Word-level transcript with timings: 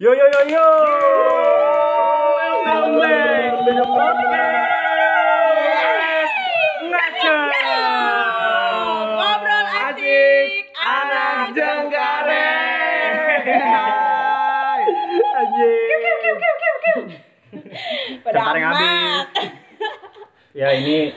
Yo 0.00 0.16
yo 0.16 0.24
yo 0.32 0.42
yo. 0.48 0.64
Welcome 2.64 3.04
back 3.04 3.52
to 3.52 3.68
the 3.68 3.84
podcast. 3.84 4.72
Ngaca. 6.88 7.36
Ngobrol 9.12 9.66
asik, 9.68 10.72
anak 10.72 11.52
Jenggare. 11.52 12.48
Pada 18.24 18.40
amat. 18.56 19.36
Ya 20.56 20.80
ini 20.80 21.12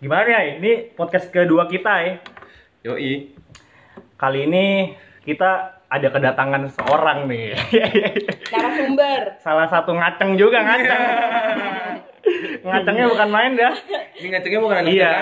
gimana 0.00 0.32
ya? 0.32 0.56
Ini 0.56 0.96
podcast 0.96 1.28
kedua 1.28 1.68
kita 1.68 2.08
ya. 2.08 2.24
Yoi. 2.88 3.36
Kali 4.16 4.48
ini 4.48 4.96
kita 5.28 5.77
ada 5.88 6.08
kedatangan 6.12 6.68
seorang 6.68 7.24
nih. 7.26 7.56
Narasumber. 8.52 9.40
Salah 9.40 9.66
satu 9.72 9.96
ngaceng 9.96 10.36
juga 10.36 10.60
ngaceng. 10.60 11.02
Ngacengnya 12.60 13.08
bukan 13.08 13.28
main 13.32 13.56
dah. 13.56 13.72
Ini 14.20 14.26
ngacengnya 14.28 14.60
bukan 14.60 14.76
anak 14.84 14.92
Iya. 14.92 15.12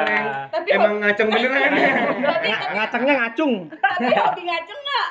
Tapi 0.51 0.69
Emang 0.75 0.98
ngaceng 0.98 1.29
beneran. 1.30 1.70
Tapi, 2.27 2.47
Nga- 2.51 2.66
ngacengnya 2.75 3.15
ngacung. 3.23 3.52
tapi 3.70 4.05
hobi 4.11 4.42
ngaceng 4.42 4.80
nggak? 4.83 5.09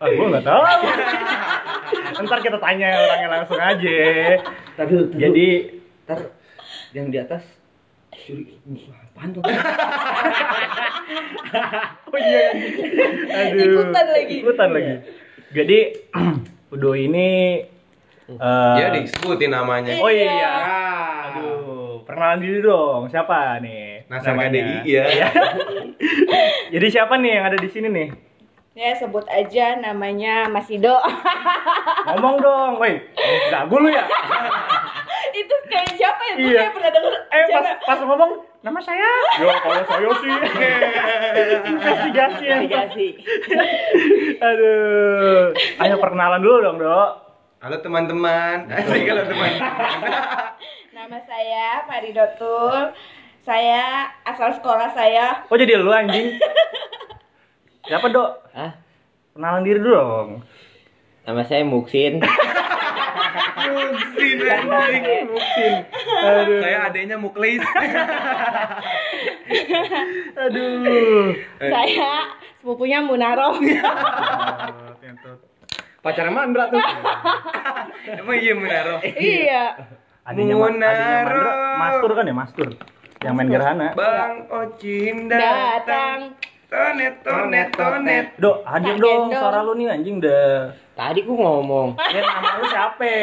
Ah, 0.00 0.08
gua 0.08 0.26
nggak 0.32 0.44
tahu. 0.46 0.62
Ntar 2.24 2.38
kita 2.40 2.58
tanya 2.62 2.88
orangnya 2.96 3.28
langsung 3.28 3.60
aja. 3.60 3.98
Tadi 4.80 4.94
Jadi 5.12 5.46
ntar 6.08 6.20
yang 6.96 7.12
di 7.12 7.18
atas 7.20 7.42
curi 8.14 8.56
apaan 9.14 9.30
tuh? 9.30 9.42
oh 12.10 12.18
iya. 12.18 12.50
Aduh. 13.30 13.62
Ikutan 13.62 14.06
lagi. 14.10 14.34
Ikutan 14.42 14.68
lagi. 14.74 14.94
Jadi 15.54 15.78
Udo 16.74 16.98
ini 16.98 17.62
eh, 18.26 18.74
Ya 18.74 18.90
disebutin 18.90 19.54
namanya. 19.54 19.94
Oh 20.02 20.10
iya. 20.10 20.26
Iya. 20.26 20.52
Aduh, 21.30 22.02
perkenalan 22.02 22.42
diri 22.42 22.58
dong. 22.58 23.06
Siapa 23.06 23.62
nih? 23.62 24.10
Nasar? 24.10 24.34
KDI 24.34 24.82
ya. 24.82 25.04
Iya. 25.06 25.26
Jadi 26.74 26.86
siapa 26.90 27.14
nih 27.14 27.38
yang 27.38 27.44
ada 27.46 27.56
di 27.56 27.70
sini 27.70 27.86
nih? 27.86 28.10
Ya 28.74 28.90
sebut 28.98 29.22
aja 29.30 29.78
namanya 29.78 30.50
Mas 30.50 30.66
Ido. 30.66 30.98
Ngomong 32.10 32.42
dong, 32.42 32.82
woi. 32.82 32.98
Gagu 33.46 33.76
lu 33.78 33.86
ya? 33.86 34.02
Itu 35.34 35.54
kayak 35.70 35.94
siapa 35.94 36.22
ya? 36.26 36.34
Gue 36.34 36.50
Iya. 36.50 36.60
kayak 36.60 36.72
pernah 36.74 36.90
denger. 36.90 37.14
Eh 37.30 37.44
pas 37.54 37.66
pas 37.86 37.98
ngomong 38.02 38.32
nama 38.64 38.80
saya. 38.80 39.10
Yo 39.44 39.52
kalau 39.60 39.82
saya 39.84 40.08
sih. 40.24 40.32
Investigasi 41.68 42.44
ya. 42.48 42.56
Investigasi. 42.64 43.08
Aduh. 44.40 45.52
Ayo 45.84 45.94
perkenalan 46.00 46.40
dulu 46.40 46.56
dong, 46.64 46.80
Dok. 46.80 47.10
Halo 47.60 47.76
teman-teman. 47.84 48.72
Asik 48.72 49.04
kalau 49.04 49.24
teman. 49.28 49.52
Nama 50.96 51.18
saya 51.28 51.84
Faridotul. 51.84 52.96
Saya 53.44 54.08
asal 54.24 54.56
sekolah 54.56 54.88
saya 54.96 55.44
Oh 55.52 55.60
jadi 55.60 55.76
lu 55.76 55.92
anjing. 55.92 56.32
Siapa, 57.84 58.08
Dok? 58.08 58.56
Hah? 58.56 58.80
Kenalan 59.36 59.68
diri 59.68 59.76
dulu 59.76 59.92
dong. 59.92 60.28
Nama 61.28 61.44
saya 61.44 61.68
Muksin. 61.68 62.24
Muksin 63.72 64.38
anjing. 64.44 65.24
Muksin. 65.32 65.74
Aduh. 66.20 66.60
Saya 66.60 66.78
adanya 66.90 67.16
Muklis. 67.16 67.62
Aduh. 70.44 71.32
saya 71.60 72.12
sepupunya 72.60 72.98
Munaro. 73.00 73.56
Pacaran 76.04 76.36
Mandra 76.36 76.68
tuh. 76.68 76.80
Emang 78.20 78.36
iya 78.36 78.52
Munaro. 78.52 79.00
iya. 79.04 79.64
Adanya, 80.28 80.54
Munaro. 80.56 81.44
Mastur 81.80 82.10
kan 82.12 82.28
ya, 82.28 82.34
Mastur. 82.36 82.68
Yang 83.24 83.34
main 83.40 83.48
gerhana. 83.48 83.88
Bang 83.96 84.44
Ocim 84.52 85.32
datang. 85.32 86.36
Tonet 86.68 87.24
tonet 87.24 87.68
tonet. 87.72 88.26
Dok, 88.36 88.66
hadir 88.68 89.00
dong 89.00 89.32
suara 89.32 89.64
lu 89.64 89.72
nih 89.78 89.94
anjing 89.94 90.20
dah. 90.20 90.74
Tadi 90.94 91.26
gua 91.26 91.36
ngomong. 91.58 91.88
Ya 92.14 92.22
nama 92.22 92.50
lu 92.62 92.64
siapa? 92.70 93.14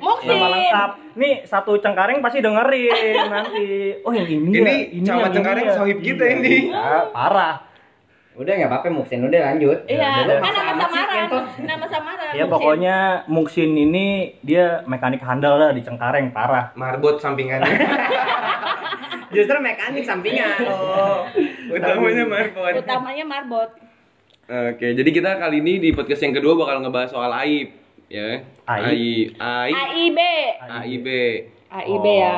Muksin. 0.00 0.28
Nama 0.32 0.46
lengkap. 0.48 0.90
Nih 1.20 1.34
satu 1.44 1.76
cengkareng 1.76 2.24
pasti 2.24 2.40
dengerin 2.40 3.28
nanti. 3.28 3.66
Oh 4.00 4.12
yang 4.16 4.24
ini 4.24 4.48
ya. 4.56 4.72
Ini 4.88 5.04
Camat 5.04 5.28
ini 5.28 5.34
Cengkareng 5.36 5.66
ya. 5.68 5.74
sohib 5.76 5.98
kita 6.00 6.24
ini. 6.24 6.72
Ya, 6.72 7.12
parah. 7.12 7.54
Udah 8.34 8.50
nggak 8.50 8.66
apa-apa 8.66 8.90
Muksin, 8.90 9.22
udah 9.22 9.40
lanjut. 9.46 9.78
Iya, 9.86 10.26
udah. 10.26 10.36
kan 10.42 10.50
nama 10.50 10.74
Sama 10.74 10.84
samaran. 10.90 11.26
Nama 11.62 11.86
samaran. 11.86 12.32
Ya 12.34 12.44
pokoknya 12.50 12.96
Muksin 13.30 13.70
ini 13.78 14.34
dia 14.42 14.82
mekanik 14.90 15.22
handal 15.22 15.54
lah 15.54 15.70
di 15.70 15.86
Cengkareng, 15.86 16.34
parah. 16.34 16.74
Marbot 16.74 17.22
sampingannya. 17.22 17.70
Justru 19.34 19.56
mekanik 19.62 20.02
sampingan. 20.02 20.66
Oh, 20.74 21.26
utamanya 21.70 22.24
marbot. 22.26 22.72
utamanya 22.74 23.24
marbot. 23.26 23.70
Oke, 24.44 24.92
jadi 24.92 25.08
kita 25.08 25.40
kali 25.40 25.58
ini 25.58 25.80
di 25.80 25.90
podcast 25.90 26.20
yang 26.20 26.36
kedua 26.36 26.52
bakal 26.54 26.76
ngebahas 26.78 27.08
soal 27.08 27.32
aib, 27.38 27.72
ya. 28.06 28.44
Aib? 28.66 28.84
Aib. 28.84 29.28
Aib. 29.40 29.72
AIB. 29.74 30.18
AIB. 30.60 31.08
AIB 31.70 32.04
Oh. 32.04 32.12
ya. 32.14 32.34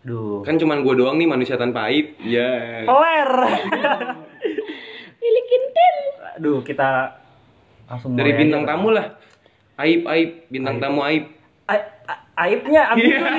Duh. 0.00 0.40
Kan 0.40 0.56
cuman 0.56 0.80
gue 0.80 0.94
doang 0.94 1.18
nih 1.18 1.26
manusia 1.26 1.58
tanpa 1.58 1.90
aib. 1.90 2.14
Ya. 2.22 2.86
Peler. 2.86 3.30
Pilih 5.18 5.44
kintil. 5.50 5.96
Aduh, 6.38 6.58
kita 6.62 7.18
langsung 7.84 8.14
Dari 8.14 8.30
bintang 8.32 8.62
aja. 8.62 8.70
tamu 8.70 8.94
lah. 8.94 9.06
Aib, 9.76 10.06
aib, 10.06 10.30
bintang 10.46 10.78
tamu 10.78 11.02
aib. 11.02 11.34
A- 11.66 11.90
aibnya 12.40 12.94
abis 12.94 13.10
Iya. 13.10 13.18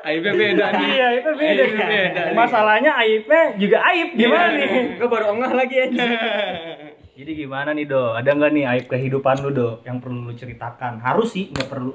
Aibnya 0.00 0.32
beda 0.32 0.66
nih. 0.72 0.88
Iya, 0.90 1.06
aibnya 1.12 1.32
beda. 1.34 1.60
Aibnya 1.60 1.84
beda 1.86 2.20
nih. 2.24 2.32
Masalahnya 2.32 2.92
aibnya 2.94 3.42
juga 3.60 3.78
aib 3.84 4.08
gimana 4.14 4.48
Iya. 4.48 4.56
nih? 4.56 4.84
Gua 4.96 5.08
baru 5.08 5.24
ongah 5.36 5.52
lagi 5.52 5.76
aja. 5.76 6.04
Jadi 7.20 7.36
gimana 7.36 7.76
nih 7.76 7.84
do? 7.84 8.16
Ada 8.16 8.32
nggak 8.32 8.52
nih 8.56 8.64
aib 8.64 8.84
kehidupan 8.88 9.44
lu 9.44 9.52
do 9.52 9.68
yang 9.84 10.00
perlu 10.00 10.24
lu 10.24 10.32
ceritakan? 10.32 11.04
Harus 11.04 11.36
sih, 11.36 11.52
nggak 11.52 11.68
perlu. 11.68 11.92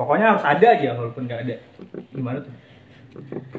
Pokoknya 0.00 0.32
harus 0.32 0.44
ada 0.48 0.66
aja 0.80 0.96
walaupun 0.96 1.28
nggak 1.28 1.40
ada. 1.44 1.56
Gimana 2.08 2.38
tuh? 2.40 2.52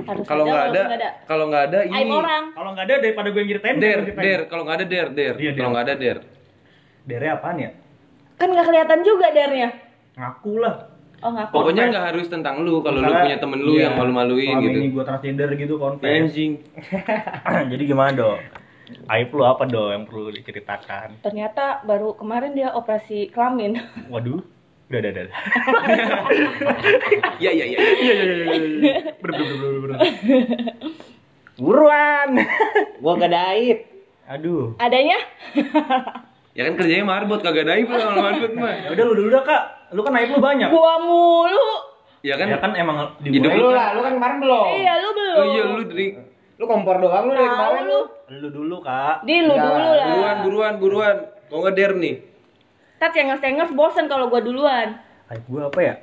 Harus 0.09 0.25
Kalau 0.25 0.43
nggak 0.49 0.65
ada, 0.73 0.81
kalau 1.29 1.45
nggak 1.53 1.63
ada 1.69 1.79
Aib 1.85 2.01
ini. 2.01 2.09
orang. 2.09 2.43
Kalau 2.57 2.69
nggak 2.73 2.85
ada 2.89 2.95
daripada 2.97 3.27
gue 3.29 3.41
yang 3.45 3.49
ceritain. 3.53 3.77
Der, 3.77 3.99
der. 4.09 4.41
Kalau 4.49 4.63
nggak 4.65 4.77
ada 4.81 4.85
der, 4.89 5.07
der. 5.13 5.33
Iya. 5.37 5.51
Kalau 5.53 5.69
nggak 5.69 5.85
ada 5.85 5.95
der. 6.01 6.17
Dere 7.05 7.27
apaan 7.29 7.57
ya? 7.61 7.69
Kan 8.41 8.47
nggak 8.49 8.65
kelihatan 8.65 8.99
juga 9.05 9.27
darnya. 9.29 9.69
Ngaku 10.17 10.53
lah. 10.65 10.75
Oh 11.21 11.29
ngaku. 11.29 11.53
Pokoknya 11.61 11.83
nggak 11.93 12.05
harus 12.09 12.25
tentang 12.25 12.65
lu. 12.65 12.81
Kalau 12.81 13.05
lu 13.05 13.13
punya 13.13 13.37
temen 13.37 13.59
lu 13.61 13.77
iya, 13.77 13.93
yang 13.93 14.01
malu-maluin 14.01 14.57
gitu. 14.65 14.77
ini 14.81 14.89
gue 14.89 15.03
transgender 15.05 15.53
gitu 15.53 15.77
confess. 15.77 16.09
Anjing. 16.09 16.57
Jadi 17.77 17.83
gimana 17.85 18.17
do? 18.17 18.33
Aib 19.11 19.29
lu 19.35 19.43
apa 19.43 19.67
do 19.67 19.91
yang 19.91 20.07
perlu 20.07 20.31
diceritakan? 20.31 21.19
Ternyata 21.25 21.83
baru 21.83 22.15
kemarin 22.15 22.55
dia 22.55 22.71
operasi 22.71 23.31
kelamin. 23.31 23.79
Waduh. 24.11 24.41
Udah, 24.91 24.99
udah, 24.99 25.11
udah. 25.11 25.35
Iya, 27.39 27.51
iya, 27.55 27.65
iya. 27.65 27.77
Iya, 27.79 28.11
iya, 28.11 28.23
iya, 28.27 28.35
iya, 28.43 28.55
iya. 28.59 28.93
Bener, 29.23 29.39
bener, 29.39 29.55
bener, 29.55 29.79
bener. 29.79 29.99
Buruan. 31.55 32.29
Gua 32.99 33.11
gak 33.15 33.31
ada 33.31 33.55
aib. 33.55 33.87
Aduh. 34.27 34.75
Adanya? 34.83 35.15
Ya 36.51 36.67
kan 36.67 36.75
kerjanya 36.75 37.07
marbot 37.07 37.39
kagak 37.39 37.63
ada 37.63 37.79
aib 37.79 37.87
lu 37.87 37.95
kalau 37.95 38.19
marbot 38.19 38.51
mah. 38.59 38.75
Ya 38.83 38.89
udah 38.91 39.03
lu 39.07 39.13
dulu 39.15 39.29
dah 39.31 39.43
kak. 39.47 39.63
Lu 39.95 40.03
kan 40.03 40.11
aib 40.19 40.29
lu 40.35 40.43
banyak. 40.43 40.67
Gua 40.67 40.99
mulu. 40.99 41.71
Ya 42.27 42.35
kan? 42.35 42.51
Ya 42.51 42.59
kan 42.59 42.75
emang 42.75 43.15
Hidup 43.23 43.47
dimulai 43.47 43.63
Lu 43.63 43.71
lah, 43.71 43.87
lu 43.95 44.01
kan 44.03 44.13
kemarin 44.19 44.37
belum. 44.43 44.65
Iya 44.75 44.93
lu 44.99 45.09
belum. 45.15 45.39
Oh 45.39 45.45
iya 45.47 45.63
lu 45.63 45.81
dari 45.87 46.07
Lu 46.61 46.69
kompor 46.69 46.95
doang 46.95 47.25
lu 47.25 47.33
dari 47.33 47.41
Tahu 47.41 47.57
kemarin 47.57 47.83
lu. 47.83 48.01
lu. 48.29 48.37
lu 48.37 48.49
dulu 48.53 48.75
kak. 48.79 49.25
Di 49.25 49.35
lu 49.41 49.49
Ya, 49.51 49.65
dulu 49.65 49.89
lah. 49.91 50.05
buruan, 50.07 50.37
buruan, 50.39 50.73
buruan. 50.77 51.15
Mau 51.49 51.57
nggak 51.59 51.73
der 51.73 51.91
nih? 51.95 52.15
Tat 52.95 53.09
cengos-cengos 53.11 53.73
bosen 53.73 54.05
kalau 54.05 54.29
gua 54.29 54.39
duluan. 54.39 54.93
Aib 55.27 55.41
gue 55.43 55.61
apa 55.63 55.79
ya? 55.81 55.95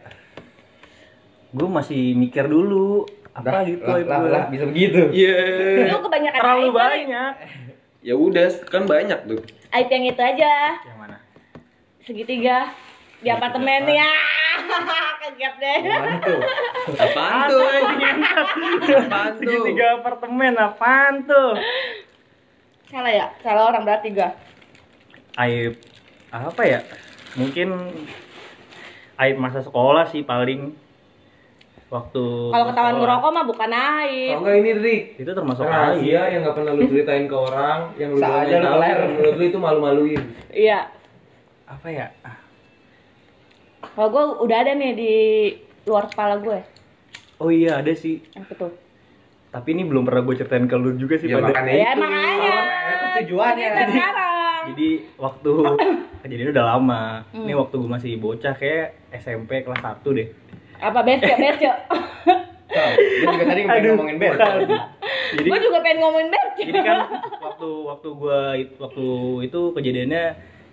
Gue 1.48 1.68
masih 1.68 2.12
mikir 2.12 2.44
dulu 2.44 3.06
apa 3.30 3.62
gitu 3.62 3.80
lah, 3.80 3.96
aib 3.96 4.04
lah, 4.04 4.18
gue. 4.18 4.28
lah, 4.28 4.42
bisa 4.50 4.64
begitu. 4.66 5.00
Iya. 5.14 5.38
Lu 5.88 6.02
kebanyakan 6.02 6.40
Terlalu 6.42 6.58
aib 6.60 6.66
kali. 6.66 6.82
banyak. 6.82 7.32
Ya 8.00 8.14
udah, 8.16 8.48
kan 8.66 8.82
banyak 8.84 9.18
tuh. 9.24 9.40
Aib 9.70 9.88
yang 9.88 10.04
itu 10.04 10.20
aja. 10.20 10.52
Yang 10.82 10.98
mana? 10.98 11.16
Segitiga 12.02 12.74
di 13.18 13.28
apartemen 13.28 13.82
ya. 13.86 14.12
Kaget 15.22 15.54
deh. 15.58 15.78
Tuh? 16.22 16.40
Apaan 16.94 17.38
tuh? 17.50 17.62
Apaan 19.06 19.30
tuh? 19.34 19.42
Segitiga 19.42 19.86
apartemen 19.98 20.54
apaan 20.54 21.14
tuh? 21.26 21.58
Salah 22.88 23.12
ya? 23.12 23.26
Salah 23.42 23.68
orang 23.68 23.82
berarti 23.84 24.14
gua. 24.14 24.30
Aib 25.38 25.78
apa 26.30 26.62
ya? 26.62 26.80
Mungkin 27.38 27.68
aib 29.18 29.36
masa 29.38 29.60
sekolah 29.62 30.06
sih 30.10 30.22
paling 30.22 30.74
waktu 31.88 32.24
Kalau 32.52 32.64
ketahuan 32.68 32.96
ngerokok 33.00 33.30
mah 33.32 33.44
bukan 33.48 33.70
aib. 33.72 34.30
Kalau 34.36 34.40
enggak 34.44 34.56
ini 34.62 34.70
Rik. 34.78 35.02
itu 35.18 35.30
termasuk 35.34 35.64
aib. 35.66 35.74
Rahasia 35.74 36.22
yang 36.30 36.40
nggak 36.46 36.56
pernah 36.56 36.72
lu 36.76 36.82
ceritain 36.90 37.24
ke 37.26 37.36
orang, 37.36 37.78
yang 37.98 38.10
lu 38.14 38.20
aja 38.22 38.56
tahu, 38.62 38.80
menurut 39.18 39.34
lu 39.36 39.44
itu 39.44 39.58
malu-maluin. 39.58 40.22
Iya. 40.52 40.80
Apa 41.68 41.88
ya? 41.92 42.06
Kalau 43.98 44.08
gue 44.08 44.24
udah 44.46 44.56
ada 44.56 44.72
nih 44.72 44.92
di 44.94 45.12
luar 45.82 46.06
kepala 46.06 46.38
gue. 46.38 46.62
Oh 47.36 47.50
iya 47.50 47.82
ada 47.82 47.90
sih. 47.90 48.22
Yang 48.30 48.54
itu. 48.54 48.66
Tapi 49.48 49.68
ini 49.68 49.82
belum 49.82 50.06
pernah 50.06 50.22
gue 50.22 50.34
ceritain 50.36 50.70
ke 50.70 50.76
lu 50.76 50.94
juga 50.94 51.18
sih 51.18 51.26
Ya, 51.26 51.34
pada. 51.34 51.50
makanya 51.50 51.72
Ya 51.72 51.90
itu. 51.90 51.98
makanya. 51.98 52.54
Itu 52.86 53.06
tujuannya. 53.18 53.66
Cerita 53.66 53.84
sekarang. 53.90 54.62
Jadi 54.68 54.88
waktu 55.16 55.52
kejadian 56.22 56.48
udah 56.52 56.66
lama. 56.68 57.02
Hmm. 57.28 57.42
Ini 57.42 57.52
waktu 57.56 57.74
gue 57.74 57.90
masih 57.90 58.12
bocah 58.16 58.54
kayak 58.54 58.86
SMP 59.12 59.66
kelas 59.66 59.82
1 59.82 59.98
deh. 60.14 60.28
Apa 60.78 61.02
beco 61.02 61.34
beco? 61.34 61.72
Tuh, 62.68 62.90
Gue 62.94 63.32
juga 63.32 63.44
tadi 63.48 63.60
pengen 63.64 63.82
ngomongin 63.90 64.16
bukan. 64.20 64.56
Jadi 65.32 65.48
gue 65.48 65.60
juga 65.60 65.78
pengen 65.80 65.98
ngomongin 65.98 66.28
beco. 66.28 66.60
jadi 66.60 66.80
kan 66.84 66.98
waktu 67.40 67.68
waktu 67.82 68.08
gua 68.12 68.40
waktu 68.78 69.06
itu 69.42 69.60
kejadiannya 69.72 70.24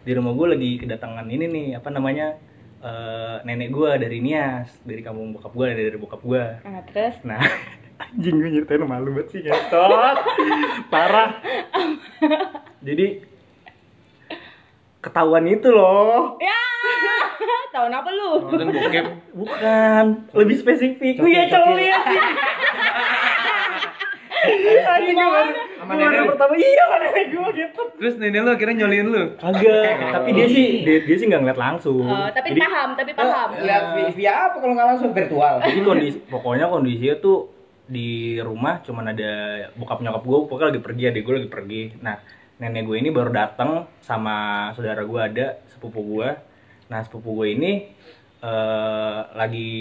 di 0.04 0.12
rumah 0.12 0.32
gue 0.32 0.48
lagi 0.48 0.72
kedatangan 0.78 1.26
ini 1.26 1.46
nih 1.48 1.68
apa 1.74 1.90
namanya 1.90 2.36
eh, 2.84 3.36
nenek 3.46 3.70
gua 3.72 3.96
dari 3.96 4.20
Nias 4.20 4.72
dari 4.82 5.02
kampung 5.06 5.36
bokap 5.36 5.54
gua 5.54 5.68
dari 5.72 5.98
bokap 6.00 6.22
gua. 6.24 6.60
Nah, 6.64 6.82
terus? 6.90 7.16
Nah 7.24 7.40
anjing 7.96 8.36
gue 8.44 8.50
nyeritain 8.52 8.84
malu 8.84 9.16
banget 9.16 9.28
sih 9.32 9.40
ngetot. 9.44 10.18
Parah. 10.92 11.40
Jadi 12.84 13.24
ketahuan 15.00 15.48
itu 15.48 15.72
loh. 15.72 16.36
Ya! 16.44 16.60
Tahun 17.72 17.92
apa 17.92 18.10
lu? 18.12 18.32
Nonton 18.52 18.72
bokep. 18.72 19.06
bukan. 19.36 20.06
Lebih 20.32 20.56
spesifik. 20.60 21.24
Iya 21.24 21.44
coli 21.52 21.88
ya 21.88 22.00
Anjing 24.46 25.16
gue 25.16 25.28
baru, 25.28 25.52
Sama 25.76 25.92
nenek 25.94 26.24
pertama 26.28 26.54
iya 26.56 26.84
sama 26.84 26.98
nenek 27.00 27.26
gue 27.30 27.50
gitu 27.56 27.82
Terus 27.96 28.14
nenek 28.18 28.40
lu 28.42 28.52
akhirnya 28.52 28.76
nyoliin 28.82 29.08
lu. 29.08 29.24
Kagak, 29.36 29.92
tapi 30.12 30.30
dia 30.32 30.48
sih 30.48 30.68
dia, 30.82 30.98
dia 31.02 31.16
sih 31.16 31.26
nggak 31.26 31.42
ngeliat 31.42 31.60
langsung. 31.60 32.04
Oh, 32.04 32.28
tapi 32.30 32.52
Jadi- 32.52 32.62
paham, 32.62 32.90
tapi 32.94 33.12
paham. 33.12 33.50
Lihat 33.58 33.84
vi- 33.94 34.14
via 34.16 34.34
apa 34.48 34.56
kalau 34.58 34.74
nggak 34.74 34.90
langsung 34.92 35.10
virtual? 35.12 35.56
Jadi 35.62 35.80
kondisi 35.82 36.18
pokoknya 36.26 36.66
kondisinya 36.68 37.16
tuh 37.18 37.38
di 37.86 38.10
rumah 38.42 38.82
cuman 38.82 39.14
ada 39.14 39.32
bokap 39.74 40.02
nyokap 40.02 40.24
gue 40.24 40.38
pokoknya 40.50 40.68
lagi 40.70 40.82
pergi 40.82 41.04
adik 41.06 41.22
gue 41.22 41.36
lagi 41.38 41.50
pergi. 41.50 41.82
Nah 42.02 42.18
nenek 42.56 42.84
gue 42.84 42.98
ini 42.98 43.10
baru 43.10 43.30
datang 43.30 43.86
sama 44.00 44.70
saudara 44.74 45.02
gue 45.02 45.22
ada 45.22 45.48
sepupu 45.68 46.02
gue. 46.02 46.30
Nah 46.86 47.00
sepupu 47.02 47.34
gue 47.36 47.48
ini 47.52 47.72
eh 48.42 49.20
lagi 49.32 49.74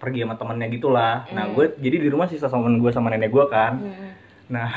pergi 0.00 0.24
sama 0.24 0.34
temennya 0.34 0.68
gitulah. 0.70 1.28
Nah 1.28 1.44
Hmm. 1.44 1.54
gue 1.54 1.76
jadi 1.76 1.96
di 1.98 2.08
rumah 2.08 2.24
sisa 2.24 2.48
sama 2.48 2.66
gue 2.66 2.90
sama 2.90 3.08
nenek 3.08 3.28
gue 3.28 3.44
kan. 3.46 3.76
Hmm. 3.76 4.10
Nah, 4.48 4.72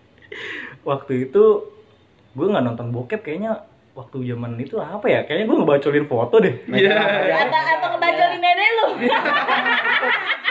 waktu 0.88 1.26
itu 1.26 1.44
gue 2.32 2.46
nggak 2.46 2.64
nonton 2.64 2.88
bokep 2.88 3.20
kayaknya 3.20 3.66
waktu 3.92 4.22
zaman 4.24 4.54
itu 4.56 4.76
apa 4.76 5.02
ya? 5.04 5.20
Kayaknya 5.22 5.44
gue 5.44 5.56
ngebacolin 5.58 6.06
foto 6.06 6.36
deh. 6.38 6.54
Iya. 6.64 6.94
Atau 7.42 7.60
atau 7.60 7.88
kebacolin 7.92 8.38
nenek 8.38 8.70
lu. 8.72 8.86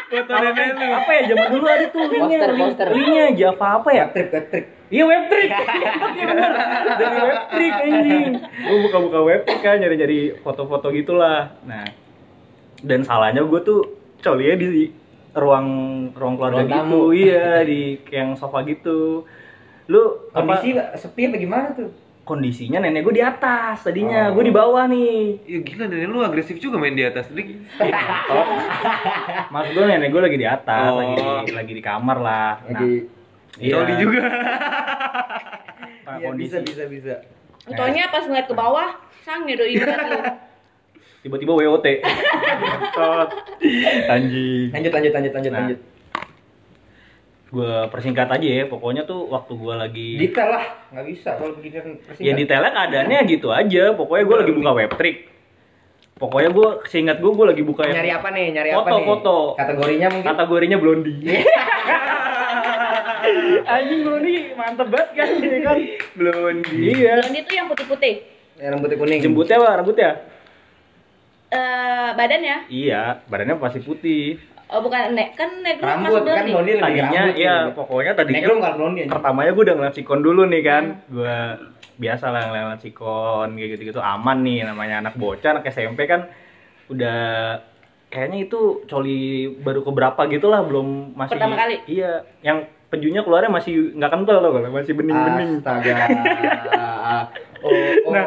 Foto 0.06 0.34
nenek 0.34 0.68
lu. 0.72 0.86
Apa 0.92 1.12
ya 1.12 1.22
zaman 1.28 1.48
dulu 1.50 1.66
ada 1.66 1.86
tuh 1.88 2.04
linknya, 2.04 2.38
Poster, 2.38 2.50
link- 2.52 2.62
poster. 2.62 2.88
linknya 2.92 3.26
Java 3.34 3.68
apa 3.76 3.90
ya? 3.90 4.04
Trip 4.08 4.28
ke 4.28 4.40
trip. 4.48 4.66
Iya 4.86 5.04
web 5.04 5.24
trick. 5.28 5.50
Iya 6.16 6.26
bener. 6.28 6.52
Dari 6.96 7.18
web 7.24 7.42
trick 7.50 7.74
anjing. 7.76 8.26
Gue 8.40 8.78
buka-buka 8.84 9.20
web 9.24 9.42
trick 9.44 9.62
kan 9.62 9.78
nyari-nyari 9.78 10.20
foto-foto 10.40 10.90
gitulah. 10.92 11.58
Nah, 11.64 11.86
dan 12.86 13.02
salahnya 13.02 13.42
gue 13.42 13.60
tuh 13.60 13.82
colinya 14.18 14.56
di 14.56 14.94
ruang 15.34 15.68
ruang 16.12 16.36
keluarga 16.36 16.56
Ruang 16.56 16.68
gitu. 16.68 16.78
tamu. 16.80 17.02
Iya, 17.12 17.48
di 17.62 17.82
yang 18.08 18.30
sofa 18.34 18.64
gitu. 18.64 19.26
Lu 19.86 20.02
apa- 20.32 20.62
Kondisi 20.62 20.70
sepi 20.96 21.22
apa 21.26 21.36
gimana 21.36 21.70
tuh? 21.72 21.90
kondisinya 22.26 22.82
nenek 22.82 23.06
gue 23.06 23.14
di 23.14 23.24
atas 23.24 23.86
tadinya 23.86 24.26
Oh. 24.26 24.34
gue 24.34 24.44
di 24.44 24.56
bawah 24.56 24.90
nih 24.90 25.46
Ya 25.46 25.62
gila 25.62 25.86
nenek 25.86 26.10
lu 26.10 26.26
agresif 26.26 26.58
juga 26.58 26.74
main 26.76 26.98
di 26.98 27.06
atas. 27.06 27.30
Tadi 27.30 27.54
mas 29.48 29.68
gue 29.70 29.84
nenek 29.84 30.10
gue 30.10 30.22
lagi 30.24 30.34
di 30.36 30.48
atas 30.48 30.90
Oh. 30.90 30.98
lagi 30.98 31.14
di, 31.46 31.54
lagi 31.54 31.74
di 31.74 31.84
kamar 31.84 32.18
lah 32.18 32.66
nah, 32.66 32.70
Lagi 32.74 33.06
iya. 33.60 33.78
coli 33.78 33.94
juga. 33.96 34.22
Nah, 36.02 36.18
kondisi 36.20 36.54
bisa 36.56 36.60
bisa 36.62 36.84
bisa. 36.88 37.14
Utonya 37.66 38.10
pas 38.10 38.22
ngeliat 38.22 38.46
ke 38.46 38.54
bawah, 38.54 38.90
sang 39.22 39.42
ya 39.44 39.54
doi 39.54 39.74
ingat 39.76 40.00
lu. 40.04 40.18
Tiba-tiba 41.26 41.52
WOT 41.52 41.86
anjing 44.08 44.70
Lanjut 44.70 44.92
lanjut 44.94 45.12
lanjut 45.12 45.34
lanjut 45.34 45.50
Nah. 45.50 45.60
lanjut. 45.60 45.80
gue 47.46 47.72
persingkat 47.88 48.28
aja 48.28 48.48
ya 48.52 48.64
pokoknya 48.66 49.04
tuh 49.04 49.26
waktu 49.26 49.54
gue 49.54 49.74
lagi 49.74 50.10
Detail 50.20 50.50
lah, 50.52 50.66
nggak 50.92 51.06
bisa 51.08 51.30
kalau 51.34 51.56
begini 51.56 51.98
ya 52.20 52.34
detailnya 52.34 52.68
keadaannya 52.70 53.20
gitu 53.28 53.48
aja 53.50 53.84
pokoknya 53.92 54.24
gue 54.24 54.38
lagi 54.38 54.54
buka 54.54 54.72
web 54.76 54.92
trick 54.94 55.18
pokoknya 56.16 56.50
gue 56.52 56.68
seingat 56.86 57.18
gue 57.18 57.28
gue 57.28 57.46
lagi 57.46 57.64
buka 57.64 57.82
yang 57.86 57.96
Nyari 57.98 58.12
apa 58.14 58.28
nih? 58.30 58.46
Nyari 58.52 58.70
Foto, 58.70 58.82
apa 58.82 58.90
nih? 58.92 59.06
foto. 59.06 59.38
Kategorinya 59.56 60.08
mungkin. 60.10 60.28
kategorinya 60.28 60.78
blondi 60.78 61.16
anjing 63.68 64.00
blondi 64.04 64.34
mantep 64.54 64.88
banget 64.88 65.10
kan 65.12 65.28
ini 65.36 65.60
kan 65.60 65.78
blondi 66.14 66.78
iya 66.94 67.14
Blondie 67.20 67.42
tuh 67.42 67.56
yang 67.56 67.68
putih-putih. 67.68 68.14
Yang 68.56 68.70
rambutnya 68.74 68.98
kuning. 68.98 69.20
jembutnya 69.22 69.56
apa 69.58 69.70
rambutnya 69.76 70.12
Eh, 71.48 72.10
badannya? 72.12 72.58
iya 72.68 73.22
badannya 73.24 73.56
pasti 73.58 73.80
putih 73.80 74.36
Oh 74.66 74.82
bukan 74.82 75.14
nek 75.14 75.38
kan 75.38 75.62
nek 75.62 75.78
Rambut 75.78 76.10
masuk 76.10 76.26
kan 76.26 76.42
blondie. 76.42 76.74
lebih 76.74 76.82
tadinya 76.82 77.06
rambut. 77.22 77.38
iya 77.38 77.56
gitu. 77.62 77.72
pokoknya 77.78 78.12
Nek 78.12 78.18
tadinya 78.20 78.48
lu 78.48 78.56
nggak 78.58 78.76
blondie 78.76 79.06
pertamanya 79.06 79.52
gue 79.52 79.64
udah 79.64 79.76
ngeliat 79.76 79.96
sikon 79.96 80.22
dulu 80.22 80.42
nih 80.44 80.62
kan 80.62 80.84
gue 81.06 81.38
biasa 81.96 82.26
lah 82.28 82.42
ngeliat 82.50 82.82
sikon 82.82 83.48
kayak 83.54 83.70
gitu 83.72 83.82
gitu 83.88 84.00
aman 84.00 84.38
nih 84.42 84.66
namanya 84.66 84.96
anak 85.00 85.14
bocah 85.16 85.50
anak 85.54 85.70
SMP 85.70 86.06
kan 86.06 86.26
udah 86.88 87.22
kayaknya 88.08 88.38
itu 88.44 88.60
coli 88.84 89.22
baru 89.56 89.82
keberapa 89.82 90.22
gitu 90.28 90.48
lah 90.48 90.62
belum 90.62 91.14
masih 91.14 91.38
Pertama 91.38 91.56
kali? 91.56 91.76
iya 91.86 92.12
yang 92.42 92.58
penjunya 92.88 93.22
keluarnya 93.22 93.52
masih 93.52 93.94
nggak 93.94 94.08
kental 94.10 94.40
loh 94.40 94.52
kalau 94.52 94.70
masih 94.72 94.94
bening 94.94 95.14
bening 95.16 95.52
Astaga. 95.60 95.94
oh, 97.66 97.74
oh, 98.06 98.12
Nah, 98.12 98.26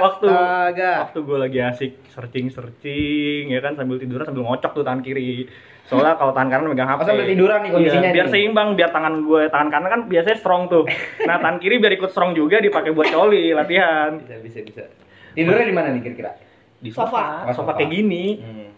waktu 0.00 0.26
astaga. 0.26 0.92
waktu 1.04 1.18
gue 1.20 1.38
lagi 1.38 1.58
asik 1.60 1.92
searching 2.08 2.46
searching 2.48 3.44
ya 3.48 3.58
kan 3.58 3.74
sambil 3.74 3.96
tiduran 3.96 4.22
sambil 4.22 4.42
ngocok 4.44 4.72
tuh 4.72 4.82
tangan 4.82 5.00
kiri 5.00 5.50
soalnya 5.84 6.14
kalau 6.14 6.30
tangan 6.30 6.50
kanan 6.54 6.66
megang 6.68 6.86
HP 6.86 6.98
Oh, 6.98 7.06
sambil 7.06 7.26
tiduran 7.26 7.58
nih 7.60 7.70
kondisinya 7.70 8.02
Iya, 8.04 8.14
biar 8.14 8.26
nih. 8.26 8.32
seimbang 8.34 8.68
biar 8.72 8.90
tangan 8.90 9.14
gue 9.20 9.42
tangan 9.46 9.68
kanan 9.68 9.88
kan 9.88 10.00
biasanya 10.06 10.36
strong 10.36 10.62
tuh 10.66 10.84
nah 11.22 11.36
tangan 11.36 11.58
kiri 11.58 11.76
biar 11.76 11.92
ikut 11.92 12.08
strong 12.08 12.32
juga 12.32 12.56
dipakai 12.58 12.90
buat 12.90 13.08
coli 13.08 13.50
latihan 13.50 14.16
Bisa 14.18 14.36
bisa 14.38 14.58
bisa. 14.62 14.82
Tidurnya 15.30 15.64
di 15.64 15.72
mana 15.72 15.88
nih 15.90 16.02
kira-kira? 16.02 16.32
di 16.78 16.88
Sofa. 16.88 17.42
sofa 17.44 17.52
sofa 17.52 17.72
kayak 17.74 17.90
gini 17.90 18.24
Hmm. 18.38 18.70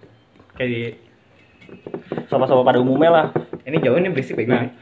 kayak 0.55 0.69
di 0.69 0.81
sofa-sofa 2.27 2.63
pada 2.65 2.79
umumnya 2.79 3.11
lah 3.11 3.27
Ini 3.61 3.77
jauh 3.79 3.95
ini 3.95 4.09
berisik 4.09 4.35
bego 4.35 4.51
Nah, 4.51 4.65
nih. 4.65 4.73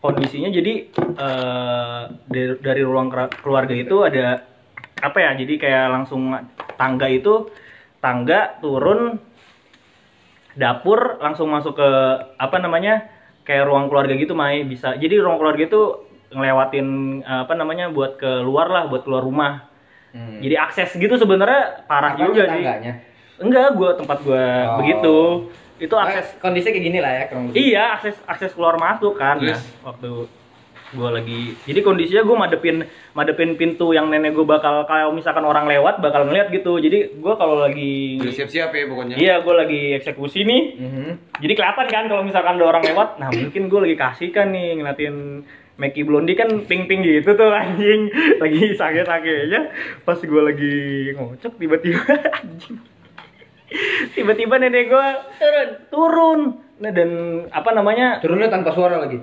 Kondisinya 0.00 0.48
jadi 0.48 0.88
eh, 0.96 2.02
dari, 2.26 2.52
dari 2.60 2.82
ruang 2.82 3.12
keluarga 3.40 3.74
itu 3.76 4.02
ada 4.02 4.44
apa 5.00 5.18
ya? 5.20 5.30
Jadi 5.36 5.54
kayak 5.56 5.86
langsung 5.92 6.32
tangga 6.76 7.06
itu 7.08 7.48
tangga 8.00 8.56
turun 8.60 9.20
dapur 10.56 11.20
langsung 11.20 11.52
masuk 11.52 11.78
ke 11.78 11.90
apa 12.36 12.56
namanya? 12.58 13.06
kayak 13.40 13.66
ruang 13.66 13.90
keluarga 13.90 14.14
gitu 14.14 14.36
Mai 14.36 14.62
bisa. 14.62 14.94
Jadi 14.94 15.18
ruang 15.18 15.40
keluarga 15.40 15.64
itu 15.66 15.82
ngelewatin 16.30 16.86
apa 17.26 17.50
namanya 17.58 17.90
buat 17.90 18.14
keluar 18.14 18.70
lah, 18.70 18.86
buat 18.86 19.02
keluar 19.02 19.26
rumah. 19.26 19.66
Hmm. 20.14 20.38
Jadi 20.38 20.54
akses 20.54 20.94
gitu 20.94 21.18
sebenarnya 21.18 21.82
parah 21.90 22.14
Apanya 22.14 22.26
juga 22.30 22.42
sih. 22.46 22.62
tangganya? 22.62 22.92
Enggak, 23.40 23.68
gua 23.74 23.90
tempat 23.98 24.18
gua 24.22 24.38
Oh. 24.38 24.76
begitu. 24.78 25.16
Itu 25.80 25.96
akses 25.96 26.36
Eh, 26.36 26.38
kondisinya 26.38 26.76
kayak 26.76 26.86
gini 26.86 26.98
lah 27.00 27.12
ya 27.16 27.24
kurang 27.26 27.44
lebih. 27.48 27.56
Iya, 27.56 27.84
akses 27.96 28.16
akses 28.28 28.52
keluar 28.52 28.76
masuk 28.76 29.16
kan. 29.16 29.40
Nah, 29.40 29.56
Terus? 29.56 29.64
waktu 29.80 30.10
gua 30.90 31.14
lagi 31.14 31.54
jadi 31.70 31.86
kondisinya 31.86 32.26
gua 32.26 32.36
madepin 32.44 32.82
madepin 33.14 33.54
pintu 33.54 33.94
yang 33.94 34.10
nenek 34.10 34.34
gua 34.34 34.58
bakal 34.58 34.82
kalau 34.84 35.14
misalkan 35.14 35.46
orang 35.46 35.64
lewat 35.64 36.02
bakal 36.04 36.28
ngeliat 36.28 36.52
gitu. 36.52 36.76
Jadi 36.76 37.16
gua 37.16 37.38
kalau 37.38 37.62
lagi 37.62 38.20
Udah 38.20 38.34
siap-siap 38.34 38.70
ya 38.70 38.84
pokoknya. 38.84 39.14
Iya, 39.16 39.34
gua 39.40 39.64
lagi 39.64 39.96
eksekusi 39.96 40.44
nih. 40.44 40.62
Mhm. 40.76 41.10
Jadi 41.40 41.52
kelihatan 41.54 41.86
kan 41.88 42.04
kalau 42.06 42.22
misalkan 42.22 42.60
ada 42.60 42.66
orang 42.68 42.84
lewat. 42.84 43.08
Nah, 43.16 43.32
mungkin 43.32 43.72
gua 43.72 43.88
lagi 43.88 43.96
kasih 43.96 44.28
kan 44.30 44.52
nih 44.52 44.76
ngeliatin 44.76 45.16
Meki 45.80 46.04
Blondie 46.04 46.36
kan 46.36 46.50
ping-ping 46.68 47.00
gitu 47.00 47.32
tuh 47.32 47.48
anjing. 47.48 48.12
Lagi 48.36 48.76
sakit-sakitnya 48.76 49.72
pas 50.04 50.18
gua 50.20 50.52
lagi 50.52 50.74
ngocok 51.16 51.56
tiba-tiba 51.56 52.04
anjing. 52.44 52.76
Tiba-tiba 54.16 54.54
nenek 54.58 54.90
gua 54.90 55.08
Turun. 55.38 55.68
turun. 55.90 56.40
Nah, 56.80 56.90
dan 56.96 57.10
apa 57.52 57.70
namanya? 57.76 58.18
Turunnya 58.24 58.48
tanpa 58.48 58.72
suara 58.72 58.96
lagi. 58.98 59.20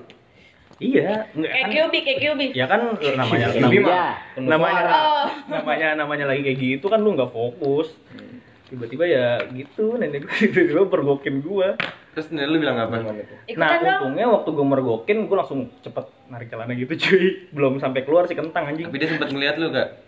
Iya, 0.77 1.25
enggak 1.33 1.51
Kayak 1.57 1.65
kan. 1.65 1.73
QB, 1.73 1.93
kayak 2.05 2.19
QB. 2.21 2.41
Ya 2.53 2.65
kan 2.69 2.81
namanya 2.93 3.45
Lebih 3.49 3.81
namanya, 3.81 3.87
mah. 3.89 4.13
Namanya 4.37 4.81
suara. 4.85 4.93
Oh. 4.93 5.25
namanya 5.49 5.87
namanya 5.97 6.25
lagi 6.29 6.41
kayak 6.45 6.57
gitu 6.61 6.85
kan 6.85 7.01
lu 7.01 7.17
nggak 7.17 7.33
fokus. 7.33 7.89
Tiba-tiba 8.67 9.07
ya 9.07 9.41
gitu 9.55 9.95
nenek 9.97 10.27
gue 10.27 10.33
tiba-tiba 10.53 10.85
pergokin 10.85 11.41
gua. 11.41 11.73
Terus 12.13 12.29
nenek 12.29 12.47
lu 12.53 12.57
bilang 12.61 12.77
apa? 12.77 12.93
Nah, 13.57 13.69
untungnya 13.81 14.29
waktu 14.29 14.49
gua 14.53 14.65
mergokin 14.69 15.25
gua 15.25 15.41
langsung 15.41 15.73
cepet 15.81 16.05
narik 16.29 16.53
celana 16.53 16.77
gitu 16.77 16.93
cuy. 16.93 17.49
Belum 17.57 17.81
sampai 17.81 18.05
keluar 18.05 18.29
sih 18.29 18.37
kentang 18.37 18.69
anjing. 18.69 18.85
Tapi 18.85 19.01
dia 19.01 19.09
sempat 19.09 19.33
ngeliat 19.33 19.57
lu 19.57 19.73
gak? 19.73 20.06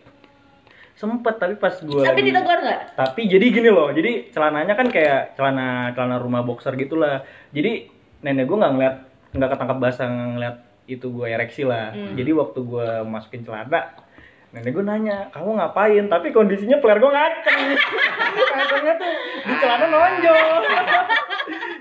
Sempet 0.99 1.39
tapi 1.39 1.55
pas 1.55 1.71
gue 1.71 2.03
Tapi 2.03 2.19
ditegur 2.21 2.59
nggak? 2.59 2.81
tapi 2.93 3.21
jadi 3.25 3.45
gini 3.47 3.71
loh 3.71 3.87
jadi 3.89 4.27
celananya 4.29 4.75
kan 4.75 4.91
kayak 4.91 5.31
celana 5.33 5.95
celana 5.95 6.19
rumah 6.19 6.43
boxer 6.43 6.75
gitulah. 6.75 7.23
Jadi 7.49 7.87
nenek 8.19 8.43
gue 8.43 8.57
nggak 8.57 8.73
ngeliat 8.75 8.95
nggak 9.31 9.49
ketangkap 9.49 9.77
basah 9.79 10.07
ngeliat 10.11 10.55
itu 10.85 11.07
gue 11.07 11.25
ereksi 11.25 11.63
lah. 11.63 11.95
Hmm. 11.95 12.19
jadi 12.19 12.35
waktu 12.35 12.59
gue 12.59 12.87
masukin 13.05 13.41
celana 13.41 13.95
nenek 14.49 14.73
gue 14.73 14.83
nanya 14.83 15.31
kamu 15.31 15.55
ngapain? 15.55 16.05
Tapi 16.05 16.27
kondisinya 16.29 16.77
player 16.77 16.99
gue 16.99 17.07
ngaceng. 17.07 17.59
Ngacengnya 18.59 18.93
tuh 18.97 19.11
di 19.45 19.53
celana 19.55 19.85
nonjol 19.87 20.35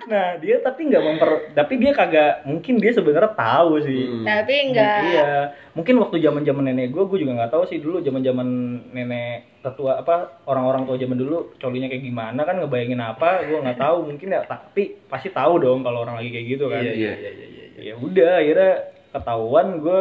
nah 0.09 0.41
dia 0.41 0.57
tapi 0.65 0.89
nggak 0.89 1.05
memper 1.05 1.31
tapi 1.53 1.77
dia 1.77 1.93
kagak 1.93 2.49
mungkin 2.49 2.81
dia 2.81 2.97
sebenarnya 2.97 3.37
tahu 3.37 3.79
sih 3.85 4.09
Hmm. 4.09 4.25
Tapi 4.25 4.55
enggak. 4.73 4.99
Iya, 5.05 5.33
mungkin 5.77 6.01
waktu 6.01 6.17
zaman 6.25 6.43
zaman 6.43 6.65
nenek 6.65 6.91
gue, 6.91 7.05
gue 7.05 7.19
juga 7.21 7.37
nggak 7.39 7.53
tahu 7.53 7.65
sih 7.69 7.79
dulu 7.79 8.01
zaman 8.01 8.25
zaman 8.25 8.49
nenek 8.95 9.61
tetua 9.61 10.01
apa 10.01 10.41
orang-orang 10.49 10.89
tua 10.89 10.97
zaman 10.97 11.19
dulu 11.19 11.53
colinya 11.61 11.91
kayak 11.93 12.05
gimana 12.09 12.41
kan 12.49 12.57
ngebayangin 12.63 13.03
apa, 13.03 13.45
gue 13.45 13.59
nggak 13.61 13.79
tahu 13.79 14.09
mungkin 14.09 14.33
ya 14.33 14.47
tapi 14.49 14.97
pasti 15.07 15.29
tahu 15.29 15.61
dong 15.61 15.85
kalau 15.85 16.03
orang 16.09 16.19
lagi 16.23 16.31
kayak 16.33 16.47
gitu 16.57 16.65
kan. 16.73 16.83
Iya, 16.83 16.95
iya. 16.95 17.13
iya 17.15 17.31
iya 17.31 17.47
iya. 17.47 17.65
Ya 17.79 17.95
udah 18.01 18.33
akhirnya 18.41 18.73
ketahuan 19.13 19.67
gue 19.83 20.01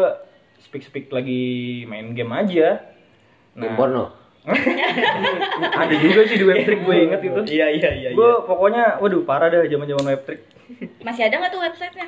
speak 0.64 0.84
speak 0.88 1.06
lagi 1.12 1.44
main 1.86 2.16
game 2.16 2.34
aja. 2.34 2.82
Game 3.58 3.76
porno. 3.76 4.27
Ada 5.78 5.96
juga 5.98 6.22
sih 6.24 6.36
di 6.36 6.46
web 6.46 6.60
trick 6.62 6.82
gue 6.82 6.96
inget 6.98 7.22
itu. 7.22 7.42
Iya 7.50 7.68
iya 7.70 7.90
iya. 7.94 8.10
Gue 8.12 8.44
pokoknya, 8.44 8.98
waduh 8.98 9.22
parah 9.22 9.48
dah 9.48 9.64
zaman 9.64 9.86
zaman 9.86 10.06
web 10.08 10.22
trick. 10.24 10.42
Masih 11.00 11.24
ada 11.24 11.36
nggak 11.38 11.52
tuh 11.52 11.62
websitenya? 11.62 12.08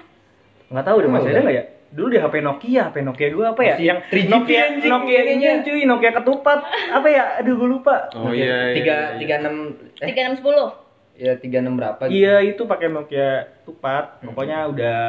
nggak 0.70 0.86
tahu 0.86 1.02
deh 1.02 1.10
masih 1.10 1.30
ada 1.34 1.42
nggak 1.42 1.56
ya 1.56 1.64
dulu 1.90 2.08
di 2.08 2.20
HP 2.22 2.36
Nokia 2.40 2.82
HP 2.86 3.02
Nokia 3.02 3.28
gue 3.34 3.42
apa 3.42 3.58
ya 3.60 3.74
Masih 3.74 3.88
yang 3.90 4.00
3GP 4.06 4.30
Nokia 4.30 4.60
anjing, 4.62 4.92
Nokia 4.94 5.18
ini 5.18 5.26
kayaknya. 5.34 5.52
cuy 5.66 5.82
Nokia 5.82 6.12
ketupat 6.14 6.60
apa 6.94 7.08
ya 7.10 7.24
aduh 7.42 7.54
gue 7.58 7.70
lupa 7.72 7.96
Oh 8.14 8.30
iya. 8.30 8.70
iya, 8.70 8.78
Tiga 8.78 8.94
iya. 8.94 9.18
tiga 9.18 9.34
enam 9.42 9.56
eh 9.98 10.06
Tiga 10.06 10.20
enam 10.22 10.36
sepuluh. 10.38 10.70
ya 11.18 11.34
tiga 11.36 11.58
enam 11.60 11.74
berapa? 11.74 12.06
gitu? 12.06 12.14
iya 12.16 12.36
itu 12.46 12.62
pakai 12.64 12.86
Nokia 12.88 13.30
tupat 13.66 14.22
pokoknya 14.22 14.70
udah 14.70 15.00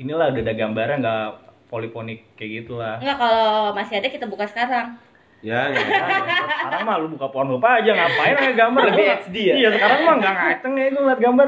inilah 0.00 0.32
udah 0.32 0.40
ada 0.40 0.54
gambarnya 0.56 0.96
nggak 0.98 1.24
poliponik 1.68 2.32
kayak 2.32 2.64
gitulah 2.64 2.96
Enggak 2.96 3.18
kalau 3.18 3.46
masih 3.70 3.94
ada 3.94 4.08
kita 4.08 4.24
buka 4.24 4.48
sekarang. 4.48 4.96
Ya, 5.42 5.66
ya. 5.66 5.74
Nah, 5.74 6.08
sekarang 6.62 6.82
mah 6.84 6.96
lu 6.96 7.06
buka 7.10 7.26
porno 7.28 7.58
apa 7.58 7.82
aja 7.82 7.90
ngapain 7.90 8.32
ngeliat 8.32 8.56
gambar 8.56 8.82
Lebih 8.88 9.02
Gua- 9.02 9.18
HD 9.20 9.36
ya? 9.42 9.54
iya 9.56 9.68
sekarang 9.70 9.98
mah 10.00 10.14
nggak 10.16 10.34
ngaceng 10.36 10.72
ya 10.72 10.86
gue 10.86 11.00
ngeliat 11.00 11.20
gambar 11.20 11.46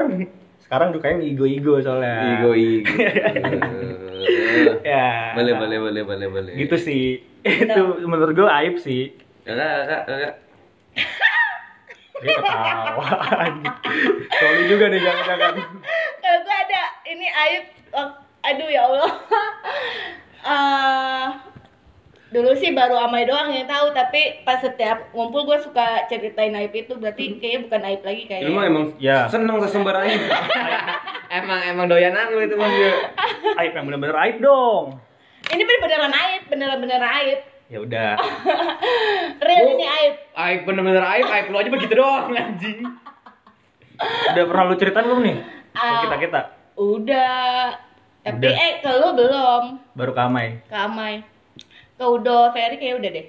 sekarang 0.59 0.89
dukanya 0.91 1.21
ego-ego 1.21 1.73
soalnya 1.79 2.13
Ego 2.35 2.51
ego. 2.51 2.91
ya 4.83 5.31
Boleh 5.31 5.53
boleh 5.53 5.77
boleh 5.79 6.01
boleh 6.03 6.27
boleh. 6.27 6.51
gitu 6.57 6.75
sih 6.75 7.23
itu 7.41 7.81
menurut 8.01 8.33
gue 8.33 8.49
aib 8.59 8.75
sih 8.77 9.15
Kakak 9.41 9.63
kakak 9.79 10.01
kakak. 10.03 10.33
Dia 12.15 12.31
ketawa 12.33 13.05
anjing. 13.37 13.75
Sorry 14.33 14.61
juga 14.65 14.85
nih 14.87 14.99
jangan-jangan. 14.99 15.53
Kalau 16.17 16.39
gue 16.41 16.55
ada 16.57 16.81
ini 17.05 17.27
aib, 17.29 17.63
aduh 18.41 18.67
ya 18.67 18.81
Allah. 18.83 19.11
Eh, 20.45 21.27
dulu 22.35 22.51
sih 22.51 22.69
baru 22.69 22.99
Amai 22.99 23.23
doang 23.23 23.47
yang 23.47 23.63
tahu, 23.63 23.89
tapi 23.89 24.43
pas 24.43 24.59
setiap 24.59 25.07
ngumpul 25.09 25.47
gue 25.47 25.55
suka 25.57 26.03
ceritain 26.05 26.51
aib 26.53 26.75
itu, 26.75 26.91
berarti 26.93 27.39
kayaknya 27.39 27.59
bukan 27.63 27.81
aib 27.85 28.01
lagi 28.03 28.21
mah 28.21 28.29
kayaknya. 28.29 28.67
emang 28.67 28.83
Ya. 28.99 29.17
seneng 29.25 29.55
sesembar 29.57 29.95
aja. 29.97 30.11
Emang 31.35 31.57
emang 31.65 31.85
doyanan 31.87 32.29
lu 32.29 32.39
itu 32.39 32.53
mas. 32.53 32.69
Aib 33.57 33.71
yang 33.73 33.85
bener-bener 33.85 34.15
aib 34.21 34.37
dong. 34.39 34.99
Ini 35.45 35.57
bener-beneran 35.59 36.13
aib, 36.13 36.41
bener-bener 36.47 37.01
aib. 37.01 37.39
Ya 37.65 37.77
udah. 37.81 38.11
Real 39.41 39.63
Oh. 39.63 39.73
ini 39.73 39.85
aib. 39.85 40.13
Aib 40.31 40.59
bener-bener 40.63 41.01
aib, 41.01 41.25
aib 41.25 41.45
lu 41.49 41.57
aja 41.57 41.69
begitu 41.69 41.93
doang 41.93 42.29
anjing. 42.29 42.79
Udah 44.29 44.43
pernah 44.45 44.63
lu 44.65 44.75
ceritain 44.75 45.03
belum 45.03 45.21
nih? 45.23 45.37
Ah. 45.73 46.03
Kita 46.03 46.15
kita 46.19 46.41
Udah. 46.75 47.79
Tapi 48.21 48.37
Udah. 48.37 48.51
eh 48.53 48.73
ke 48.79 48.91
lu 48.91 49.09
belum, 49.13 49.63
baru 49.93 50.11
kamai. 50.11 50.47
ke 50.63 50.75
Amai. 50.75 51.13
Ke 51.95 52.05
Udo, 52.05 52.51
Ferry 52.51 52.75
kayak 52.75 52.95
udah 52.99 53.09
deh. 53.11 53.25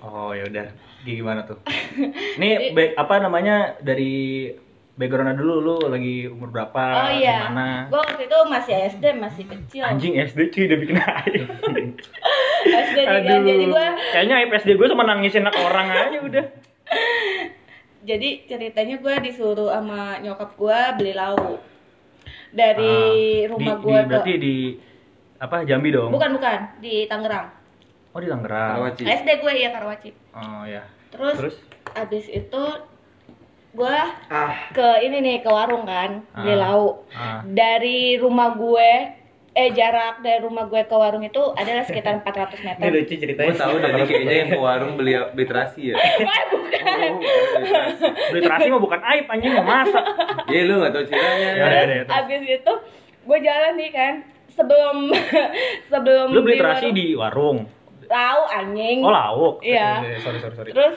Oh 0.00 0.30
ya 0.30 0.44
udah. 0.44 0.66
Gimana 1.00 1.42
tuh? 1.42 1.58
Ini 2.38 2.74
back, 2.74 2.90
apa 2.96 3.14
namanya 3.18 3.78
dari 3.78 4.50
backgroundnya 4.94 5.38
dulu 5.38 5.54
lu 5.60 5.76
lagi 5.86 6.26
umur 6.26 6.50
berapa? 6.50 6.82
oh 7.06 7.10
iya, 7.14 7.46
Gimana? 7.46 7.86
gue 7.86 8.00
waktu 8.02 8.22
itu 8.26 8.38
masih 8.50 8.74
SD, 8.90 9.04
masih 9.14 9.44
kecil. 9.46 9.82
Anjing 9.86 10.18
SD 10.18 10.50
cuy 10.50 10.66
udah 10.66 10.78
bikin 10.82 10.96
aib. 10.98 11.46
SD 12.66 12.98
nih 12.98 13.22
kan, 13.22 13.40
jadi 13.46 13.64
gue 13.64 13.86
Kayaknya 14.10 14.36
SD 14.58 14.70
gue 14.74 14.86
cuma 14.90 15.06
nangisin 15.06 15.46
anak 15.46 15.54
orang 15.56 15.86
aja 15.88 16.18
udah. 16.18 16.44
jadi 18.10 18.28
ceritanya 18.46 18.98
gue 18.98 19.14
disuruh 19.22 19.70
sama 19.70 20.18
nyokap 20.18 20.56
gue 20.56 20.78
beli 20.96 21.12
lauk 21.12 21.62
dari 22.50 22.94
Ah, 23.44 23.54
rumah 23.54 23.76
gue 23.78 23.98
ke 24.00 24.08
berarti 24.08 24.32
di 24.34 24.56
apa 25.38 25.62
Jambi 25.62 25.94
dong? 25.94 26.10
bukan 26.10 26.34
bukan 26.34 26.58
di 26.80 27.06
Tangerang 27.06 27.54
Oh 28.08 28.18
di 28.18 28.26
Tangerang. 28.26 28.70
Karawaci. 28.74 29.02
SD 29.04 29.28
gue 29.36 29.52
ya 29.54 29.68
Karawaci 29.70 30.10
Oh 30.32 30.62
ya. 30.64 30.82
terus, 31.08 31.36
Terus? 31.36 31.56
abis 31.94 32.24
itu 32.26 32.64
gue 33.70 33.98
Ah, 34.28 34.52
ke 34.70 34.88
ini 35.02 35.18
nih 35.18 35.36
ke 35.38 35.48
warung 35.48 35.84
kan 35.84 36.24
beli 36.34 36.52
Ah. 36.52 36.58
lauk 36.66 36.94
Ah. 37.10 37.40
dari 37.44 38.16
rumah 38.16 38.52
gue 38.52 38.90
eh 39.50 39.68
jarak 39.70 40.20
dari 40.20 40.38
rumah 40.38 40.64
gue 40.64 40.82
ke 40.82 40.94
warung 40.94 41.22
itu 41.22 41.40
adalah 41.52 41.82
sekitar 41.82 42.18
400 42.22 42.54
ini 42.54 42.66
meter 42.70 42.88
lucu 42.90 43.14
ceritanya. 43.14 43.46
Gue 43.46 43.56
tahu 43.56 43.74
dari 43.78 44.00
kayaknya 44.08 44.34
yang 44.36 44.50
ke 44.50 44.60
warung 44.60 44.92
beli 44.94 45.12
beli 45.30 45.46
terasi 45.46 45.82
ya. 45.90 45.96
Eh, 46.78 47.10
bukan 47.10 47.10
Oh, 47.10 47.18
beli 47.18 47.66
terasi. 47.66 48.04
Beli 48.28 48.40
terasi 48.42 48.66
mah 48.68 48.80
bukan 48.80 49.00
aib 49.06 49.24
anjing 49.26 49.52
mau 49.52 49.64
masak. 49.64 50.04
Iya 50.46 50.60
lu 50.64 50.74
nggak 50.78 50.92
tahu 50.92 51.04
ceritanya. 51.04 51.48
Ya, 51.50 51.54
ya, 51.54 51.62
ya, 51.62 52.02
terus. 52.02 52.16
abis 52.16 52.40
itu 52.54 52.72
gue 53.22 53.38
jalan 53.40 53.72
nih 53.74 53.90
kan 53.90 54.12
sebelum 54.50 54.96
sebelum 55.86 56.26
Lu 56.28 56.40
beli 56.40 56.56
terasi 56.56 56.86
warung- 56.86 56.96
di 56.96 57.06
warung. 57.14 57.58
Tahu 58.08 58.42
anjing 58.50 58.98
Oh 59.00 59.12
lauk. 59.12 59.56
Iya. 59.60 60.02
Eh, 60.02 60.18
Sorry 60.18 60.38
sorry 60.38 60.54
sorry. 60.54 60.70
terus 60.72 60.96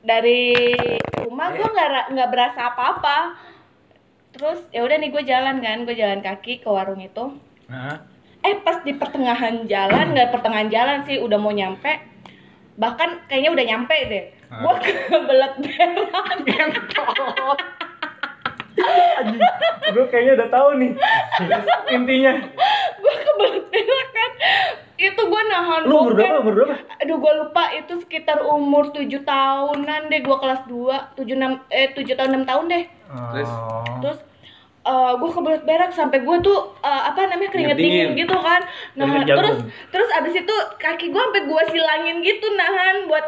dari 0.00 0.72
rumah 1.18 1.50
gue 1.50 1.64
nggak 1.64 1.90
ra- 1.90 2.08
nggak 2.08 2.30
berasa 2.30 2.60
apa-apa 2.68 3.18
terus 4.30 4.60
ya 4.68 4.82
udah 4.82 4.96
nih 4.96 5.08
gue 5.08 5.22
jalan 5.22 5.58
kan 5.58 5.82
gue 5.82 5.92
jalan 5.92 6.20
kaki 6.20 6.58
ke 6.58 6.66
warung 6.66 6.98
itu 6.98 7.34
Nah, 7.64 7.96
eh 8.40 8.60
pas 8.60 8.78
di 8.80 8.92
pertengahan 8.92 9.64
jalan 9.64 10.12
nggak 10.12 10.28
pertengahan 10.28 10.68
jalan 10.68 10.98
sih 11.02 11.16
udah 11.16 11.36
mau 11.36 11.50
nyampe 11.50 11.88
bahkan 12.74 13.22
kayaknya 13.24 13.50
udah 13.52 13.64
nyampe 13.66 13.96
deh 14.04 14.24
gue 14.52 14.74
kebelet 15.08 15.54
berak. 15.58 15.98
Gue 19.86 20.04
kayaknya 20.06 20.32
udah 20.36 20.48
tahu 20.48 20.68
nih. 20.76 20.92
Intinya. 21.90 22.32
gue 22.94 23.14
kebelet 23.16 23.64
berak 23.68 24.08
kan 24.10 24.30
itu 24.96 25.20
gue 25.20 25.42
nahan 25.44 25.82
Lu 25.84 25.94
umur 26.00 26.14
berapa? 26.14 26.38
Umur 26.38 26.54
berapa? 26.54 26.74
Aduh 26.96 27.16
gue 27.16 27.32
lupa 27.36 27.66
itu 27.72 27.98
sekitar 27.98 28.38
umur 28.40 28.88
7 28.88 29.04
tahunan 29.20 30.00
deh 30.06 30.20
gue 30.20 30.36
kelas 30.36 30.62
2 30.64 31.18
7 31.18 31.26
6 31.26 31.26
eh 31.68 31.88
7 31.90 32.14
tahun 32.14 32.30
6 32.38 32.46
tahun 32.46 32.64
deh 32.68 32.84
Terus? 33.32 33.50
Oh. 33.50 33.82
terus 34.00 34.18
gue 35.16 35.30
kebelet 35.32 35.62
berak 35.62 35.90
sampai 35.90 36.20
gue 36.20 36.36
tuh 36.40 36.58
eh, 36.78 37.02
apa 37.04 37.26
namanya 37.26 37.48
keringet 37.48 37.74
dingin 37.74 37.90
dingin. 38.12 38.20
gitu 38.20 38.36
kan 38.38 38.60
nah 38.94 39.08
Keringet 39.08 39.26
jagung. 39.26 39.38
terus 39.40 39.56
terus 39.90 40.08
abis 40.14 40.34
itu 40.36 40.54
kaki 40.76 41.06
gue 41.08 41.22
sampai 41.22 41.42
gue 41.42 41.62
silangin 41.68 42.16
gitu 42.20 42.46
nahan 42.52 42.96
buat 43.06 43.26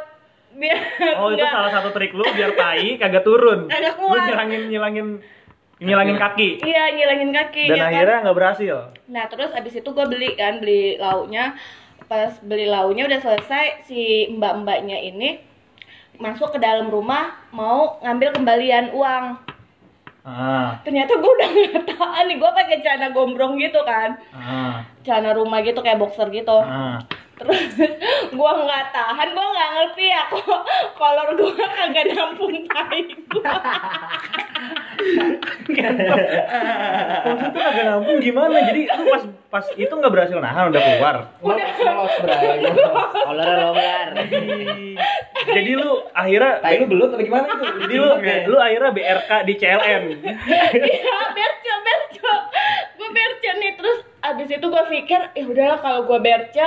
biar 0.53 0.79
Oh 1.17 1.29
itu 1.31 1.37
nggak- 1.37 1.51
salah 1.51 1.71
satu 1.71 1.89
trik 1.91 2.13
lu 2.13 2.25
biar 2.27 2.53
tai 2.53 2.97
kagak 2.97 3.21
turun. 3.23 3.67
Kagak 3.67 3.95
Lu 3.95 4.09
kuat. 4.09 4.25
nyilangin 4.27 4.63
nyilangin 4.69 5.07
nyilangin 5.77 6.17
kaki. 6.17 6.49
iya 6.65 6.89
nyilangin 6.91 7.31
kaki 7.31 7.65
Dan 7.69 7.77
ya 7.77 7.85
kan? 7.85 7.93
akhirnya 7.93 8.19
nggak 8.25 8.37
berhasil. 8.37 8.77
Nah 9.13 9.25
terus 9.29 9.51
abis 9.53 9.75
itu 9.77 9.89
gue 9.89 10.07
beli 10.09 10.33
kan 10.35 10.57
beli 10.57 10.97
lauknya 10.97 11.53
pas 12.07 12.33
beli 12.41 12.65
lauknya 12.65 13.05
udah 13.05 13.21
selesai 13.21 13.85
si 13.85 14.31
mbak-mbaknya 14.33 14.97
ini 14.97 15.43
masuk 16.17 16.55
ke 16.55 16.59
dalam 16.59 16.89
rumah 16.89 17.37
mau 17.53 18.01
ngambil 18.01 18.33
kembalian 18.33 18.95
uang 18.97 19.37
Ah, 20.27 20.75
ternyata 20.83 21.15
gue 21.15 21.31
udah 21.31 21.49
nggak 21.55 21.87
tahan 21.87 22.27
nih 22.27 22.37
gue 22.37 22.51
pakai 22.51 22.83
celana 22.83 23.15
gombrong 23.15 23.55
gitu 23.63 23.79
kan 23.87 24.19
ah, 24.35 24.83
celana 25.07 25.31
rumah 25.31 25.63
gitu 25.63 25.79
kayak 25.79 26.03
boxer 26.03 26.27
gitu 26.35 26.51
ah. 26.57 26.99
Terus 27.37 27.61
gue 28.33 28.51
nggak 28.65 28.85
tahan 28.97 29.29
gue 29.37 29.47
nggak 29.53 29.71
ngerti 29.77 30.05
ya 30.09 30.23
kok 30.33 30.61
kolor 30.97 31.29
gue 31.37 31.53
kagak 31.53 32.07
nampung 32.17 32.57
tai 32.65 33.05
gue 33.05 33.53
Maksud 37.27 37.49
itu 37.53 37.59
kagak 37.61 37.85
nampung 37.85 38.17
gimana? 38.19 38.57
Jadi 38.65 38.89
lu 38.89 39.05
pas 39.13 39.23
pas 39.53 39.67
itu 39.77 39.93
nggak 39.93 40.13
berhasil 40.13 40.39
nahan 40.41 40.73
udah 40.73 40.83
keluar. 40.83 41.17
udah 41.45 41.69
Lolos, 41.77 42.15
Bray. 42.25 42.59
Kolornya 43.13 43.57
longgar. 43.61 44.09
Jadi 45.47 45.71
lu 45.77 45.91
akhirnya 46.17 46.53
Tai 46.65 46.77
lu 46.81 46.87
belut 46.89 47.11
apa 47.15 47.23
gimana 47.23 47.45
itu? 47.45 47.67
jadi 47.85 47.95
lu 48.01 48.09
lu 48.51 48.57
akhirnya 48.59 48.91
BRK 48.97 49.31
di 49.45 49.55
CLN. 49.61 50.03
iya 50.97 51.19
berca 51.37 51.75
berca 51.85 52.33
gue 52.97 53.09
berca 53.13 53.51
nih 53.61 53.73
terus 53.79 53.99
abis 54.25 54.49
itu 54.51 54.67
gue 54.67 54.85
pikir 54.91 55.21
ya 55.37 55.45
udahlah 55.47 55.79
kalau 55.79 56.01
gue 56.09 56.19
berca 56.19 56.67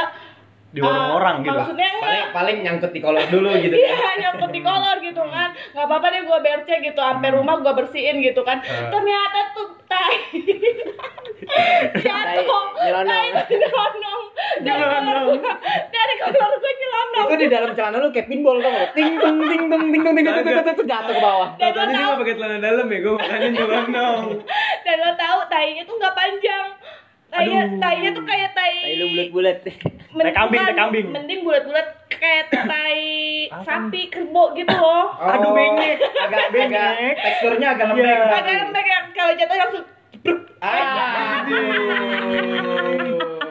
di 0.69 0.79
warung 0.85 1.01
Ah, 1.01 1.17
orang 1.17 1.35
gitu. 1.41 1.57
Maksudnya 1.57 1.89
enggak. 1.89 2.05
Paling 2.05 2.25
paling 2.29 2.57
nyangkut 2.61 2.91
di 2.93 3.01
kolor 3.01 3.25
dulu 3.25 3.49
gitu. 3.57 3.73
Iya, 3.73 4.09
nyangkut 4.21 4.51
di 4.53 4.61
kolor 4.61 4.97
gitu 5.01 5.21
kan. 5.25 5.49
Gak 5.73 5.85
apa-apa 5.89 6.07
deh 6.13 6.21
gue 6.29 6.39
berce 6.45 6.73
gitu, 6.85 6.99
sampai 7.01 7.29
rumah 7.33 7.55
gue 7.57 7.73
bersihin 7.73 8.21
gitu 8.21 8.41
kan. 8.45 8.61
Ah. 8.61 8.93
Ternyata 8.93 9.39
tuh 9.57 9.67
tai. 9.89 10.17
Jatuh, 11.97 12.45
tai 12.77 12.85
nyelonong. 12.85 14.21
Dari 14.61 14.85
kolor 14.85 15.17
gue, 15.41 15.51
dari 15.89 16.15
kolor 16.21 16.51
gue 16.53 16.73
nyelonong. 16.77 17.25
Itu 17.25 17.35
di 17.41 17.47
dalam 17.49 17.69
celana 17.73 17.97
lu 17.97 18.09
kayak 18.13 18.27
pinball 18.29 18.57
tau 18.61 18.69
nggak? 18.69 18.89
Ting 18.93 19.11
tung 19.17 19.37
ting 19.41 19.63
tung 19.65 19.83
ting 19.89 20.03
tung 20.05 20.13
ting 20.13 20.25
tung 20.25 20.45
ting 20.45 20.45
tung 20.45 20.45
ting 20.45 20.75
tung 20.77 20.87
jatuh 20.87 21.13
ke 21.17 21.21
bawah. 21.21 21.49
Dan 21.57 21.73
lo 21.73 21.81
Tadi 21.81 21.89
dia 21.89 21.97
tahu, 21.97 22.05
nggak 22.05 22.19
pakai 22.21 22.35
celana 22.37 22.57
dalam 22.61 22.85
ya, 22.85 22.97
gue 23.01 23.13
makanya 23.17 23.47
nyelonong. 23.49 24.21
dan 24.85 24.95
lo 25.01 25.11
tahu 25.17 25.39
tainya 25.49 25.81
tuh 25.89 25.95
nggak 25.97 26.13
panjang. 26.13 26.65
Tainya, 27.29 27.61
Aduh. 27.63 27.77
tainya 27.77 28.09
tuh 28.11 28.23
kayak 28.23 28.49
tai. 28.51 28.73
Tai 28.75 28.93
lu 28.95 29.05
bulat-bulat. 29.11 29.57
Men- 30.09 30.33
kambing, 30.33 30.59
tai 30.59 30.73
kambing. 30.73 31.05
Mending 31.09 31.39
bulat-bulat 31.43 31.87
kayak 32.09 32.49
tai 32.71 33.05
sapi 33.61 34.09
kerbo 34.09 34.51
gitu 34.53 34.73
loh. 34.73 35.13
Aduh, 35.15 35.51
bengek. 35.51 36.01
Agak 36.01 36.49
Bengek. 36.49 36.73
agak 36.73 37.21
teksturnya 37.21 37.67
agak 37.71 37.85
Iya. 37.87 37.93
lembek. 37.95 38.17
Agak 38.35 38.53
lembek 38.59 38.85
ya 38.85 38.99
kalau 39.11 39.33
jatuh 39.35 39.57
langsung 39.57 39.85
Ah. 40.59 41.47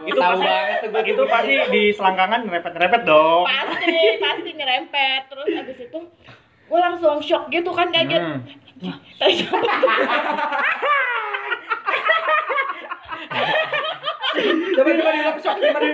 Itu 0.04 0.18
Tahu 0.18 0.34
pasti, 0.34 0.44
banget 0.44 0.78
gue 0.84 1.02
itu 1.06 1.22
pasti 1.24 1.54
di 1.70 1.82
selangkangan 1.90 2.40
nyerempet-nyerempet 2.44 3.02
dong. 3.04 3.44
pasti 3.46 3.88
pasti 4.18 4.50
nyerempet 4.52 5.20
terus 5.28 5.46
abis 5.48 5.78
itu 5.78 5.98
gue 6.66 6.78
langsung 6.78 7.16
shock 7.22 7.48
gitu 7.48 7.70
kan 7.70 7.88
kaget 7.88 8.20
Hmm. 8.20 8.94
Tai 9.16 9.32
siapa 9.32 9.58
tuh? 9.64 9.90
Coba 14.76 14.88
coba 14.94 15.10
di 15.10 15.20
shock 15.42 15.56
gimana? 15.58 15.88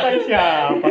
Tadi 0.00 0.18
siapa? 0.24 0.86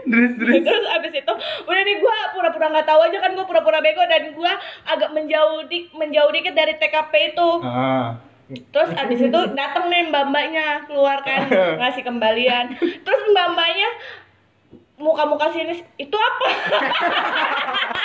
Terus 0.00 0.32
terus. 0.38 0.54
terus 0.64 0.84
abis 0.90 1.12
itu 1.12 1.32
udah 1.66 1.82
nih 1.82 1.96
gue 1.98 2.16
pura-pura 2.34 2.66
nggak 2.72 2.88
tahu 2.88 3.00
aja 3.04 3.18
kan 3.20 3.30
gue 3.36 3.46
pura-pura 3.46 3.78
bego 3.78 4.02
dan 4.06 4.32
gue 4.32 4.52
agak 4.86 5.10
menjauh 5.12 5.66
dik 5.66 5.94
menjauh 5.94 6.30
dikit 6.30 6.54
dari 6.56 6.74
TKP 6.74 7.34
itu 7.34 7.48
Ah. 7.62 8.18
terus 8.74 8.90
abis 8.96 9.20
itu 9.22 9.40
datang 9.54 9.86
nih 9.86 10.10
mbak 10.10 10.24
mbaknya 10.30 10.82
keluar 10.86 11.22
kan 11.22 11.46
ngasih 11.78 12.02
kembalian 12.02 12.74
terus 12.80 13.22
mbak 13.30 13.46
mbaknya 13.54 13.88
muka-muka 14.96 15.52
sini 15.54 15.78
itu 15.96 16.16
apa 16.16 16.48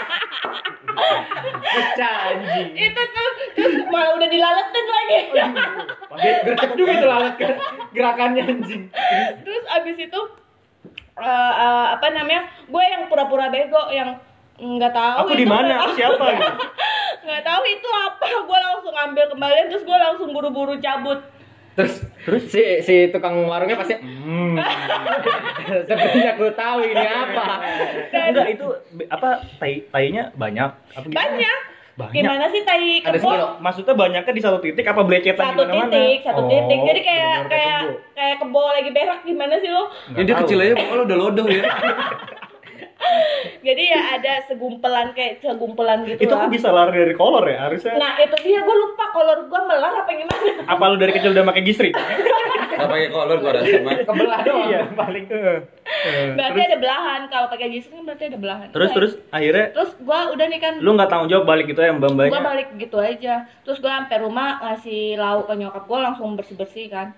Pecah 0.96 2.16
anjing. 2.32 2.68
itu 2.74 3.02
tuh 3.12 3.30
terus 3.56 3.76
malah 3.92 4.16
udah 4.16 4.30
dilaletin 4.30 4.86
lagi 4.88 5.18
Gercep 6.46 6.72
juga 6.80 6.94
tuh 7.04 7.10
lalat 7.12 7.36
kan 7.36 7.54
gerakannya 7.92 8.44
anjing. 8.48 8.84
terus 9.44 9.64
abis 9.76 9.96
itu 10.00 10.20
eh, 11.20 11.54
eh, 11.56 11.86
apa 11.96 12.08
namanya 12.12 12.48
gue 12.66 12.84
yang 12.84 13.04
pura-pura 13.12 13.48
bego 13.52 13.92
yang 13.92 14.16
nggak 14.56 14.94
tahu 14.96 15.28
Aku 15.28 15.36
di 15.36 15.44
itu 15.44 15.52
mana? 15.52 15.84
Aku 15.84 15.92
siapa 16.00 16.26
gitu? 16.32 16.52
nggak 17.28 17.44
tahu 17.44 17.62
itu 17.68 17.90
apa 17.92 18.28
gue 18.48 18.60
langsung 18.64 18.96
ambil 18.96 19.26
kembalian 19.34 19.66
terus 19.68 19.84
gue 19.84 19.98
langsung 19.98 20.30
buru-buru 20.32 20.80
cabut 20.80 21.20
Terus 21.76 21.94
terus 22.24 22.44
si 22.48 22.64
si 22.80 22.96
tukang 23.10 23.36
warungnya 23.44 23.76
pasti 23.76 24.00
Hmm. 24.00 24.56
sepertinya 25.88 26.32
aku 26.34 26.48
tahu 26.54 26.80
ini 26.84 27.06
apa. 27.06 27.46
Enggak 28.10 28.48
itu 28.50 28.68
apa 29.06 29.30
tai 29.58 29.84
tainya 29.86 30.32
banyak? 30.34 30.70
Apa 30.92 31.04
gimana? 31.04 31.16
banyak 31.18 31.60
Banyak. 31.96 32.12
gimana 32.14 32.46
sih 32.48 32.62
tai 32.62 33.00
Ada 33.00 33.16
kebo. 33.18 33.32
Maksudnya 33.58 33.94
banyaknya 33.94 34.32
di 34.32 34.42
satu 34.42 34.60
titik 34.60 34.84
apa 34.84 35.02
belecetan 35.02 35.46
satu 35.50 35.64
di 35.64 35.72
mana-mana? 35.74 35.92
titik 35.94 36.20
satu 36.24 36.42
Oh, 36.42 36.48
titik 36.48 36.80
jadi 36.82 37.02
kayak 37.02 37.38
kayak 37.46 37.80
kebo. 37.82 37.96
kayak 38.14 38.36
kebo 38.38 38.62
lagi 38.70 38.90
berak 38.92 39.20
gimana 39.22 39.56
sih 39.58 39.70
lo 39.70 39.84
tahu. 40.34 40.42
kecil 40.42 40.60
aja, 40.62 40.74
pokoknya 40.76 41.04
udah 41.06 41.18
lodoh 41.18 41.48
ya. 41.50 41.64
jadi 43.62 43.84
ya 43.92 44.02
ada 44.18 44.34
segumpelan 44.46 45.12
kayak 45.18 45.42
segumpelan 45.42 46.06
gitu 46.06 46.30
Itu 46.30 46.34
lah. 46.34 46.46
kok 46.46 46.54
bisa 46.54 46.70
lari 46.70 46.94
dari 46.96 47.16
kolor 47.16 47.46
ya? 47.46 47.66
Harusnya. 47.66 47.98
Nah 47.98 48.18
itu 48.22 48.36
dia 48.42 48.60
gue 48.62 48.76
lupa 48.76 49.06
kolor 49.10 49.50
gue 49.50 49.62
melar 49.66 49.94
apa 50.06 50.12
gimana. 50.12 50.52
Apa 50.66 50.84
lu 50.92 50.96
dari 50.98 51.12
kecil 51.14 51.34
udah 51.34 51.44
pakai 51.46 51.64
gisri? 51.66 51.90
Gak 52.76 52.90
pakai 52.92 53.08
kolor 53.08 53.38
gua 53.40 53.52
rasa 53.56 53.78
mah. 53.82 53.92
Kebelah 54.04 54.40
doang. 54.44 54.68
iya, 54.68 54.82
paling 54.92 55.26
eh. 55.32 55.60
Eh, 55.86 56.28
berarti 56.36 56.60
terus, 56.60 56.68
ada 56.68 56.78
belahan. 56.82 57.22
Kalau 57.32 57.48
pakai 57.48 57.68
jeans 57.72 57.88
kan 57.88 58.02
berarti 58.04 58.24
ada 58.28 58.40
belahan. 58.42 58.68
Terus 58.76 58.90
Nah, 58.90 58.96
terus? 59.00 59.14
Akhirnya? 59.32 59.66
Terus 59.72 59.92
gue 59.96 60.20
udah 60.36 60.46
nih 60.52 60.60
kan. 60.60 60.74
Lu 60.84 60.90
nggak 60.94 61.10
tanggung 61.10 61.30
jawab 61.32 61.46
balik 61.48 61.66
gitu 61.72 61.80
ya 61.80 61.96
mbak 61.96 62.10
gue 62.12 62.16
mbaknya 62.28 62.44
balik 62.44 62.68
gitu 62.76 62.98
aja. 63.00 63.36
Terus 63.64 63.78
gue 63.80 63.92
sampai 63.92 64.18
rumah 64.20 64.60
ngasih 64.62 65.16
lauk 65.16 65.48
ke 65.48 65.54
nyokap 65.56 65.84
gue 65.88 66.00
langsung 66.00 66.36
bersih 66.36 66.58
bersih 66.60 66.88
kan 66.92 67.16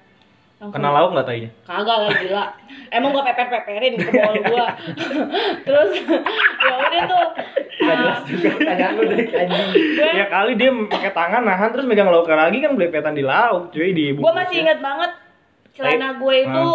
langsung, 0.58 0.74
kena 0.74 0.90
lauk 0.90 1.14
nggak 1.14 1.28
tainya? 1.30 1.50
Kagak 1.70 1.98
lah 2.02 2.12
gila. 2.18 2.46
Emang 2.90 3.10
gue 3.14 3.24
peper 3.30 3.48
peperin 3.54 3.94
ke 3.94 4.10
bol 4.10 4.36
gue 4.42 4.66
terus 5.70 5.92
ya 6.66 6.74
udah 6.82 7.04
tuh. 7.06 7.28
Gak 7.78 7.94
ah, 7.94 7.98
jelas 8.02 8.20
juga. 8.26 8.50
Pertanyaan 8.58 8.94
lu 8.98 9.04
dari 9.06 9.26
anjing. 9.30 9.68
gue 9.70 10.10
ya 10.18 10.26
kali 10.34 10.52
dia 10.58 10.70
pakai 10.90 11.12
tangan 11.14 11.44
nahan 11.46 11.70
terus 11.70 11.86
megang 11.86 12.10
lauk 12.10 12.26
lagi 12.26 12.58
kan 12.58 12.74
belepetan 12.74 13.14
di 13.14 13.22
lauk 13.22 13.70
cuy 13.70 13.94
di 13.94 14.18
gue 14.18 14.34
masih 14.34 14.66
ingat 14.66 14.80
banget 14.82 15.12
celana 15.78 16.18
gue 16.18 16.36
itu 16.42 16.68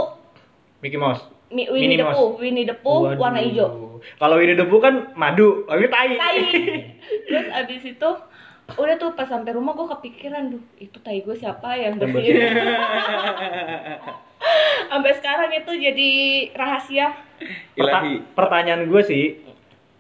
Mickey 0.79 0.99
Mouse. 0.99 1.23
Mi- 1.51 1.68
Winnie 1.68 1.99
the 1.99 2.07
Pooh 2.07 2.38
Winnie 2.38 2.66
the 2.66 2.77
Pooh 2.79 3.18
warna 3.18 3.42
hijau. 3.42 3.99
Kalau 4.18 4.38
Winnie 4.38 4.59
the 4.59 4.66
Pooh 4.66 4.79
kan 4.79 5.11
madu 5.18 5.66
ini 5.66 5.87
tai. 5.90 6.14
Tai. 6.14 6.38
Terus 7.27 7.47
abis 7.51 7.83
itu 7.83 8.11
udah 8.74 8.94
tuh 8.96 9.12
pas 9.12 9.24
sampai 9.24 9.52
rumah 9.52 9.72
gue 9.72 9.87
kepikiran 9.90 10.48
duh 10.48 10.62
itu 10.76 10.96
tai 10.98 11.20
gue 11.20 11.35
siapa 11.35 11.74
yang 11.74 11.96
bersihin 11.96 12.35
sampai 14.88 15.12
sekarang 15.14 15.50
itu 15.52 15.72
jadi 15.72 16.11
rahasia. 16.52 17.14
Perta- 17.72 18.02
Ilahi. 18.02 18.14
pertanyaan 18.35 18.82
gue 18.85 19.02
sih 19.02 19.24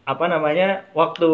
apa 0.02 0.26
namanya 0.26 0.82
waktu 0.92 1.30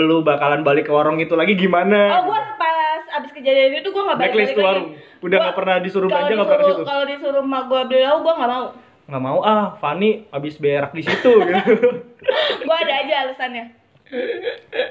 lu 0.00 0.22
bakalan 0.22 0.62
balik 0.62 0.86
ke 0.86 0.92
warung 0.92 1.18
itu 1.18 1.34
lagi 1.34 1.54
gimana? 1.54 2.18
Oh 2.18 2.30
gue 2.30 2.40
pas 2.56 3.02
abis 3.12 3.30
kejadian 3.32 3.76
itu 3.76 3.88
gue 3.88 3.98
nggak 4.00 4.14
balik 4.16 4.30
blacklist 4.30 4.48
balik 4.48 4.56
lagi. 4.56 4.66
warung. 4.68 4.88
Udah 5.20 5.28
Gua- 5.28 5.42
nggak 5.42 5.56
pernah 5.58 5.76
disuruh 5.78 6.08
belanja 6.08 6.32
nggak 6.32 6.48
pernah 6.48 6.60
ke 6.60 6.70
situ? 6.70 6.84
kalau 6.86 7.04
disuruh 7.04 7.42
mak 7.42 7.62
gue 7.66 7.80
beli 7.84 8.00
lauk 8.00 8.20
gue 8.20 8.34
nggak 8.34 8.50
mau. 8.50 8.66
Nggak 9.10 9.22
mau. 9.22 9.38
Ah 9.42 9.66
Fani 9.76 10.10
abis 10.30 10.54
berak 10.56 10.92
di 10.92 11.02
situ 11.02 11.30
gitu. 11.34 11.72
Gue 12.60 12.76
ada 12.78 12.94
aja 12.96 13.14
alasannya 13.26 13.79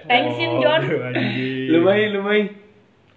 Thanksin 0.05 0.51
John 0.59 0.81
Aduh, 0.81 0.99
anjing. 1.05 1.67
Lumayan, 1.69 2.09
lumayan. 2.15 2.47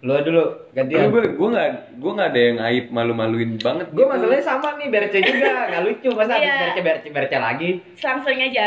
Lu 0.02 0.18
dulu 0.18 0.44
gantian. 0.74 1.08
gue 1.08 1.22
gue 1.30 1.48
nggak 1.48 1.68
gue 1.94 2.12
nggak 2.12 2.28
ada 2.28 2.40
yang 2.42 2.58
aib 2.60 2.84
malu-maluin 2.90 3.54
banget. 3.56 3.86
Gue 3.88 4.02
gitu. 4.02 4.10
masalahnya 4.10 4.42
sama 4.42 4.74
nih 4.74 4.90
berce 4.90 5.18
juga, 5.22 5.70
nggak 5.70 5.82
lucu 5.86 6.08
masa 6.10 6.34
Iya. 6.36 6.54
berce 6.58 6.80
berce 6.82 7.08
berce 7.08 7.36
lagi. 7.38 7.68
selang-seling 7.94 8.42
aja 8.44 8.66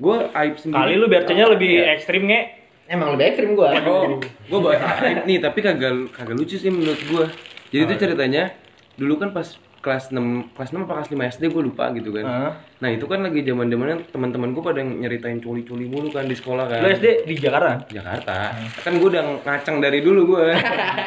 Gue 0.00 0.16
aib 0.32 0.54
sendiri. 0.56 0.80
kali 0.80 0.92
lu 0.96 1.06
bercanya 1.06 1.44
lebih 1.46 1.72
Iya. 1.78 1.92
ekstrim 1.92 2.24
nge 2.24 2.40
Emang 2.88 3.14
lebih 3.14 3.24
ekstrim 3.26 3.50
gue. 3.52 3.70
Oh, 3.84 4.16
gue 4.20 4.58
bahas 4.58 4.80
aib 5.02 5.24
nih, 5.24 5.38
tapi 5.38 5.58
kagak 5.60 5.92
kagak 6.10 6.34
lucu 6.34 6.56
sih 6.56 6.68
menurut 6.68 6.98
gue. 6.98 7.24
Jadi 7.68 7.82
itu 7.82 7.94
ceritanya 7.98 8.52
dulu 8.94 9.16
kan 9.16 9.32
pas 9.32 9.48
kelas 9.82 10.14
6 10.14 10.54
kelas 10.54 10.70
6 10.70 10.86
apa 10.86 10.92
kelas 11.02 11.10
5 11.10 11.32
SD 11.34 11.42
gue 11.50 11.62
lupa 11.66 11.90
gitu 11.90 12.14
kan. 12.14 12.24
Hah? 12.24 12.52
Nah, 12.78 12.88
itu 12.90 13.04
kan 13.10 13.26
lagi 13.26 13.42
zaman-zamannya 13.42 14.14
teman-teman 14.14 14.54
gue 14.54 14.62
pada 14.62 14.80
nyeritain 14.80 15.42
coli-coli 15.42 15.90
mulu 15.90 16.08
kan 16.14 16.30
di 16.30 16.38
sekolah 16.38 16.70
kan. 16.70 16.78
lu 16.86 16.88
SD 16.94 17.26
di 17.26 17.34
Jakarta 17.36 17.82
Jakarta. 17.90 18.54
Kan 18.78 19.02
gue 19.02 19.08
udah 19.10 19.42
ngaceng 19.42 19.82
dari 19.82 19.98
dulu 20.00 20.38
gue. 20.38 20.46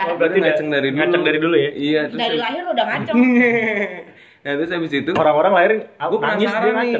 Oh, 0.05 0.21
berarti 0.21 0.37
Udah 0.37 0.45
ngaceng 0.53 0.67
dari 0.69 0.87
dulu. 0.93 0.99
ngaceng 1.01 1.23
dari 1.25 1.39
dulu 1.41 1.55
ya? 1.57 1.71
Iya, 1.73 2.01
terus 2.11 2.21
dari 2.21 2.37
lahir 2.37 2.63
udah 2.69 2.85
ngaceng 2.85 3.17
Nah, 4.45 4.61
terus 4.61 4.69
habis 4.69 4.93
itu 4.93 5.09
orang-orang 5.17 5.53
lahirin 5.57 5.79
gue 5.89 6.19
nangis 6.21 6.45
dia 6.45 6.61
penasaran 6.61 6.75
nih. 6.85 6.93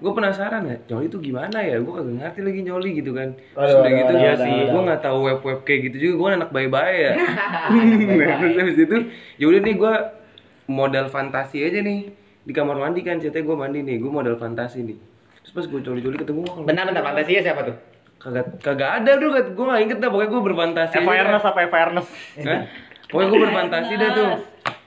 Gue 0.00 0.12
penasaran 0.16 0.62
ya, 0.64 0.76
nyoli 0.88 1.06
itu 1.12 1.18
gimana 1.20 1.58
ya? 1.60 1.76
Gue 1.76 1.92
kagak 1.92 2.14
ngerti 2.16 2.40
lagi 2.40 2.60
nyoli 2.64 2.88
gitu 2.96 3.12
kan. 3.12 3.28
Terus 3.36 3.52
Waduh, 3.52 3.80
udah 3.84 3.92
gitu, 3.92 4.12
waduh, 4.16 4.36
sih. 4.40 4.58
gue 4.72 4.82
nggak 4.88 5.00
tahu 5.04 5.18
web 5.28 5.40
web 5.44 5.60
kayak 5.68 5.80
gitu 5.92 5.96
juga. 6.00 6.14
Gue 6.16 6.28
anak 6.40 6.50
bayi-bayi 6.56 6.96
ya. 6.96 7.12
nah, 8.16 8.36
terus 8.40 8.54
habis 8.56 8.76
itu, 8.80 8.96
ya 9.36 9.44
udah 9.44 9.60
nih 9.60 9.74
gue 9.76 9.92
modal 10.66 11.10
fantasi 11.10 11.62
aja 11.62 11.82
nih 11.82 12.10
di 12.46 12.52
kamar 12.54 12.78
mandi 12.78 13.02
kan. 13.02 13.18
Ceritanya 13.18 13.44
gue 13.46 13.56
mandi 13.56 13.78
nih, 13.82 13.96
gue 13.98 14.10
modal 14.10 14.36
fantasi 14.38 14.82
nih. 14.86 14.98
Terus 15.42 15.52
pas 15.54 15.64
gue 15.66 15.80
coli-coli 15.82 16.16
ketemu 16.18 16.42
gue 16.42 16.66
Bentar 16.66 16.84
bentar 16.90 17.02
fantasinya 17.06 17.42
siapa 17.42 17.62
tuh? 17.66 17.76
kagak 18.16 18.58
kagak 18.64 18.90
ada 19.02 19.12
dulu 19.20 19.30
kan. 19.36 19.44
Gue 19.54 19.64
nggak 19.70 19.82
inget 19.86 19.98
dah. 20.02 20.08
Pokoknya 20.10 20.30
gue 20.32 20.42
berfantasi. 20.42 20.94
Awareness 20.98 21.44
apa 21.46 21.60
awareness? 21.68 22.08
Pokoknya 23.06 23.28
gue 23.30 23.40
berfantasi 23.46 23.92
dah 23.94 24.10
tuh. 24.14 24.28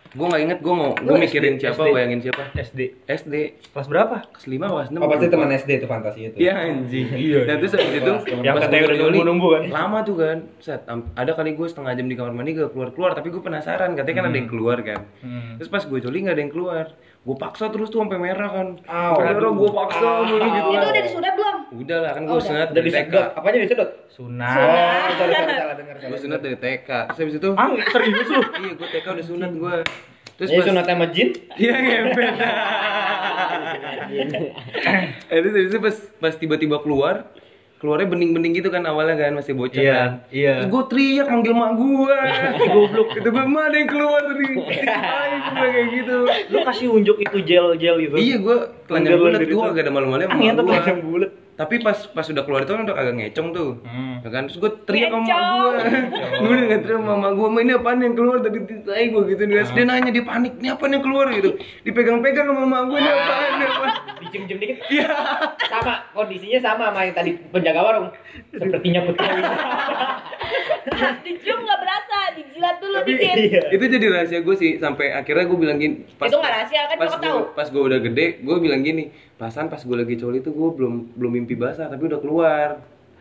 Gue 0.09 0.25
nggak 0.25 0.41
inget 0.41 0.59
gue 0.65 0.73
mau 0.73 0.89
gue 0.97 1.17
mikirin 1.21 1.55
SD? 1.57 1.61
siapa, 1.61 1.85
bayangin 1.85 2.19
siapa. 2.25 2.43
SD 2.57 2.79
SD 3.05 3.33
kelas 3.69 3.85
berapa 3.85 4.25
kelas 4.33 4.45
5 4.49 4.57
kelas 4.57 4.87
6 4.89 4.97
Oh 4.97 5.07
pasti 5.09 5.27
teman 5.29 5.49
SD 5.53 5.69
itu 5.77 5.85
fantasinya 5.85 6.29
tuh. 6.33 6.39
Iya 6.41 6.53
anjing. 6.57 7.07
Iya. 7.29 7.39
Nah 7.45 7.55
terus 7.61 7.73
habis 7.77 7.93
itu 7.93 8.13
Yang 8.41 8.53
pas 8.57 8.63
katanya 8.65 8.83
udah 8.89 8.97
nyoli, 8.97 9.11
nunggu-nunggu 9.13 9.47
kan? 9.53 9.63
Lama 9.69 9.97
tuh 10.01 10.15
kan. 10.17 10.37
Set, 10.57 10.81
ada 10.89 11.31
kali 11.37 11.53
gue 11.53 11.67
setengah 11.69 11.93
jam 11.93 12.07
di 12.09 12.15
kamar 12.17 12.33
mandi 12.33 12.57
gak 12.57 12.73
keluar-keluar 12.73 13.11
tapi 13.13 13.29
gue 13.29 13.41
penasaran 13.43 13.93
katanya 13.93 14.15
kan 14.17 14.25
ada 14.33 14.37
yang 14.41 14.49
keluar 14.49 14.77
kan. 14.81 15.05
Hmm. 15.21 15.61
Terus 15.61 15.69
pas 15.69 15.83
gue 15.85 15.99
coli 16.01 16.17
gak 16.25 16.33
ada 16.33 16.41
yang 16.41 16.53
keluar. 16.53 16.85
Gue 17.19 17.35
paksa 17.35 17.67
terus 17.67 17.87
tuh 17.87 17.99
sampai 17.99 18.15
merah 18.17 18.47
kan. 18.47 18.67
Au. 18.81 19.13
Sampai 19.13 19.33
merah 19.33 19.51
gue 19.51 19.69
paksa 19.69 20.07
mulu 20.23 20.39
gitu. 20.41 20.69
itu 20.71 20.87
udah 20.87 21.03
disunat 21.03 21.33
belum 21.33 21.57
Udah 21.77 21.97
lah 21.99 22.11
kan 22.11 22.21
gue 22.23 22.31
Oh, 22.31 22.41
sunat 22.41 22.67
dari 22.71 22.87
TK. 22.87 22.95
disedot. 23.05 23.27
Apanya 23.33 23.59
disedot? 23.61 23.89
sunat 24.09 24.55
Oh. 24.55 24.73
Gue 26.01 26.17
sunat 26.17 26.39
dari 26.39 26.57
TK. 26.57 26.89
Terus 27.05 27.19
habis 27.19 27.35
itu 27.35 27.49
ah 27.53 27.69
serius 27.85 28.27
lu 28.27 28.41
iya 28.57 28.71
gue 28.73 28.87
TK 28.89 29.05
udah 29.09 29.25
sunat 29.25 29.51
gue. 29.53 29.75
Terus 30.35 30.49
pas 30.49 30.63
sunat 30.65 30.85
sama 30.85 31.05
jin. 31.09 31.29
Iya 31.53 31.71
ngepet. 31.75 32.33
Eh, 35.29 35.37
Terus 35.37 35.53
habis 35.53 35.69
itu 35.69 35.79
pas 35.79 35.95
pas 36.19 36.33
tiba-tiba 36.33 36.79
keluar, 36.79 37.29
keluarnya 37.79 38.11
bening-bening 38.11 38.51
gitu 38.53 38.67
kan 38.67 38.83
awalnya 38.83 39.15
kan 39.15 39.39
masih 39.39 39.55
bocah 39.55 39.79
Iya, 39.79 39.95
kan. 39.95 40.09
iya. 40.29 40.53
Terus 40.59 40.67
gue 40.67 40.83
teriak 40.91 41.27
manggil 41.31 41.53
mak 41.55 41.71
gue. 41.79 42.17
Goblok. 42.75 43.07
Itu 43.15 43.29
gue 43.31 43.45
mah 43.47 43.63
ada 43.65 43.77
yang 43.79 43.89
keluar. 43.89 44.21
Ayo 44.27 44.47
gue 45.39 45.67
kayak 45.71 45.87
gitu. 45.95 46.15
Lu 46.51 46.57
kasih 46.61 46.87
unjuk 46.91 47.17
itu 47.17 47.37
gel-gel 47.41 47.97
itu. 47.97 48.15
Iya 48.19 48.35
gue 48.37 48.57
telanjang 48.85 49.15
bulat 49.15 49.39
gue 49.41 49.63
agak 49.65 49.83
ada 49.87 49.91
malu-malunya 49.91 50.27
Angin 50.27 50.53
tuh 50.53 50.63
telanjang 50.67 50.99
bulat. 51.01 51.31
Tapi 51.59 51.83
pas 51.83 51.99
pas 52.15 52.23
udah 52.23 52.43
keluar 52.47 52.63
itu 52.63 52.71
kan 52.71 52.87
udah 52.87 52.95
agak 52.95 53.13
ngecong 53.19 53.47
tuh. 53.51 53.69
Hmm. 53.83 54.23
Ya 54.23 54.29
kan 54.31 54.47
terus 54.47 54.57
gue 54.57 54.71
teriak 54.87 55.11
sama 55.11 55.27
Ngecong. 55.27 55.43
gue. 56.39 56.39
gue 56.39 56.55
udah 56.55 56.79
teriak 56.79 56.99
sama 57.03 57.13
mak 57.19 57.31
gue, 57.35 57.47
"Ma, 57.51 57.59
ini 57.59 57.73
apaan 57.75 57.99
yang 57.99 58.15
keluar 58.15 58.39
tadi 58.39 58.57
tai 58.63 59.11
gue 59.11 59.23
gitu 59.27 59.43
nih. 59.43 59.55
Terus 59.59 59.71
dia 59.75 59.83
nanya 59.83 60.07
dia 60.07 60.23
panik, 60.23 60.55
"Ini 60.55 60.67
apaan 60.71 60.95
yang 60.95 61.03
keluar?" 61.03 61.27
gitu. 61.35 61.59
Dipegang-pegang 61.83 62.47
sama 62.47 62.63
mak 62.63 62.81
gue, 62.87 62.97
"Ini 62.97 63.11
apaan?" 63.11 63.49
Ini 63.51 63.65
apaan? 63.67 63.91
Dicium-cium 64.23 64.57
dikit. 64.57 64.77
Iya. 64.87 65.07
Sama, 65.67 65.93
kondisinya 66.15 66.59
sama 66.63 66.83
sama 66.87 66.99
yang 67.03 67.15
tadi 67.15 67.31
penjaga 67.51 67.81
warung. 67.83 68.07
Sepertinya 68.49 69.01
ketahui. 69.03 69.43
Dicium 71.27 71.59
nggak 71.59 71.79
berasa, 71.79 72.17
dijilat 72.33 72.75
dulu 72.79 72.95
Tapi 72.97 73.11
dikit. 73.13 73.35
Iya. 73.35 73.61
itu 73.69 73.83
jadi 73.85 74.05
rahasia 74.09 74.39
gue 74.41 74.55
sih 74.55 74.71
sampai 74.79 75.11
akhirnya 75.11 75.45
gue 75.45 75.57
bilang 75.57 75.77
gini 75.77 76.07
Itu 76.07 76.35
nggak 76.35 76.53
rahasia, 76.55 76.81
kan 76.87 76.95
pas 76.97 77.13
gue, 77.13 77.21
tahu. 77.21 77.39
pas 77.53 77.67
gue 77.67 77.83
udah 77.83 77.99
gede 78.01 78.25
gue 78.41 78.55
bilang 78.57 78.81
gini 78.81 79.11
pasan 79.39 79.65
pas 79.65 79.79
gue 79.79 79.95
lagi 79.95 80.13
coli 80.13 80.37
itu 80.37 80.51
gue 80.51 80.69
belum 80.69 81.15
belum 81.15 81.31
mimpi 81.33 81.55
basah 81.55 81.87
tapi 81.87 82.05
udah 82.05 82.19
keluar 82.19 82.69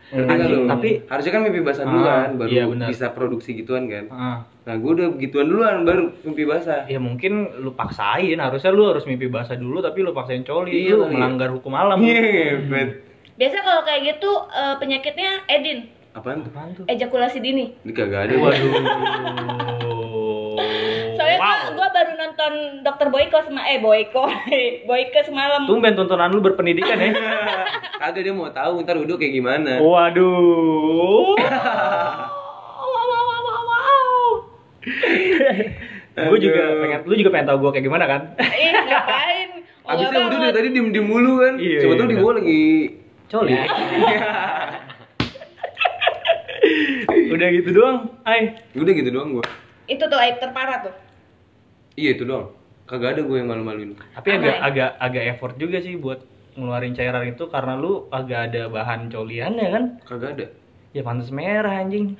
Ngerti 0.09 0.25
nggak 0.25 0.35
Anjing, 0.41 0.57
lu? 0.57 0.67
tapi- 0.67 0.97
harusnya 1.05 1.31
kan 1.31 1.41
mimpi 1.41 1.61
basah 1.61 1.83
Ah, 1.83 1.87
duluan 1.87 2.29
baru 2.35 2.49
iya, 2.49 2.63
bisa 2.83 3.05
produksi 3.09 3.49
gituan 3.53 3.85
kan 3.85 4.05
Ah. 4.09 4.37
nah 4.65 4.75
gue 4.75 4.91
udah 4.91 5.07
begituan 5.11 5.47
duluan 5.47 5.75
baru 5.81 6.11
mimpi 6.21 6.43
basah 6.43 6.83
Ya 6.85 6.99
mungkin 6.99 7.33
lu 7.57 7.71
paksain, 7.71 8.35
harusnya 8.35 8.69
lu 8.69 8.83
harus 8.85 9.05
mimpi 9.05 9.27
basah 9.27 9.55
dulu 9.55 9.79
tapi 9.79 10.01
lu 10.01 10.11
paksain 10.11 10.43
coli, 10.43 10.75
Iya 10.81 10.93
lu 10.93 11.05
kali 11.05 11.07
ya. 11.07 11.15
melanggar 11.15 11.49
hukum 11.51 11.71
alam. 11.71 11.97
Iya, 11.99 12.57
bet. 12.65 12.89
Biasa 13.37 13.57
kalau 13.61 13.81
kayak 13.81 14.01
gitu 14.09 14.31
eh, 14.49 14.75
penyakitnya 14.75 15.31
Edin, 15.47 15.79
Apaan 16.11 16.41
tuh? 16.41 16.51
Apaan 16.51 16.69
tuh? 16.73 16.83
ejakulasi 16.85 17.37
dini. 17.39 17.77
Ini 17.79 17.91
kagak 17.93 18.27
ada. 18.27 18.33
Waduh. 18.35 18.71
Soalnya 21.29 21.45
wow. 21.45 21.45
gua, 21.45 21.77
gua 21.77 21.87
baru 21.93 22.11
nonton 22.17 22.51
Dokter 22.81 23.07
Boyko 23.13 23.37
sama 23.45 23.61
eh 23.69 23.77
Boyko, 23.77 24.25
Boyke 24.89 25.19
semalam. 25.21 25.69
Tumben 25.69 25.93
tontonan 25.93 26.33
lu 26.33 26.41
berpendidikan 26.41 26.97
ya. 26.97 27.13
Kagak 28.01 28.25
dia 28.25 28.33
mau 28.33 28.49
tahu 28.49 28.81
ntar 28.81 28.97
udah 28.97 29.15
kayak 29.19 29.33
gimana. 29.37 29.77
Waduh. 29.77 31.37
Wow, 31.37 32.95
wow, 32.97 33.21
wow, 33.29 33.41
wow, 33.45 33.61
wow. 33.69 34.17
gue 36.19 36.39
juga 36.41 36.63
pengen, 36.83 36.99
lu 37.05 37.13
juga 37.15 37.29
pengen 37.31 37.47
tahu 37.47 37.57
gue 37.61 37.71
kayak 37.77 37.85
gimana 37.85 38.05
kan? 38.09 38.21
Ih, 38.41 38.73
ngapain? 38.73 39.49
Oh, 39.89 39.97
Abisnya 39.97 40.21
udah 40.21 40.37
dari 40.37 40.53
tadi 40.53 40.69
diem 40.69 40.93
diem 40.93 41.01
mulu 41.01 41.41
kan. 41.41 41.57
Iya, 41.57 41.81
Coba 41.81 41.93
iya, 41.97 41.97
tuh 41.97 42.05
di 42.05 42.15
gua 42.21 42.31
lagi. 42.37 42.65
Coli. 43.25 43.53
Udah 47.33 47.47
gitu 47.57 47.69
doang. 47.73 47.97
Ay. 48.21 48.53
Udah 48.77 48.93
gitu 48.93 49.09
doang 49.09 49.33
gua. 49.33 49.45
Itu 49.89 50.05
tuh 50.05 50.19
aib 50.21 50.37
terparah 50.37 50.85
tuh. 50.85 50.93
Iya 51.99 52.15
itu 52.15 52.23
doang. 52.23 52.55
Kagak 52.87 53.19
ada 53.19 53.21
gue 53.27 53.37
yang 53.37 53.51
malu-maluin. 53.51 53.99
Tapi 54.15 54.39
agak 54.39 54.55
agak 54.63 54.91
agak 55.03 55.23
effort 55.35 55.53
juga 55.59 55.83
sih 55.83 55.99
buat 55.99 56.23
ngeluarin 56.55 56.95
cairan 56.95 57.27
itu 57.27 57.51
karena 57.51 57.75
lu 57.75 58.07
agak 58.09 58.49
ada 58.49 58.71
bahan 58.71 59.11
coliannya 59.11 59.67
kan? 59.67 59.83
Kagak 60.07 60.29
ada. 60.39 60.45
Ya 60.95 61.03
pantas 61.03 61.29
merah 61.29 61.83
anjing. 61.83 62.15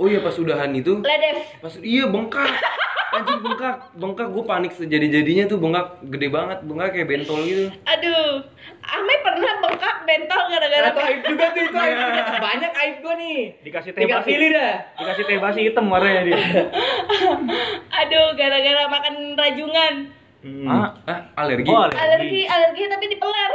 Oh 0.00 0.08
iya 0.08 0.24
pas 0.24 0.32
udahan 0.40 0.72
itu, 0.72 1.04
Ledes. 1.04 1.44
pas 1.60 1.76
iya 1.84 2.08
bengkak. 2.08 2.48
Anjing 3.10 3.40
bengkak, 3.42 3.76
bengkak 3.98 4.28
gue 4.30 4.44
panik 4.46 4.72
sejadi-jadinya 4.78 5.44
tuh 5.50 5.58
bengkak 5.58 5.98
gede 6.06 6.28
banget, 6.30 6.58
bengkak 6.62 6.88
kayak 6.94 7.08
bentol 7.10 7.42
gitu. 7.42 7.66
Aduh. 7.86 8.46
Ame 8.80 9.14
pernah 9.22 9.52
bengkak 9.60 9.96
bentol 10.06 10.42
gara-gara 10.46 10.88
Atau 10.94 11.02
aib 11.04 11.20
juga 11.26 11.46
tuh 11.50 11.62
itu 11.66 11.78
aib 11.78 11.98
juga. 11.98 12.22
Banyak 12.48 12.72
aib 12.72 12.96
gua 13.02 13.14
nih. 13.18 13.40
Dikasih 13.66 13.90
teh 13.92 14.06
basi. 14.06 14.28
pilih 14.30 14.50
dah. 14.54 14.74
Dikasih 14.98 15.24
teh 15.26 15.38
basi 15.42 15.60
hitam 15.66 15.90
warnanya 15.90 16.22
dia. 16.22 16.38
Aduh, 18.00 18.26
gara-gara 18.38 18.82
makan 18.86 19.14
rajungan. 19.34 19.94
Ah, 20.40 20.96
Ah, 21.04 21.20
alergi. 21.36 21.68
Oh, 21.68 21.84
Alergi, 21.84 22.48
alergi 22.48 22.82
tapi 22.88 23.04
dipeler. 23.08 23.50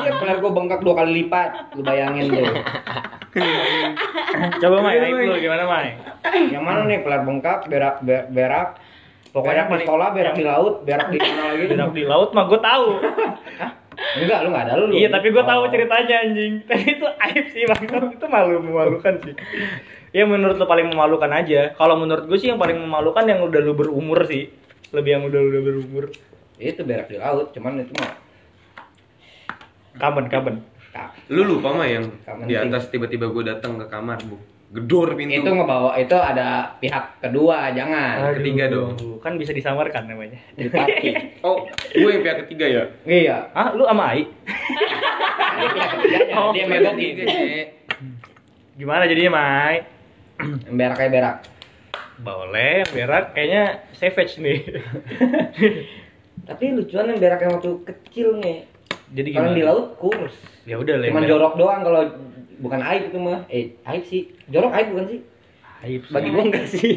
Iya, 0.00 0.12
peler 0.16 0.36
gua 0.40 0.52
bengkak 0.52 0.80
dua 0.80 0.94
kali 0.96 1.12
lipat. 1.20 1.76
Lu 1.76 1.84
bayangin 1.84 2.32
tuh. 2.32 2.48
Coba 4.62 4.76
Mai, 4.80 4.96
aib 4.96 5.20
lu 5.20 5.36
gimana 5.36 5.68
Mai? 5.68 6.00
Yang 6.48 6.64
mana 6.64 6.80
nih 6.84 7.04
peler 7.04 7.20
bengkak, 7.22 7.68
berak 7.68 8.00
ber- 8.00 8.28
berak. 8.32 8.68
Pokoknya 9.30 9.68
Berak 9.68 9.76
di 9.76 9.84
sekolah, 9.84 10.08
berak 10.16 10.34
di 10.34 10.44
laut, 10.48 10.74
berak 10.88 11.12
di 11.12 11.18
mana 11.20 11.52
lagi? 11.52 11.64
Berak 11.68 11.92
di 11.92 12.04
laut 12.08 12.30
mah 12.32 12.44
gue 12.48 12.56
tahu. 12.56 12.88
Enggak, 14.16 14.38
lu 14.40 14.48
enggak 14.48 14.64
ada 14.64 14.74
lu. 14.80 14.84
Iya, 14.92 15.08
tapi 15.12 15.28
gue 15.28 15.44
tahu 15.44 15.60
Oh. 15.60 15.68
ceritanya 15.68 16.16
anjing. 16.24 16.52
Tapi 16.68 16.84
itu 16.88 17.04
aib 17.04 17.44
sih 17.52 17.62
bang, 17.64 17.80
itu 18.08 18.26
malu 18.26 18.64
memalukan 18.64 19.12
sih. 19.20 19.36
Ya 20.12 20.24
menurut 20.24 20.56
lo 20.56 20.64
paling 20.64 20.88
memalukan 20.88 21.28
aja. 21.28 21.76
Kalau 21.76 22.00
menurut 22.00 22.24
gue 22.24 22.38
sih 22.40 22.48
yang 22.48 22.56
paling 22.56 22.80
memalukan 22.80 23.28
yang 23.28 23.44
udah 23.44 23.60
lu 23.60 23.76
berumur 23.76 24.24
sih. 24.24 24.48
Lebih 24.96 25.10
yang 25.12 25.24
udah 25.28 25.40
udah 25.44 25.60
berumur. 25.60 26.04
Itu 26.56 26.80
berak 26.88 27.12
di 27.12 27.20
laut, 27.20 27.52
cuman 27.52 27.84
itu 27.84 27.92
mah 28.00 28.16
kapan? 30.00 30.56
tak. 30.96 31.10
Lu 31.28 31.44
lupa 31.44 31.76
mah 31.76 31.84
yang 31.84 32.04
di 32.48 32.56
atas 32.56 32.88
tiba-tiba 32.88 33.28
gue 33.28 33.44
datang 33.44 33.76
ke 33.76 33.86
kamar, 33.92 34.16
Bu. 34.24 34.40
Gedor 34.66 35.14
pintu. 35.14 35.46
Itu 35.46 35.50
ngebawa 35.52 35.94
itu 36.00 36.16
ada 36.16 36.74
pihak 36.82 37.22
kedua, 37.22 37.70
jangan. 37.76 38.34
ketiga 38.40 38.72
dong. 38.72 38.96
Kan 39.22 39.36
bisa 39.36 39.52
disamarkan 39.52 40.08
namanya. 40.08 40.40
Oh, 41.46 41.62
gue 41.94 42.10
yang 42.10 42.24
pihak 42.24 42.48
ketiga 42.48 42.66
ya? 42.66 42.82
Iya. 43.06 43.36
Ah, 43.54 43.70
lu 43.76 43.86
sama 43.86 44.16
Ai? 44.16 44.26
Oh, 46.34 46.50
dia 46.56 47.24
Cek. 47.28 47.66
Gimana 48.76 49.06
jadinya 49.06 49.32
Mai? 49.38 49.76
Berak 50.68 50.96
kayak 50.98 51.12
berak. 51.14 51.36
Boleh, 52.18 52.84
berak 52.88 53.32
kayaknya 53.32 53.64
savage 53.92 54.36
nih. 54.36 54.64
Tapi 56.48 56.64
lucuan 56.70 57.08
yang 57.08 57.18
berak 57.18 57.40
yang 57.40 57.52
waktu 57.52 57.70
kecil 57.84 58.38
nih. 58.38 58.64
Jadi 59.08 59.28
Kalau 59.30 59.44
gimana? 59.46 59.56
di 59.56 59.62
laut 59.62 59.86
kurus. 59.96 60.34
Ya 60.64 60.76
udah 60.76 60.96
lah. 60.96 61.06
Cuman 61.08 61.22
berak. 61.22 61.30
jorok 61.30 61.54
doang 61.56 61.80
kalau 61.82 62.00
bukan 62.58 62.80
aib 62.82 63.02
itu 63.06 63.18
mah. 63.18 63.38
Eh, 63.48 63.64
aib 63.84 64.04
sih. 64.04 64.22
Jorok 64.46 64.72
aib 64.72 64.88
bukan 64.90 65.06
sih? 65.06 65.20
Aib 65.78 66.02
sih. 66.02 66.14
Bagi 66.14 66.28
gua 66.30 66.42
enggak 66.42 66.66
sih. 66.66 66.90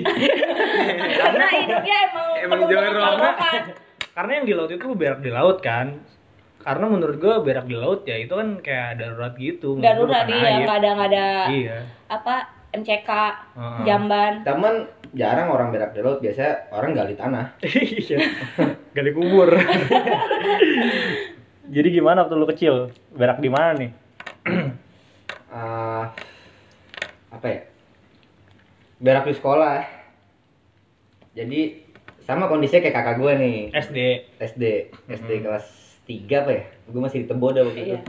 Karena 1.21 1.45
hidupnya 1.49 1.97
emang 2.05 2.27
Emang 2.39 2.59
jorok. 2.65 2.91
kerokan. 2.91 3.61
Karena 4.09 4.31
yang 4.33 4.45
di 4.45 4.53
laut 4.53 4.71
itu 4.71 4.87
berak 4.91 5.19
di 5.19 5.29
laut 5.29 5.57
kan. 5.59 5.87
Karena 6.59 6.85
menurut 6.87 7.17
gue 7.17 7.35
berak 7.39 7.65
di 7.65 7.73
laut 7.73 8.03
ya 8.03 8.15
itu 8.17 8.31
kan 8.31 8.59
kayak 8.59 8.99
darurat 8.99 9.31
gitu. 9.33 9.75
menurut 9.75 9.87
gua 10.05 10.19
Darurat 10.19 10.25
iya, 10.27 10.43
aib. 10.49 10.59
nggak 10.61 10.77
ada 10.77 10.89
nggak 10.91 11.09
ada 11.09 11.27
Iya. 11.47 11.77
apa 12.07 12.35
MCK, 12.71 13.09
Heeh. 13.55 13.81
jamban. 13.81 14.33
Temen 14.43 14.75
jarang 15.13 15.49
orang 15.49 15.73
berak 15.73 15.97
di 15.97 16.01
laut, 16.05 16.21
biasa 16.21 16.69
orang 16.73 16.93
gali 16.93 17.15
tanah. 17.17 17.55
Iya. 17.65 18.19
Gali 18.93 19.11
kubur. 19.13 19.49
Jadi 21.75 21.87
gimana 21.93 22.25
waktu 22.25 22.35
lu 22.37 22.49
kecil? 22.49 22.75
Berak 23.13 23.41
di 23.41 23.49
mana 23.49 23.73
nih? 23.77 23.91
Ah, 25.49 26.13
apa 27.33 27.47
ya? 27.49 27.65
Berak 29.01 29.25
di 29.25 29.33
sekolah. 29.33 29.81
Jadi 31.33 31.89
sama 32.21 32.45
kondisinya 32.45 32.85
kayak 32.85 32.93
kakak 32.93 33.17
gue 33.17 33.33
nih. 33.33 33.57
SD. 33.73 33.97
SD, 34.37 34.63
SD 35.09 35.41
kelas 35.41 35.65
3 36.05 36.41
apa 36.45 36.51
ya? 36.53 36.63
Gue 36.85 37.01
masih 37.01 37.25
di 37.25 37.27
Teboda 37.33 37.65
waktu 37.65 37.81
itu. 37.81 37.97
Iya. 37.97 37.99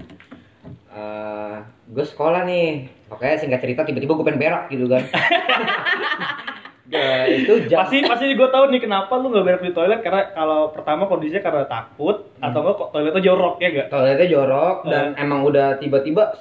Eh, 0.92 1.56
gue 1.96 2.04
sekolah 2.04 2.44
nih, 2.44 2.92
pokoknya 3.08 3.40
singkat 3.40 3.64
cerita 3.64 3.88
tiba-tiba 3.88 4.20
gue 4.20 4.26
pengen 4.28 4.42
berak 4.44 4.68
gitu 4.68 4.84
kan. 4.84 5.08
Ya, 6.90 7.22
itu 7.38 7.70
jam 7.70 7.86
Pasti 7.86 8.02
pasti 8.02 8.34
gue 8.34 8.48
tahu 8.50 8.74
nih 8.74 8.82
kenapa 8.82 9.14
lu 9.14 9.30
nggak 9.30 9.44
berak 9.46 9.62
di 9.62 9.70
toilet 9.70 10.02
karena 10.02 10.34
kalau 10.34 10.74
pertama 10.74 11.06
kondisinya 11.06 11.38
karena 11.38 11.62
takut 11.70 12.26
atau 12.42 12.58
enggak 12.66 12.74
kok 12.82 12.88
toiletnya 12.90 13.22
jorok 13.22 13.54
ya 13.62 13.68
enggak? 13.70 13.86
toiletnya 13.94 14.26
jorok 14.26 14.76
dan 14.90 15.14
emang 15.14 15.46
udah 15.46 15.78
tiba-tiba 15.78 16.34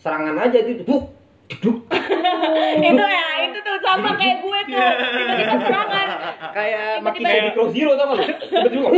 serangan 0.00 0.40
aja 0.40 0.58
gitu. 0.64 0.82
Buk, 0.88 1.12
jeduk. 1.52 1.84
itu 2.88 3.04
ya, 3.04 3.26
itu 3.44 3.58
tuh 3.60 3.76
sama 3.84 4.16
kayak 4.16 4.40
gue 4.40 4.58
tuh. 4.72 4.80
Tiba-tiba 4.80 5.54
serangan. 5.68 6.06
kayak 6.50 6.86
makin 7.04 7.20
kayak 7.20 7.42
di 7.44 7.50
Crow 7.52 7.68
Zero 7.68 7.92
tau 7.94 8.04
gak 8.10 8.16
lu? 8.16 8.24
Tiba-tiba 8.48 8.88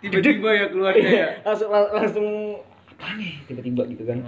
Tiba-tiba 0.00 0.48
ya 0.54 0.66
keluarnya 0.70 1.08
ya. 1.10 1.28
langsung 1.42 1.68
langsung 1.74 2.26
apa 2.96 3.06
nih 3.18 3.42
tiba-tiba 3.50 3.82
gitu 3.90 4.02
kan. 4.06 4.18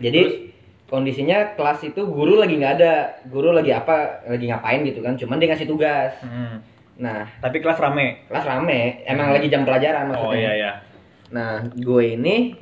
Jadi 0.00 0.51
kondisinya 0.92 1.56
kelas 1.56 1.88
itu 1.88 2.04
guru 2.04 2.36
lagi 2.36 2.60
nggak 2.60 2.74
ada, 2.76 2.94
guru 3.24 3.48
lagi 3.48 3.72
apa, 3.72 4.20
lagi 4.28 4.44
ngapain 4.44 4.84
gitu 4.84 5.00
kan, 5.00 5.16
cuman 5.16 5.40
dia 5.40 5.48
ngasih 5.48 5.64
tugas. 5.64 6.12
Hmm. 6.20 6.60
Nah, 7.00 7.24
Tapi 7.40 7.64
kelas 7.64 7.80
rame. 7.80 8.28
kelas 8.28 8.44
rame, 8.44 9.00
emang 9.08 9.32
lagi 9.32 9.48
jam 9.48 9.64
pelajaran 9.64 10.12
maksudnya. 10.12 10.28
Oh 10.28 10.36
iya 10.36 10.52
iya. 10.52 10.72
Nah, 11.32 11.64
gue 11.72 12.02
ini 12.12 12.52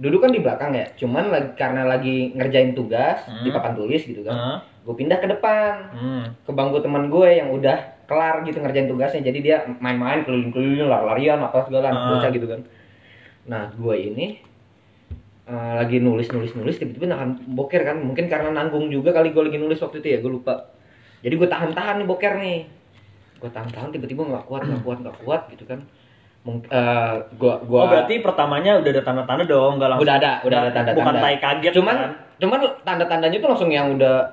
duduk 0.00 0.24
kan 0.24 0.32
di 0.32 0.40
belakang 0.40 0.72
ya, 0.72 0.88
cuman 0.96 1.28
lagi, 1.28 1.50
karena 1.52 1.84
lagi 1.84 2.32
ngerjain 2.32 2.72
tugas 2.72 3.20
Hmm. 3.28 3.44
di 3.44 3.52
papan 3.52 3.76
tulis 3.76 4.00
gitu 4.00 4.24
kan, 4.24 4.32
Heeh. 4.32 4.58
gue 4.88 4.94
pindah 4.96 5.18
ke 5.20 5.28
depan 5.28 5.72
Hmm. 5.92 6.24
ke 6.40 6.50
bangku 6.50 6.80
teman 6.80 7.12
gue 7.12 7.28
yang 7.28 7.52
udah 7.52 7.76
kelar 8.06 8.46
gitu 8.46 8.62
ngerjain 8.62 8.86
tugasnya 8.86 9.20
jadi 9.20 9.38
dia 9.42 9.56
main-main 9.82 10.22
keliling-keliling 10.22 10.86
lari-larian 10.86 11.42
apa 11.42 11.66
segala 11.66 11.90
bocah 11.90 12.30
gitu 12.30 12.46
kan 12.46 12.62
nah 13.42 13.66
gue 13.74 13.96
ini 13.98 14.38
eh, 15.46 15.72
lagi 15.76 15.96
nulis 15.98 16.26
nulis 16.28 16.52
nulis 16.52 16.76
tiba-tiba 16.76 17.06
nahan 17.06 17.38
boker 17.48 17.82
kan 17.82 17.96
mungkin 17.98 18.26
karena 18.26 18.50
nanggung 18.50 18.86
juga 18.88 19.10
kali 19.10 19.30
gue 19.30 19.42
lagi 19.42 19.56
nulis 19.56 19.78
waktu 19.78 19.98
itu 19.98 20.08
ya 20.08 20.18
gue 20.18 20.32
lupa 20.32 20.74
jadi 21.20 21.32
gue 21.32 21.48
tahan-tahan 21.48 22.02
nih 22.02 22.06
boker 22.06 22.32
nih 22.36 22.58
gue 23.36 23.50
tahan-tahan 23.50 23.90
tiba-tiba 23.90 24.22
nggak 24.24 24.44
kuat 24.44 24.62
nggak 24.64 24.82
kuat 24.82 24.98
nggak 25.00 25.16
kuat 25.20 25.42
gitu 25.50 25.64
kan 25.64 25.80
Mung- 26.42 26.62
eh, 26.62 27.14
gua 27.34 27.58
gua 27.60 27.80
Oh 27.82 27.88
berarti 27.88 28.22
pertamanya 28.22 28.78
udah 28.78 28.86
ada 28.88 29.02
tanda-tanda 29.02 29.42
dong, 29.44 29.82
nggak 29.82 29.88
langsung. 29.90 30.06
udah 30.06 30.14
ada 30.14 30.32
udah 30.46 30.58
ada 30.62 30.70
tanda-tanda 30.70 31.02
Bukan 31.02 31.14
tai 31.18 31.36
kaget. 31.42 31.72
cuman 31.74 31.96
kan? 31.96 32.10
cuman 32.38 32.58
tanda-tandanya 32.86 33.38
tuh 33.42 33.50
langsung 33.50 33.66
yang 33.68 33.90
udah 33.90 34.30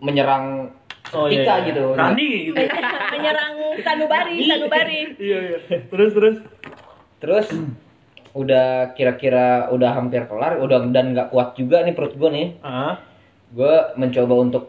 menyerang 0.00 0.72
Oh, 1.12 1.26
iya, 1.26 1.42
iya. 1.42 1.66
gitu 1.66 1.92
Randi 1.92 2.28
gitu. 2.48 2.56
menyerang 3.14 3.52
sanubari 3.82 4.36
sanubari 4.46 5.00
iya 5.18 5.38
iya. 5.42 5.58
Terus 5.90 6.10
terus. 6.14 6.36
terus 7.18 7.46
udah 8.32 8.66
kira-kira 8.92 9.46
udah 9.68 9.90
hampir 9.92 10.22
kelar 10.24 10.56
udah 10.56 10.86
dan 10.88 11.12
nggak 11.12 11.28
kuat 11.28 11.54
juga 11.54 11.82
nih 11.82 11.92
perut 11.92 12.14
gue 12.14 12.28
nih 12.28 12.48
Ah. 12.60 12.94
gue 13.50 13.74
mencoba 13.94 14.34
untuk 14.36 14.64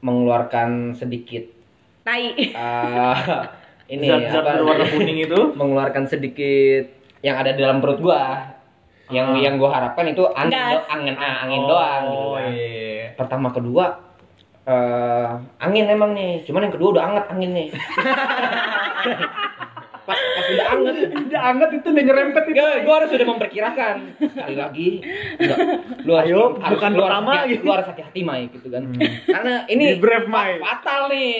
mengeluarkan 0.00 0.92
sedikit 0.92 1.48
tai 2.02 2.52
ah, 2.52 3.48
ini 3.92 4.04
Zat-zat 4.06 4.38
apa 4.38 4.50
berwarna 4.54 4.84
kuning 4.86 5.18
itu. 5.20 5.40
mengeluarkan 5.58 6.04
sedikit 6.06 6.84
yang 7.20 7.36
ada 7.36 7.50
di 7.50 7.58
dalam 7.58 7.78
perut 7.78 7.98
gua 7.98 8.52
yang 9.08 9.28
Ah. 9.28 9.38
yang 9.38 9.54
gua 9.56 9.70
harapkan 9.72 10.06
itu 10.06 10.22
angin 10.30 10.54
do- 10.54 10.86
angin 10.86 11.14
ah, 11.14 11.34
angin 11.42 11.62
doang 11.62 12.02
gitu 12.06 12.20
Oh 12.20 12.34
kan. 12.34 12.50
iya. 12.50 13.04
pertama 13.12 13.48
kedua 13.50 13.84
eh 14.62 15.28
angin 15.58 15.86
emang 15.86 16.12
nih 16.12 16.44
cuman 16.44 16.64
yang 16.64 16.74
kedua 16.74 16.88
udah 16.94 17.04
anget 17.06 17.24
angin 17.28 17.50
nih 17.50 17.68
pas, 20.02 20.16
pas 20.16 20.46
udah 20.46 20.66
anget 20.70 20.94
Udah 21.10 21.42
anget 21.44 21.70
itu 21.72 21.86
udah 21.86 22.04
nyerempet 22.04 22.44
itu. 22.44 22.56
Gua, 22.56 22.70
gua 22.80 22.94
harus 22.98 23.10
sudah 23.10 23.26
memperkirakan 23.26 23.94
sekali 24.16 24.54
lagi 24.54 24.88
enggak, 25.36 25.58
lu 26.00 26.12
harus, 26.12 26.28
Ayo, 26.28 26.42
harus, 26.54 26.72
bukan 26.72 26.90
lu 26.90 26.96
harus 26.96 27.06
pertama, 27.06 27.32
hati, 27.34 27.48
gitu. 27.50 27.62
lu 27.62 27.70
harus 27.70 27.86
hati-hati 27.86 28.20
Mai 28.20 28.42
gitu 28.48 28.66
kan 28.66 28.82
karena 29.26 29.54
ini 29.66 29.84
Di 29.86 29.98
brave, 29.98 30.26
Mai. 30.26 30.50
fatal 30.58 31.00
nih 31.08 31.32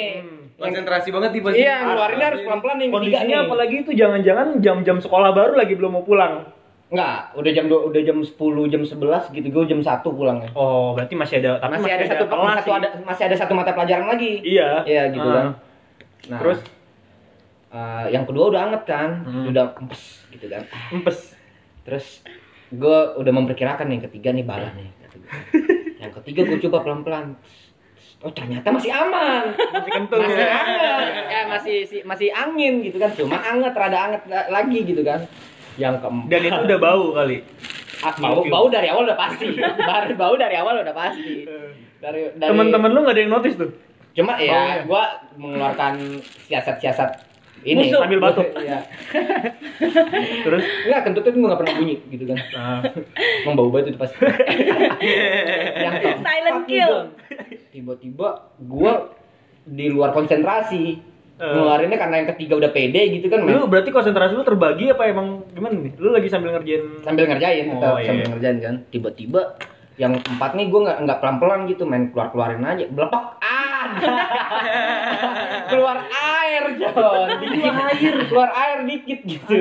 Konsentrasi 0.56 1.08
banget 1.08 1.30
pasti. 1.40 1.56
iya 1.58 1.76
ngeluarinnya 1.82 2.26
harus 2.26 2.40
pelan-pelan 2.44 2.76
nih 2.76 2.88
Kondisinya 2.90 3.24
nih. 3.34 3.46
apalagi 3.46 3.74
itu 3.80 3.90
jangan-jangan 3.92 4.46
jam-jam 4.58 4.96
sekolah 4.98 5.32
baru 5.32 5.52
lagi 5.54 5.72
belum 5.72 5.90
mau 5.90 6.04
pulang. 6.04 6.44
Enggak, 6.90 7.32
udah 7.32 7.50
jam 7.54 7.64
dua, 7.64 7.86
udah 7.86 8.02
jam 8.02 8.18
10, 8.18 8.34
jam 8.66 8.82
11 8.82 9.30
gitu. 9.30 9.46
Gue 9.48 9.62
jam 9.64 9.78
1 9.78 10.02
pulangnya. 10.10 10.50
Oh, 10.52 10.90
berarti 10.92 11.14
masih 11.14 11.38
ada 11.38 11.56
tapi 11.56 11.78
masih, 11.78 11.92
ada 11.94 12.04
satu 12.04 12.24
kelas 12.26 12.50
satu 12.50 12.66
sih. 12.66 12.74
ada 12.74 12.88
masih 13.00 13.22
ada 13.24 13.36
satu 13.38 13.52
mata 13.54 13.70
pelajaran 13.72 14.10
lagi. 14.10 14.42
Iya. 14.42 14.82
Iya 14.84 15.02
gitu 15.08 15.22
Ah. 15.22 15.32
kan. 15.32 15.46
Nah, 16.28 16.38
Terus 16.42 16.58
eh, 17.70 18.06
yang 18.10 18.24
kedua 18.24 18.50
udah 18.50 18.60
anget 18.66 18.82
kan, 18.84 19.10
Hmm. 19.22 19.46
udah 19.46 19.74
empes 19.76 20.26
gitu 20.28 20.46
kan. 20.46 20.62
empes. 20.90 21.34
Terus 21.82 22.22
gue 22.68 22.98
udah 23.16 23.32
memperkirakan 23.32 23.86
yang 23.88 24.02
ketiga 24.04 24.30
nih 24.30 24.42
bala 24.42 24.70
nih. 24.72 24.90
yang 26.02 26.12
ketiga 26.16 26.40
gue 26.44 26.58
coba 26.60 26.82
pelan-pelan. 26.82 27.34
Oh 28.20 28.28
ternyata 28.28 28.68
masih 28.68 28.92
aman, 28.92 29.56
Masih 29.72 29.90
kentul 29.90 30.20
masih 30.20 30.36
ya. 30.38 30.52
anget, 30.52 31.24
ya 31.26 31.40
masih 31.48 31.76
si- 31.84 32.04
masih 32.04 32.28
angin 32.28 32.84
gitu 32.84 33.00
kan, 33.00 33.08
cuma 33.10 33.40
anget, 33.40 33.72
rada 33.72 33.98
anget 33.98 34.22
la- 34.26 34.50
lagi 34.50 34.84
gitu 34.84 35.00
kan. 35.00 35.24
Yang 35.74 36.04
keempat, 36.04 36.28
Dan 36.28 36.40
itu 36.44 36.60
udah 36.68 36.78
bau 36.78 37.04
kali. 37.14 37.38
Ah, 38.00 38.12
bau 38.14 38.44
bau 38.44 38.66
dari 38.66 38.88
awal 38.88 39.04
udah 39.04 39.16
pasti 39.18 39.56
bau 39.56 40.04
bau 40.14 40.34
dari 40.34 40.52
awal 40.54 40.80
udah 40.80 40.92
pasti 40.92 41.48
dari 41.96 42.28
dari 42.32 42.48
Temen-temen 42.48 42.90
lu 42.90 43.00
gak 43.02 43.12
ada 43.12 43.20
yang 43.20 43.30
notice 43.30 43.56
tuh? 43.56 43.70
cuma 44.10 44.34
ya 44.36 44.82
gua 44.84 45.04
mengeluarkan 45.36 46.18
siasat-siasat 46.44 47.29
ini 47.62 47.82
Musuh. 47.86 48.00
Sambil 48.02 48.20
batuk. 48.20 48.46
Iya. 48.60 48.78
Terus 50.44 50.64
enggak 50.84 51.00
kentut 51.04 51.24
itu 51.24 51.36
nggak 51.36 51.58
pernah 51.58 51.74
bunyi 51.74 51.94
gitu 52.06 52.24
kan 52.24 52.38
nah, 52.52 52.80
emang 53.42 53.54
bau 53.54 53.68
banget 53.68 53.92
itu 53.92 53.98
pasti 53.98 54.16
yang 55.82 55.94
keempat 55.96 56.20
Silent 56.22 56.60
kill. 56.64 56.94
Tiba-tiba 57.70 58.28
gua 58.60 58.92
di 59.62 59.86
luar 59.86 60.10
konsentrasi 60.10 61.12
Eh. 61.40 61.48
ngeluarinnya 61.48 61.96
karena 61.96 62.20
yang 62.20 62.28
ketiga 62.36 62.60
udah 62.60 62.68
pede 62.68 63.00
gitu 63.10 63.32
kan 63.32 63.40
lu 63.40 63.64
berarti 63.64 63.88
konsentrasi 63.88 64.36
lu 64.36 64.44
terbagi 64.44 64.92
apa 64.92 65.08
emang 65.08 65.40
gimana 65.48 65.72
nih? 65.72 65.96
Lu 65.96 66.12
lagi 66.12 66.28
sambil 66.28 66.52
ngerjain 66.52 67.00
sambil 67.00 67.24
ngerjain 67.24 67.64
tetap 67.64 67.80
Oh, 67.86 67.96
iya. 67.96 68.12
sambil 68.12 68.26
ngerjain 68.28 68.56
kan 68.60 68.74
tiba-tiba 68.92 69.56
yang 69.96 70.16
empat 70.16 70.52
nih 70.52 70.68
gue 70.68 70.80
nggak 70.80 70.98
nggak 71.00 71.18
pelan-pelan 71.18 71.64
gitu 71.64 71.88
main 71.88 72.12
keluar 72.12 72.28
keluarin 72.28 72.60
aja 72.60 72.84
belepak 72.88 73.40
ah 73.40 73.88
keluar 75.66 75.96
air 76.04 76.29
John 76.72 77.26
dikit 77.42 77.72
air 77.72 78.14
keluar 78.24 78.50
air 78.50 78.78
dikit 78.84 79.18
gitu 79.22 79.56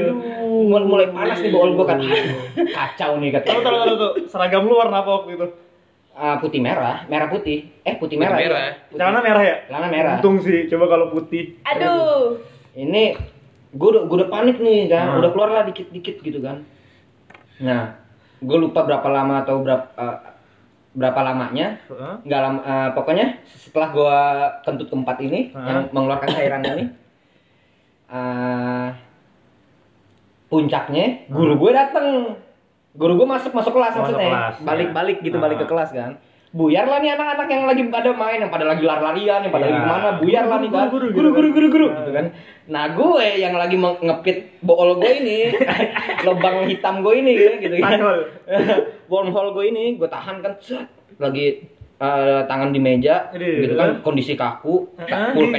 mulai, 0.62 0.84
mulai 0.84 1.08
panas 1.08 1.40
nih 1.40 1.50
bol 1.50 1.72
gue 1.72 1.86
kan 1.86 1.98
Aduh, 1.98 2.68
kacau 2.68 3.12
nih 3.18 3.30
kata 3.32 3.46
Tahu 3.48 3.60
tahu 3.60 3.78
tahu 3.80 3.96
tuh. 3.96 4.12
Seragam 4.28 4.64
lu 4.64 4.76
warna 4.76 5.00
apa 5.00 5.10
waktu 5.16 5.34
itu? 5.34 5.48
Ah, 6.12 6.36
putih 6.38 6.60
merah 6.60 7.06
merah 7.06 7.28
putih 7.28 7.72
eh 7.82 7.96
putih 7.96 8.14
Putih 8.14 8.18
merah 8.20 8.36
merah. 8.36 8.60
iya. 8.60 8.72
Putih. 8.86 9.00
Celana 9.00 9.20
merah 9.20 9.42
ya? 9.42 9.56
celana 9.66 9.88
merah 9.88 10.14
Untung 10.18 10.38
sih, 10.40 10.68
coba 10.68 10.86
kalau 10.88 11.06
putih. 11.10 11.56
aduh 11.64 12.38
ini 12.74 13.16
gue 13.70 13.88
udah 13.88 14.04
gue 14.04 14.18
udah 14.18 14.30
panik 14.30 14.58
nih 14.58 14.86
kan 14.86 15.06
Hmm. 15.08 15.20
udah 15.20 15.30
keluar 15.30 15.50
lah 15.50 15.64
dikit 15.64 15.88
dikit 15.90 16.20
gitu 16.20 16.40
kan 16.40 16.66
nah 17.58 17.96
gue 18.38 18.58
lupa 18.58 18.82
berapa 18.82 19.04
lama 19.06 19.44
atau 19.44 19.60
berapa 19.60 19.86
eh, 19.94 20.18
berapa 21.00 21.20
lamanya 21.24 21.80
Heeh. 21.88 22.14
nggak 22.28 22.42
lama 22.44 22.60
eh, 22.60 22.90
pokoknya 22.92 23.26
setelah 23.48 23.90
gua 23.96 24.18
kentut 24.68 24.92
keempat 24.92 25.18
ini 25.24 25.56
Hah? 25.56 25.64
yang 25.64 25.80
mengeluarkan 25.96 26.30
cairan 26.36 26.62
ini 26.68 26.84
eh, 28.12 28.88
puncaknya 30.50 31.06
guru 31.30 31.62
gue 31.62 31.72
dateng 31.72 32.08
guru 32.98 33.22
gue 33.22 33.28
masuk 33.30 33.54
masuk 33.54 33.70
kelas 33.78 33.94
Masuk 33.94 34.02
maksudnya 34.18 34.30
kelas, 34.34 34.56
balik 34.66 34.88
ya. 34.90 34.94
balik 34.98 35.18
gitu 35.22 35.38
balik 35.38 35.58
ke 35.62 35.68
kelas 35.70 35.90
kan 35.94 36.12
buyar 36.50 36.90
lah 36.90 36.98
nih 36.98 37.14
anak-anak 37.14 37.46
yang 37.46 37.64
lagi 37.70 37.82
pada 37.94 38.10
main 38.10 38.42
yang 38.42 38.50
pada 38.50 38.66
lagi 38.66 38.82
lari-larian 38.82 39.46
yang 39.46 39.54
pada 39.54 39.66
Ya. 39.66 39.70
lagi 39.70 39.80
ke 39.80 39.86
mana 39.86 40.10
buyar 40.18 40.46
lah 40.50 40.58
nih 40.58 40.70
kan. 40.74 40.88
Guru, 40.90 41.08
guru 41.14 41.30
guru, 41.30 41.30
guru 41.30 41.50
guru 41.54 41.68
kan. 41.70 41.70
guru 41.70 41.88
gitu 41.94 42.12
kan. 42.12 42.26
Nah 42.70 42.84
gue 42.90 43.26
yang 43.38 43.54
lagi 43.54 43.76
ngepit 43.78 44.38
bool 44.66 44.90
gue 44.98 45.12
ini 45.22 45.38
lubang 46.26 46.66
hitam 46.66 47.06
gue 47.06 47.14
ini 47.22 47.34
gitu 47.62 47.76
kan. 47.78 47.98
Wormhole 49.14 49.54
gue 49.54 49.66
ini 49.70 49.84
gue 50.02 50.10
tahan 50.10 50.42
kan 50.42 50.58
set, 50.58 50.90
lagi 51.22 51.70
eh, 52.02 52.42
tangan 52.50 52.74
di 52.74 52.82
meja 52.82 53.30
gitu 53.30 53.78
kan. 53.78 54.02
Kondisi 54.02 54.34
kaku 54.34 54.90
pulpen 54.98 55.54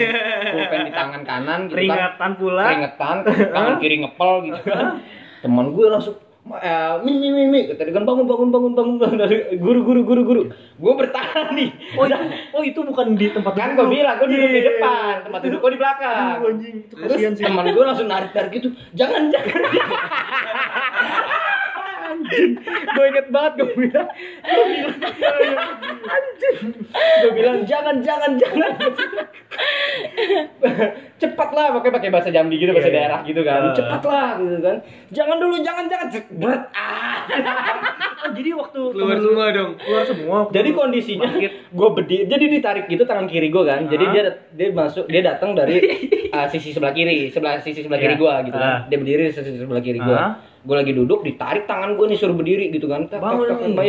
pulpen 0.51 0.81
di 0.87 0.93
tangan 0.93 1.23
kanan 1.23 1.61
gitu 1.71 1.87
kan. 1.87 1.87
Peringatan 1.87 2.31
pula. 2.35 2.65
keringetan 2.67 3.17
tangan 3.55 3.75
kiri 3.79 3.97
ngepel 4.03 4.33
gitu 4.43 4.61
kan. 4.67 4.99
Teman 5.39 5.71
gue 5.71 5.87
langsung 5.87 6.19
eh, 6.43 6.93
mi 7.01 7.11
mi 7.15 7.29
mi 7.31 7.43
mi. 7.45 7.59
Kata 7.67 7.83
dia 7.83 7.93
kan 7.93 8.03
bangun 8.03 8.25
bangun 8.25 8.49
bangun 8.49 8.73
bangun. 8.73 8.95
Bangun 8.97 9.17
dari 9.23 9.57
guru 9.57 9.81
guru 9.83 10.01
guru 10.03 10.21
guru. 10.23 10.41
Gue 10.77 10.93
bertahan 10.95 11.53
nih. 11.53 11.69
Oh, 11.95 12.05
iya. 12.05 12.17
oh 12.57 12.61
itu 12.61 12.79
bukan 12.81 13.15
di 13.15 13.29
tempat 13.29 13.53
kan 13.53 13.75
gue 13.75 13.87
bilang 13.87 14.17
gue 14.17 14.27
duduk 14.27 14.47
di 14.47 14.59
Iya. 14.59 14.69
depan. 14.77 15.13
Tempat 15.29 15.41
duduk 15.45 15.59
gue 15.61 15.71
di 15.75 15.79
belakang. 15.79 16.25
Anjing, 16.41 16.75
itu 16.81 16.95
terus 16.97 17.09
kasihan 17.13 17.33
sih. 17.35 17.43
teman 17.45 17.65
gue 17.69 17.85
langsung 17.85 18.07
narik 18.07 18.31
narik 18.33 18.51
gitu. 18.57 18.69
Jangan 18.93 19.29
jangan 19.29 19.61
anjing 22.11 22.53
gue 22.61 23.05
inget 23.07 23.27
banget 23.29 23.53
gue 23.57 23.69
bilang 23.79 24.09
gue 24.41 24.65
bilang 24.67 25.69
anjing 26.05 26.57
gue 26.93 27.33
bilang 27.33 27.59
jangan 27.63 27.97
jangan 28.01 28.31
jangan 28.37 28.71
cepatlah 31.17 31.67
pakai 31.75 31.91
pakai 31.91 32.09
bahasa 32.09 32.29
Jambi 32.29 32.57
gitu 32.57 32.73
bahasa 32.73 32.89
Iya, 32.89 32.93
iya. 32.93 33.01
daerah 33.03 33.21
gitu 33.23 33.41
kan 33.43 33.61
Ah. 33.63 33.73
cepatlah 33.73 34.29
gitu 34.39 34.59
kan 34.59 34.77
jangan 35.11 35.37
dulu 35.37 35.57
jangan 35.59 35.85
jangan 35.87 36.07
berat 36.33 36.63
ah 36.71 37.19
Oh, 38.21 38.37
jadi 38.37 38.53
waktu 38.53 38.77
Keluar 38.77 39.17
temen 39.17 39.25
semua 39.25 39.47
dong. 39.49 39.71
Keluar 39.81 40.05
semua. 40.05 40.39
jadi 40.51 40.69
kondisinya 40.71 41.25
gue 41.73 41.89
berdiri 41.91 42.29
jadi 42.29 42.45
ditarik 42.51 42.85
gitu 42.85 43.03
tangan 43.03 43.25
kiri 43.25 43.49
gue 43.49 43.65
kan 43.65 43.81
jadi 43.87 44.05
Ah. 44.05 44.11
dia 44.11 44.23
dia 44.51 44.69
masuk 44.71 45.05
dia 45.07 45.23
datang 45.23 45.55
dari 45.55 45.81
uh, 46.29 46.45
sisi 46.53 46.71
sebelah 46.71 46.93
kiri 46.93 47.29
sebelah 47.29 47.57
sisi 47.59 47.81
sebelah 47.81 47.97
kiri 47.97 48.15
Iya. 48.15 48.21
gue 48.21 48.35
gitu 48.47 48.57
Ah. 48.57 48.85
kan 48.85 48.89
dia 48.89 48.99
berdiri 48.99 49.23
di 49.25 49.33
sisi 49.33 49.57
sebelah 49.57 49.81
kiri 49.81 49.97
gue 49.99 50.13
Ah. 50.13 50.37
Gue 50.61 50.77
lagi 50.77 50.93
duduk 50.93 51.25
ditarik 51.25 51.65
tangan 51.65 51.97
gue 51.97 52.07
nih 52.11 52.19
suruh 52.21 52.37
berdiri 52.37 52.69
gitu 52.69 52.87
kan 52.87 53.09
tak 53.09 53.19
tak 53.19 53.25
Bangun 53.25 53.47
tak 53.49 53.59
nih. 53.65 53.73
Mbak, 53.73 53.87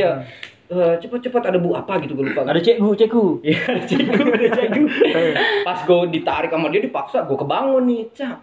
Eh, 0.71 0.95
cepat-cepat 1.03 1.51
ada 1.51 1.59
bu 1.59 1.75
apa 1.75 1.99
gitu 1.99 2.15
gue 2.15 2.31
lupa 2.31 2.47
kan 2.47 2.55
Ada 2.55 2.63
cekgu, 2.63 2.95
cekgu. 2.95 3.43
Iya, 3.43 3.59
ada 3.75 3.83
cegu, 3.83 4.07
ada 4.07 4.49
cegu. 4.55 4.83
Pas 5.67 5.79
gue 5.83 5.99
ditarik 6.15 6.47
sama 6.47 6.71
dia 6.71 6.79
dipaksa, 6.79 7.27
gue 7.27 7.35
kebangun 7.35 7.83
nih, 7.91 8.07
cap. 8.15 8.39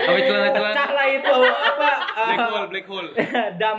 Sampai 0.00 0.22
celana-celana. 0.24 0.72
Pecah 0.72 0.88
lah 0.96 1.06
itu 1.12 1.36
apa? 1.44 1.90
Black 2.16 2.40
hole, 2.40 2.66
black 2.72 2.86
hole. 2.88 3.08
dam 3.60 3.78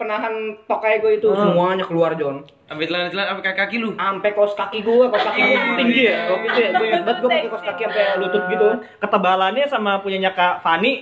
penahan 0.00 0.32
tokai 0.64 0.98
gue 0.98 1.12
itu 1.14 1.28
Ah. 1.28 1.44
semuanya 1.44 1.84
keluar 1.84 2.16
John. 2.16 2.40
Sampai 2.64 2.86
celana-celana 2.86 3.34
sampai 3.34 3.52
kaki 3.52 3.76
lu. 3.76 3.90
Sampai 3.92 4.30
kaos 4.30 4.54
kaki 4.54 4.78
gue, 4.80 5.04
kaos 5.04 5.20
kaki 5.22 5.40
gue 5.42 5.50
Iya. 5.50 5.74
tinggi 5.76 6.02
ya. 6.02 6.18
Waktu 6.24 6.46
itu 6.46 6.60
ya, 6.60 6.70
gue 6.72 6.88
banget 6.96 7.16
gue 7.18 7.28
pakai 7.28 7.50
kaos 7.50 7.64
kaki 7.64 7.82
sampai 7.84 8.04
lutut 8.16 8.42
gitu. 8.46 8.66
Ketebalannya 8.96 9.64
sama 9.66 9.92
punyanya 9.98 10.30
Kak 10.30 10.54
Fani 10.60 10.92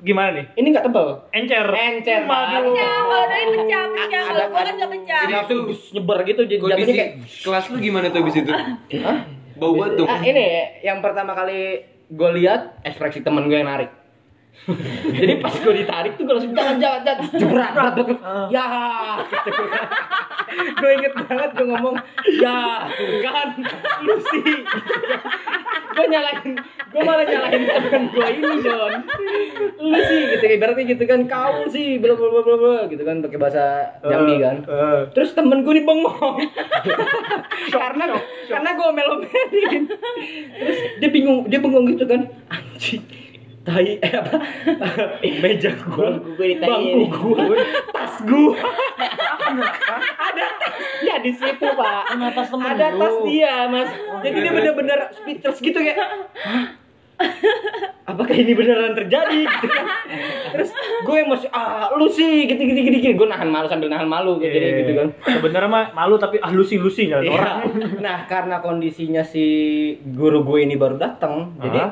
gimana 0.00 0.34
nih? 0.34 0.44
Ini 0.54 0.66
nggak 0.68 0.84
tebel. 0.84 1.08
Encer. 1.30 1.66
Encer, 1.68 2.20
Waduh. 2.24 2.64
pecah 2.66 2.90
kalau 2.98 3.26
dari 3.26 3.46
pecah 3.46 3.82
pecah 3.86 4.22
kalau 4.24 4.34
Ada- 4.34 4.48
gua 4.48 4.60
kan 4.60 4.74
nggak 4.74 4.90
pecah 4.90 5.20
Jadi 5.22 5.34
itu 5.38 5.56
nyebar 5.92 6.18
gitu 6.24 6.40
jadi 6.42 6.56
jatuhnya 6.56 6.74
Kondisi 6.74 6.92
kayak 6.94 7.10
kelas 7.44 7.64
lu 7.68 7.76
gimana 7.78 8.06
tuh 8.08 8.20
abis 8.20 8.34
itu? 8.38 8.52
Hah? 8.98 9.18
Bau 9.54 9.72
banget 9.74 9.92
tuh. 9.96 10.06
Ah, 10.06 10.20
ini 10.20 10.44
yang 10.80 10.98
pertama 10.98 11.32
kali 11.32 11.60
gue 12.08 12.30
lihat 12.34 12.80
ekspresi 12.82 13.20
temen 13.20 13.44
gue 13.44 13.54
yang 13.54 13.68
narik. 13.68 13.92
Jadi 15.18 15.32
pas 15.40 15.54
gue 15.54 15.74
ditarik 15.74 16.12
tuh 16.14 16.24
gue 16.28 16.34
langsung 16.34 16.52
jangan 16.52 16.76
jangan 16.76 17.00
jangan 17.04 17.24
jebrak 17.40 17.70
jebrak. 17.72 18.48
ya 18.52 18.66
gue 20.76 20.90
inget 20.92 21.12
banget 21.14 21.50
gue 21.56 21.66
ngomong 21.68 21.94
ya 22.40 22.60
kan 23.24 23.48
lu 24.04 24.16
sih 24.20 24.44
gue 25.88 26.06
nyalahin 26.08 26.52
gue 26.88 27.02
malah 27.02 27.24
nyalahin 27.24 27.62
temen 27.64 28.02
gue 28.12 28.26
ini 28.28 28.50
John 28.60 28.92
lu 29.78 29.98
sih 29.98 30.20
gitu 30.36 30.44
ibaratnya 30.46 30.84
gitu 30.84 31.04
kan 31.04 31.20
kau 31.24 31.64
sih 31.68 31.96
bla 31.96 32.12
bla 32.12 32.28
bla 32.28 32.56
bla 32.56 32.78
gitu 32.88 33.02
kan 33.02 33.24
pakai 33.24 33.38
bahasa 33.40 33.64
Jambi 34.04 34.36
kan 34.40 34.56
Eh, 34.68 35.00
Terus 35.16 35.32
temen 35.32 35.64
gue 35.64 35.74
dibengong 35.80 36.36
karena 37.74 38.04
karena 38.48 38.70
gue 38.74 38.88
melomelin. 38.90 39.82
Terus 40.58 40.78
dia 41.00 41.10
bingung, 41.12 41.44
dia 41.46 41.60
bengong 41.60 41.84
gitu 41.92 42.04
kan. 42.04 42.26
Anjing. 42.48 43.04
Tai 43.68 43.84
eh 43.94 44.12
apa? 44.14 44.36
Meja 45.44 45.68
gue, 45.70 46.08
Bangku 46.08 46.40
ditanyain. 46.40 47.04
bangku 47.04 47.28
gue, 47.36 47.58
tas 47.90 48.14
gue. 48.18 48.56
ada 50.18 50.44
tas 50.56 50.74
dia 50.98 51.16
di 51.20 51.30
situ 51.30 51.66
pak. 51.68 52.00
Kenapa 52.08 52.40
temen 52.42 52.64
Ada 52.66 52.86
lu? 52.90 52.98
tas 52.98 53.16
dia 53.22 53.54
mas. 53.66 53.90
Jadi 54.20 54.36
dia 54.38 54.52
bener-bener 54.52 54.98
speechless 55.12 55.60
gitu 55.60 55.76
kayak. 55.76 56.00
"Hah? 56.34 56.66
Apakah 58.06 58.32
ini 58.32 58.54
beneran 58.54 58.94
terjadi? 58.94 59.42
Gitu 59.52 59.68
kan. 59.68 59.84
Terus 60.48 60.70
gue 61.02 61.18
masih 61.26 61.50
ah 61.50 61.92
lu 61.92 62.08
sih 62.08 62.46
gitu 62.46 62.56
gitu 62.58 62.80
gitu, 62.80 62.96
gitu. 62.96 63.14
gue 63.16 63.28
nahan 63.28 63.46
malu 63.46 63.66
sambil 63.66 63.90
nahan 63.90 64.06
malu 64.06 64.38
gitu, 64.38 64.48
iya, 64.48 64.80
gitu 64.80 64.92
kan. 64.94 65.08
Sebenarnya 65.28 65.68
mah 65.68 65.84
malu 65.92 66.16
tapi 66.16 66.38
ah 66.38 66.48
lusi 66.48 66.78
lusi 66.78 67.04
nyalain 67.04 67.26
Iya. 67.26 67.36
orang. 67.36 67.58
Nah, 67.98 68.24
karena 68.24 68.56
kondisinya 68.58 69.20
si 69.20 69.44
guru 70.08 70.40
gue 70.42 70.64
ini 70.64 70.74
baru 70.74 70.96
datang, 70.96 71.52
jadi 71.58 71.78
Ah. 71.82 71.90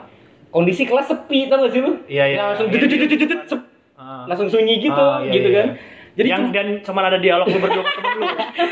Kondisi 0.57 0.89
kelas 0.89 1.13
sepi 1.13 1.53
tau 1.53 1.61
gak 1.61 1.73
sih 1.77 1.81
lu? 1.85 2.01
Iya, 2.09 2.25
iya. 2.33 2.37
Langsung 2.41 2.73
Iya, 2.73 2.89
iya. 2.89 3.59
Ah. 3.97 4.25
langsung 4.29 4.49
sunyi 4.49 4.81
gitu, 4.81 4.97
Ah, 4.97 5.21
iya, 5.21 5.33
gitu 5.37 5.49
iya. 5.53 5.57
kan. 5.61 5.69
Jadi 6.17 6.29
yang 6.33 6.49
cuma 6.49 6.57
dan 6.57 6.69
cuma 6.81 7.01
ada 7.05 7.21
dialog 7.21 7.45
lu 7.45 7.61
berdua 7.61 7.85
sama 7.85 7.93
temen 7.93 8.17
lu. 8.17 8.27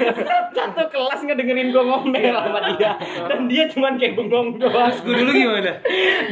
satu 0.57 0.83
kelas 0.88 1.20
ngedengerin 1.29 1.68
gue 1.77 1.85
ngomel 1.85 2.33
sama 2.33 2.61
dia, 2.73 2.92
dan 3.29 3.40
dia 3.53 3.64
cuman 3.68 4.01
kayak 4.01 4.16
bengong 4.16 4.57
doang. 4.57 4.88
Gue 5.05 5.12
dulu 5.12 5.31
gimana? 5.31 5.73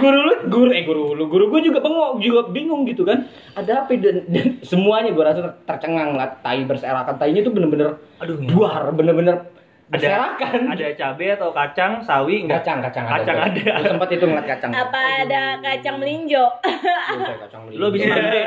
Guru 0.01 0.19
lu, 0.25 0.35
guru 0.49 0.71
eh 0.73 0.85
guru 0.89 1.05
lu, 1.13 1.25
guru 1.29 1.45
gue 1.53 1.69
juga 1.69 1.85
bengong, 1.85 2.17
juga 2.17 2.41
bingung 2.49 2.89
gitu 2.89 3.05
kan. 3.05 3.29
Ada 3.53 3.85
apa 3.85 3.93
dan, 4.01 4.25
dan 4.25 4.57
semuanya 4.65 5.13
gue 5.13 5.21
rasa 5.21 5.41
ter- 5.45 5.59
tercengang 5.69 6.17
lah, 6.17 6.33
tai 6.41 6.65
berserakan, 6.65 7.21
tainya 7.21 7.45
tuh 7.45 7.53
bener-bener 7.53 8.01
Aduh, 8.25 8.41
buar, 8.49 8.89
bener-bener 8.97 9.53
ada 9.93 10.01
berserakan. 10.01 10.61
ada 10.67 10.87
cabe 10.97 11.27
atau 11.31 11.49
kacang, 11.53 11.93
sawi 12.01 12.35
enggak? 12.43 12.65
kacang, 12.65 12.79
kacang, 12.81 13.05
Kacang 13.05 13.39
ada. 13.39 13.73
Gue 13.77 13.91
sempat 13.93 14.09
itu 14.09 14.25
ngeliat 14.25 14.47
kacang. 14.49 14.71
Apa 14.73 15.01
ada 15.23 15.43
kacang 15.61 15.97
melinjo? 16.01 16.45
Bukan 16.57 17.37
kacang 17.45 17.61
Lu 17.69 17.87
bisa 17.93 18.09
melinjo. 18.09 18.25
gede. 18.25 18.43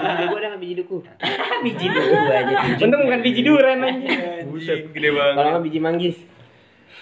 Biji 0.00 0.24
gue 0.24 0.38
udah 0.38 0.50
biji 0.56 0.74
duku. 0.74 0.96
biji 1.68 1.86
duku 1.86 2.16
aja. 2.26 2.56
Untung 2.80 3.02
bukan 3.04 3.20
biji 3.20 3.40
duren 3.40 3.78
anjing. 3.78 4.48
Buset. 4.48 4.88
Gede 4.88 5.08
Kalau 5.10 5.36
banget. 5.36 5.52
nggak 5.52 5.64
biji 5.68 5.78
manggis. 5.78 6.16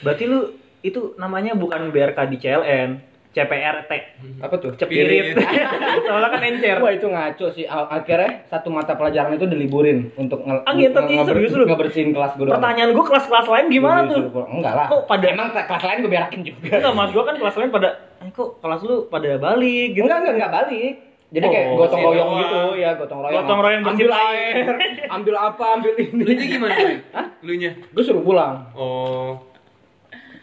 Berarti 0.02 0.24
lu 0.26 0.40
itu 0.82 1.14
namanya 1.14 1.54
bukan 1.54 1.88
BRK 1.88 2.18
di 2.28 2.36
CLN, 2.36 2.90
CPRT. 3.34 3.92
Apa 4.38 4.54
tuh? 4.56 4.70
Cepirit. 4.74 5.34
Soalnya 6.06 6.28
kan 6.28 6.40
encer. 6.40 6.76
Wah 6.78 6.88
itu 6.88 7.04
ngaco 7.04 7.46
sih. 7.50 7.66
Al- 7.66 7.90
Akhirnya 7.90 8.46
satu 8.46 8.70
mata 8.70 8.94
pelajaran 8.94 9.34
itu 9.34 9.44
diliburin 9.44 10.14
untuk 10.14 10.40
nge 10.40 10.62
Ah, 10.62 10.72
gitu, 10.72 10.94
nge- 10.94 11.10
ngeber- 11.12 11.26
serius 11.28 11.52
lu? 11.52 11.64
ngebersihin 11.64 12.10
kelas 12.10 12.32
gue 12.32 12.44
doang. 12.44 12.54
Pertanyaan 12.56 12.90
gua 12.92 13.04
kelas-kelas 13.04 13.46
lain 13.48 13.66
gimana 13.68 14.00
tuh? 14.06 14.22
Enggak 14.48 14.72
lah. 14.72 14.86
Kok 14.88 15.02
pada- 15.04 15.26
Emang 15.26 15.50
kelas 15.50 15.82
lain 15.82 15.98
gue 15.98 16.10
berakin 16.10 16.40
juga. 16.40 16.66
Enggak, 16.72 16.92
mas 16.94 17.10
gua 17.10 17.24
kan 17.24 17.34
kelas 17.36 17.54
lain 17.56 17.70
pada 17.70 17.88
eh, 18.16 18.30
kok 18.30 18.50
kelas 18.58 18.80
lu 18.80 18.96
pada 19.06 19.30
balik 19.36 19.88
gitu. 19.90 20.04
Enggak, 20.04 20.18
enggak, 20.20 20.34
enggak 20.36 20.52
balik. 20.54 20.94
Jadi 21.26 21.46
kayak 21.48 21.66
Oh, 21.66 21.76
gotong 21.76 21.98
royong 22.00 22.30
gitu 22.38 22.58
ya, 22.78 22.90
gotong 22.94 23.20
royong. 23.20 23.42
Gotong 23.42 23.58
royong 23.60 23.82
ambil 23.84 24.10
air, 24.12 24.64
ambil 25.18 25.34
apa, 25.36 25.64
ambil 25.74 25.92
ini. 25.96 26.22
Lu 26.22 26.30
nya 26.32 26.46
gimana? 26.46 26.74
Boy? 26.76 26.94
Lu 27.42 27.52
nya? 27.56 27.70
Gue 27.90 28.02
suruh 28.02 28.22
pulang. 28.22 28.70
Oh. 28.72 29.34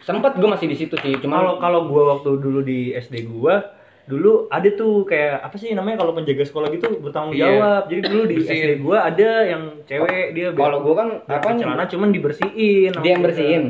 Sempet 0.02 0.34
gue 0.34 0.44
masih 0.44 0.66
di 0.66 0.74
situ 0.74 0.94
sih, 0.96 1.14
cuma 1.16 1.38
Kalau 1.38 1.52
kalau 1.58 1.80
gua 1.86 2.02
waktu 2.12 2.30
dulu 2.36 2.60
di 2.60 2.90
SD 2.92 3.22
gua 3.24 3.62
dulu 4.02 4.50
ada 4.50 4.66
tuh 4.68 5.06
kayak 5.06 5.46
apa 5.46 5.54
sih 5.54 5.70
namanya 5.72 5.94
kalau 5.96 6.10
penjaga 6.10 6.42
sekolah 6.42 6.68
gitu 6.68 6.90
bertanggung 6.98 7.32
Iya. 7.32 7.46
jawab. 7.48 7.82
Jadi 7.86 8.00
dulu 8.04 8.22
di 8.24 8.34
Bersihin. 8.36 8.58
SD 8.58 8.72
gua 8.82 8.98
ada 9.06 9.30
yang 9.44 9.62
cewek 9.84 10.24
dia 10.32 10.48
kalau 10.50 10.78
gue 10.82 10.94
kan 10.96 11.08
apa 11.22 11.48
celana 11.54 11.84
cuman 11.86 12.08
dibersihin. 12.10 12.90
dia 12.98 13.10
yang 13.12 13.22
bersihin. 13.22 13.64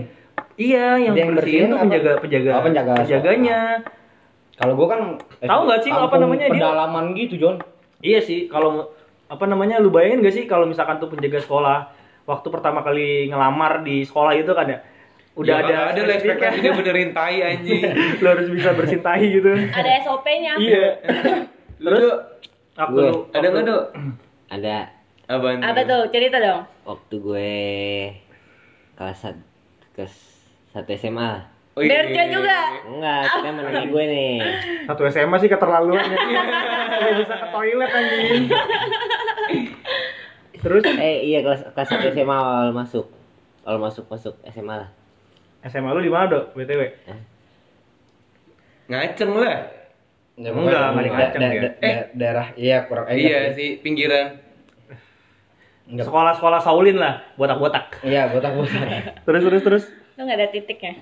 Iya, 0.55 0.87
yang, 0.99 1.13
Dia 1.13 1.23
yang 1.23 1.33
bersihin, 1.33 1.37
bersihin 1.37 1.65
tuh 1.67 1.77
apa? 1.77 1.85
penjaga 1.87 2.11
penjaga 2.19 2.51
Oh, 2.51 2.63
penjaga 2.63 2.93
penjaganya. 2.99 3.61
Kalau 4.55 4.75
gue 4.75 4.87
kan 4.87 5.01
Tahu 5.43 5.61
nggak 5.67 5.81
sih 5.81 5.91
apa 5.91 6.17
namanya 6.17 6.47
dia? 6.47 6.55
Pedalaman 6.55 7.05
gitu, 7.13 7.35
John. 7.37 7.57
Iya 8.01 8.21
sih, 8.21 8.49
kalau 8.49 8.89
apa 9.27 9.45
namanya 9.45 9.79
lu 9.79 9.89
bayangin 9.89 10.21
gak 10.21 10.35
sih 10.35 10.45
kalau 10.45 10.65
misalkan 10.65 10.97
tuh 10.97 11.09
penjaga 11.09 11.41
sekolah 11.41 11.89
waktu 12.23 12.49
pertama 12.49 12.81
kali 12.81 13.27
ngelamar 13.27 13.81
di 13.81 14.01
sekolah 14.03 14.33
itu 14.33 14.53
kan 14.53 14.67
ya 14.67 14.79
udah 15.35 15.49
Ya, 15.51 15.57
ada 15.63 15.77
ada 15.91 16.01
lah 16.03 16.15
ekspektasi 16.15 16.59
dia 16.61 16.73
benerin 16.73 17.11
tai 17.11 17.41
anjing. 17.41 17.83
lu 18.21 18.27
harus 18.27 18.49
bisa 18.49 18.71
bersintahi 18.73 19.27
gitu. 19.33 19.49
Ada 19.49 19.91
SOP-nya. 20.03 20.53
iya. 20.57 21.01
Lu 21.79 21.89
Terus 21.89 22.05
waktu 22.73 22.93
Gue. 22.95 23.05
lu- 23.07 23.25
ada 23.31 23.47
nggak 23.47 23.65
tuh? 23.65 23.83
Ada 24.49 24.77
Apaan? 25.25 25.59
Apa 25.59 25.81
tuh? 25.83 26.03
Cerita 26.09 26.37
dong. 26.37 26.61
waktu 26.85 27.15
gue 27.17 27.53
kelas 28.95 29.19
sat- 29.19 29.49
kelas 29.93 30.13
satu 30.69 30.93
SMA. 30.93 31.49
Oh, 31.73 31.81
iya. 31.81 32.05
Berca 32.05 32.23
juga. 32.29 32.59
Enggak, 32.85 33.23
kita 33.31 33.49
menanya 33.51 33.85
gue 33.87 34.05
nih. 34.07 34.37
Satu 34.85 35.03
SMA 35.07 35.37
sih 35.39 35.49
keterlaluan 35.49 35.97
ya. 36.13 36.19
Bisa 37.15 37.35
ke 37.35 37.47
toilet 37.49 37.89
anjing. 37.91 38.45
Terus 40.55 40.83
Eh 40.87 41.17
iya 41.25 41.41
kelas 41.41 41.73
kelas 41.73 41.89
satu 41.89 42.07
SMA 42.09 42.31
awal 42.31 42.71
masuk. 42.71 43.09
Awal 43.63 43.81
masuk 43.81 44.05
masuk 44.07 44.35
SMA 44.47 44.77
lah. 44.77 44.91
SMA 45.63 45.91
lu 45.91 46.01
di 46.01 46.11
mana, 46.11 46.27
Dok? 46.29 46.45
BTW? 46.53 46.83
Ngaceng 48.89 49.31
lah. 49.33 49.59
Ya, 50.33 50.49
Enggak, 50.49 50.53
pokoknya 50.53 50.73
nggak 50.73 50.97
da- 50.97 51.05
dikacang 51.05 51.41
da- 51.41 51.51
dia. 51.51 51.61
da- 51.61 51.77
da- 51.79 52.09
daerah 52.15 52.47
iya 52.57 52.77
kurang 52.83 53.05
eh, 53.07 53.17
Iya 53.21 53.37
nggak 53.39 53.55
sih. 53.55 53.71
pinggiran. 53.79 54.27
Enggak. 55.85 56.05
Sekolah-sekolah 56.09 56.59
Saulin 56.59 56.97
lah, 56.97 57.21
botak-botak. 57.37 58.01
Iya, 58.01 58.33
botak-botak. 58.33 58.81
Terus 59.29 59.43
terus 59.45 59.63
terus. 59.63 59.85
Lu 60.13 60.25
nggak 60.25 60.39
ada 60.39 60.49
titiknya. 60.49 60.93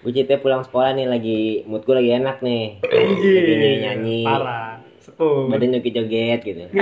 Bucitnya 0.00 0.36
pulang 0.42 0.62
sekolah 0.62 0.92
nih 0.92 1.06
lagi 1.06 1.40
mood 1.64 1.84
gue 1.84 1.94
lagi 1.94 2.10
enak 2.12 2.40
nih. 2.40 2.80
Lagi 2.80 2.96
Anjing. 2.96 3.44
nyanyi-nyanyi. 3.46 4.20
Parah. 4.24 4.80
Sepuh. 4.98 5.46
Badan 5.46 5.72
joget-joget 5.74 6.40
gitu. 6.42 6.64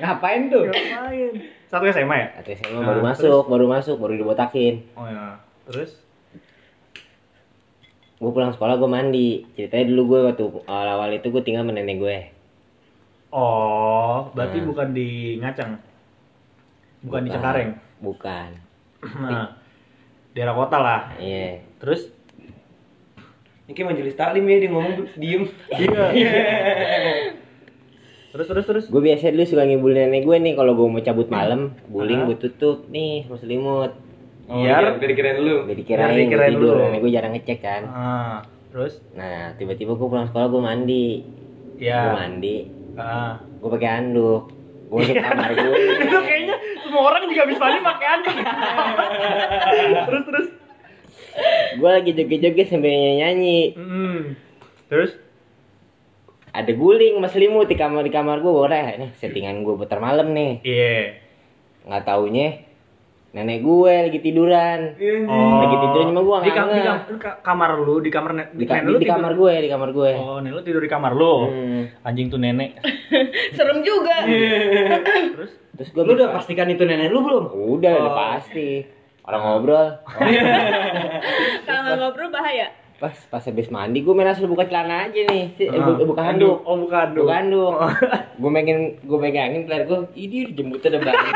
Ngapain 0.00 0.42
tuh? 0.48 0.64
Ngapain? 0.64 1.34
Satu 1.68 1.84
SMA 1.86 2.16
ya? 2.16 2.26
Satu 2.40 2.48
SMA 2.56 2.80
Nah, 2.80 2.86
baru 2.88 3.00
masuk, 3.04 3.42
baru 3.46 3.66
masuk, 3.68 3.96
baru 4.00 4.14
dibotakin. 4.16 4.74
Oh 4.96 5.04
ya. 5.04 5.36
Terus? 5.68 6.00
Gue 8.18 8.30
pulang 8.32 8.50
sekolah 8.50 8.80
gue 8.80 8.90
mandi. 8.90 9.44
Ceritanya 9.54 9.84
dulu 9.86 10.02
gue 10.10 10.20
waktu 10.32 10.44
awal-awal 10.64 11.12
itu 11.12 11.28
gue 11.28 11.42
tinggal 11.44 11.62
sama 11.62 11.76
nenek 11.76 11.96
gue. 12.00 12.18
Oh, 13.28 14.32
berarti 14.32 14.64
Nah. 14.64 14.66
bukan 14.66 14.88
di 14.96 15.36
Ngacang. 15.36 15.72
Bukan, 17.04 17.20
di 17.22 17.28
Bukan. 17.28 17.36
Cengkareng. 17.36 17.70
Bukan. 18.00 18.50
Nah, 19.22 19.54
daerah 20.34 20.56
kota 20.56 20.76
lah. 20.80 21.00
Iya. 21.20 21.62
Terus? 21.78 22.10
Ini 23.68 23.76
kayak 23.76 23.88
majelis 23.92 24.16
taklim 24.16 24.48
ya 24.48 24.56
dia 24.58 24.70
ngomong 24.72 24.94
diem. 25.14 25.44
Iya. 25.70 26.04
terus 28.28 28.46
terus 28.46 28.64
terus. 28.64 28.84
Gue 28.86 29.02
biasa 29.02 29.28
dulu 29.28 29.44
suka 29.44 29.62
ngibul 29.62 29.92
nenek 29.92 30.22
gue 30.22 30.36
nih 30.36 30.52
kalau 30.52 30.72
gue 30.72 30.86
mau 30.86 31.00
cabut 31.00 31.28
malam, 31.28 31.60
guling 31.86 32.24
gue 32.24 32.36
tutup 32.38 32.84
nih 32.86 33.24
sama 33.24 33.36
selimut. 33.36 33.92
Oh, 34.46 34.58
Biar- 34.58 34.80
iya, 34.86 34.96
biar 34.96 35.10
dikirain 35.10 35.38
lu. 35.38 35.56
Biar 35.62 35.76
dikirain, 35.76 36.06
Biar 36.06 36.14
gue 36.14 36.24
dikirain 36.26 36.52
tidur, 36.52 36.64
dulu. 36.70 36.82
nenek 36.82 36.98
gue 36.98 37.10
jarang 37.10 37.32
ngecek 37.32 37.58
kan. 37.58 37.82
Ah, 37.84 38.38
terus? 38.70 38.94
Nah, 39.12 39.52
tiba-tiba 39.54 39.92
gue 39.92 40.06
pulang 40.06 40.24
sekolah 40.26 40.46
gue 40.46 40.62
mandi. 40.62 41.06
Gue 41.74 41.84
Ya. 41.84 42.10
mandi, 42.10 42.56
Ah. 42.94 43.38
gue 43.38 43.68
pakai 43.70 43.88
handuk. 43.90 44.48
Gue 44.86 44.98
masuk 44.98 45.16
kamar 45.16 45.50
gue. 45.52 45.76
Itu 46.02 46.18
kayaknya 46.18 46.56
semua 46.80 47.02
orang 47.06 47.22
juga 47.26 47.42
bisa 47.44 47.60
mandi 47.60 47.80
pakai 47.82 48.06
anduk. 48.10 48.36
terus 50.08 50.24
terus. 50.26 50.48
gue 51.70 51.86
lagi 51.88 52.10
joget-joget 52.12 52.66
sambil 52.66 52.90
nyanyi. 52.90 53.72
Hmm. 53.72 54.34
Terus? 54.88 55.12
Ada 56.58 56.74
guling 56.74 57.22
selimut 57.28 57.70
di 57.70 57.78
kamar 57.78 58.02
di 58.02 58.10
kamar 58.10 58.42
gue. 58.42 58.50
Gue 58.50 58.66
nih 58.66 59.14
settingan 59.14 59.62
gue 59.62 59.74
putar 59.76 60.02
malam 60.02 60.34
nih. 60.34 60.58
Iya. 60.60 60.98
Nggak 61.86 62.02
taunya 62.04 62.48
nenek 63.28 63.60
gue 63.60 63.94
lagi 64.08 64.18
tiduran. 64.18 64.80
Oh. 65.28 65.60
Lagi 65.62 65.76
tidur 65.78 66.02
cuma 66.08 66.20
gua 66.20 66.36
di, 66.40 66.48
nggak 66.48 66.56
kam- 66.58 66.72
di, 66.72 66.80
kam- 66.82 67.04
di 67.06 67.16
kamar 67.44 67.70
lu, 67.78 67.94
di 68.00 68.10
kamar 68.10 68.30
ne- 68.34 68.50
Di, 68.50 68.64
ka- 68.66 68.82
di, 68.82 68.88
lu 68.88 68.98
di 68.98 69.06
kamar 69.06 69.32
gue, 69.32 69.54
di 69.60 69.70
kamar 69.70 69.88
gue. 69.92 70.10
Oh, 70.16 70.42
nenek 70.42 70.52
lu 70.52 70.62
tidur 70.66 70.82
di 70.82 70.90
kamar 70.90 71.12
lu. 71.14 71.34
Hmm. 71.46 71.82
Anjing 72.02 72.26
tuh 72.26 72.40
nenek. 72.40 72.80
Serem 73.56 73.86
juga. 73.86 74.26
Terus 74.26 75.52
Terus 75.78 75.88
gue 75.94 76.02
Lu 76.02 76.18
udah 76.18 76.34
pastikan 76.34 76.66
itu 76.66 76.82
nenek 76.82 77.06
lu 77.08 77.22
belum? 77.22 77.44
Udah, 77.54 77.94
udah 78.02 78.14
pasti. 78.34 78.82
Orang 79.22 79.42
ngobrol. 79.44 79.86
Kalau 81.68 81.80
nggak 81.84 81.96
ngobrol 82.00 82.28
bahaya. 82.32 82.66
Pas 82.98 83.14
pas 83.28 83.40
habis 83.40 83.68
mandi 83.68 84.00
gue 84.00 84.10
main 84.10 84.24
langsung 84.24 84.48
buka 84.48 84.64
celana 84.64 85.06
aja 85.06 85.20
nih. 85.24 85.44
Eh, 85.56 85.68
Ah. 85.70 85.84
bu- 85.88 86.04
buka 86.04 86.20
handuk. 86.24 86.56
Oh, 86.62 86.76
buka 86.76 86.96
handuk. 87.04 87.22
Buka 87.22 87.34
handuk. 87.36 87.72
gue 88.42 88.50
pengen 88.52 88.78
gue 88.98 89.18
pegangin 89.20 89.60
peler 89.64 89.84
gue. 89.84 89.98
Ini 90.16 90.36
jembutnya 90.52 90.88
udah 90.92 91.00
banyak. 91.04 91.26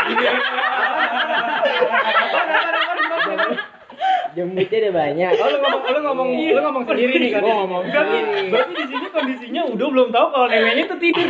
jembutnya 4.33 4.79
udah 4.81 4.93
banyak. 4.97 5.31
Oh, 5.35 5.47
lu 5.47 5.59
ngomong 5.61 5.83
lu 5.85 6.01
ngomong 6.03 6.29
lu 6.33 6.61
ngomong 6.61 6.83
sendiri 6.85 7.13
nih 7.17 7.31
kan. 7.31 7.41
Gua 7.43 7.55
ngomong 7.63 7.83
Berarti, 7.87 8.17
sendiri. 8.17 8.49
berarti 8.49 8.73
di 8.73 8.85
sini 8.89 9.07
kondisinya 9.09 9.63
udah 9.69 9.87
belum 9.89 10.09
tahu 10.11 10.27
kalau 10.29 10.47
neneknya 10.49 10.85
tuh 10.89 10.99
tidur. 10.99 11.27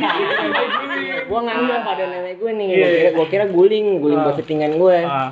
gue 1.22 1.40
ngambil 1.42 1.76
pada 1.82 2.04
nenek 2.06 2.34
gue 2.38 2.50
nih. 2.52 2.68
Iya, 2.68 2.72
Gue 2.72 2.86
kira, 2.86 2.94
iya. 2.94 3.10
gua 3.12 3.26
kira 3.28 3.44
guling, 3.46 3.86
guling 3.98 4.16
Ah. 4.16 4.24
buat 4.24 4.36
settingan 4.38 4.72
gue. 4.74 4.98
Ah. 5.02 5.30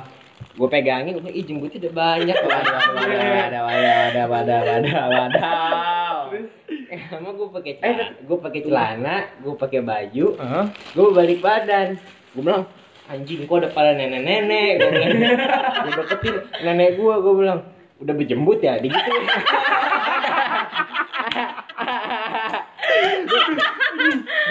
Gue 0.51 0.67
pegangin, 0.67 1.15
gue 1.15 1.31
ih 1.31 1.41
jembutnya 1.41 1.79
udah 1.79 1.93
banyak. 1.95 2.35
Waduh, 2.35 2.73
waduh, 2.91 3.19
waduh, 3.39 3.60
waduh, 4.11 4.27
waduh, 4.27 4.59
waduh, 4.67 4.91
waduh, 4.91 5.07
waduh. 5.15 6.45
Emang 6.91 7.33
gue 7.35 7.49
pakai 7.51 7.73
celana, 7.79 8.05
gue 8.23 8.37
pakai 8.39 8.61
celana, 8.63 9.15
gue 9.39 9.53
pakai 9.55 9.79
baju, 9.83 10.25
gue 10.91 11.07
balik 11.15 11.39
badan. 11.39 11.95
Gue 12.35 12.41
bilang, 12.43 12.63
anjing 13.07 13.47
kok 13.47 13.59
ada 13.63 13.69
pada 13.71 13.91
nenek-nenek. 13.95 14.71
Gue 14.79 14.89
bilang, 14.91 15.15
gue 15.83 15.93
deketin 16.03 16.35
nenek 16.63 16.99
gue, 16.99 17.13
gue 17.15 17.33
bilang, 17.35 17.59
udah 18.03 18.13
berjembut 18.15 18.59
ya, 18.59 18.79
gitu. 18.83 18.95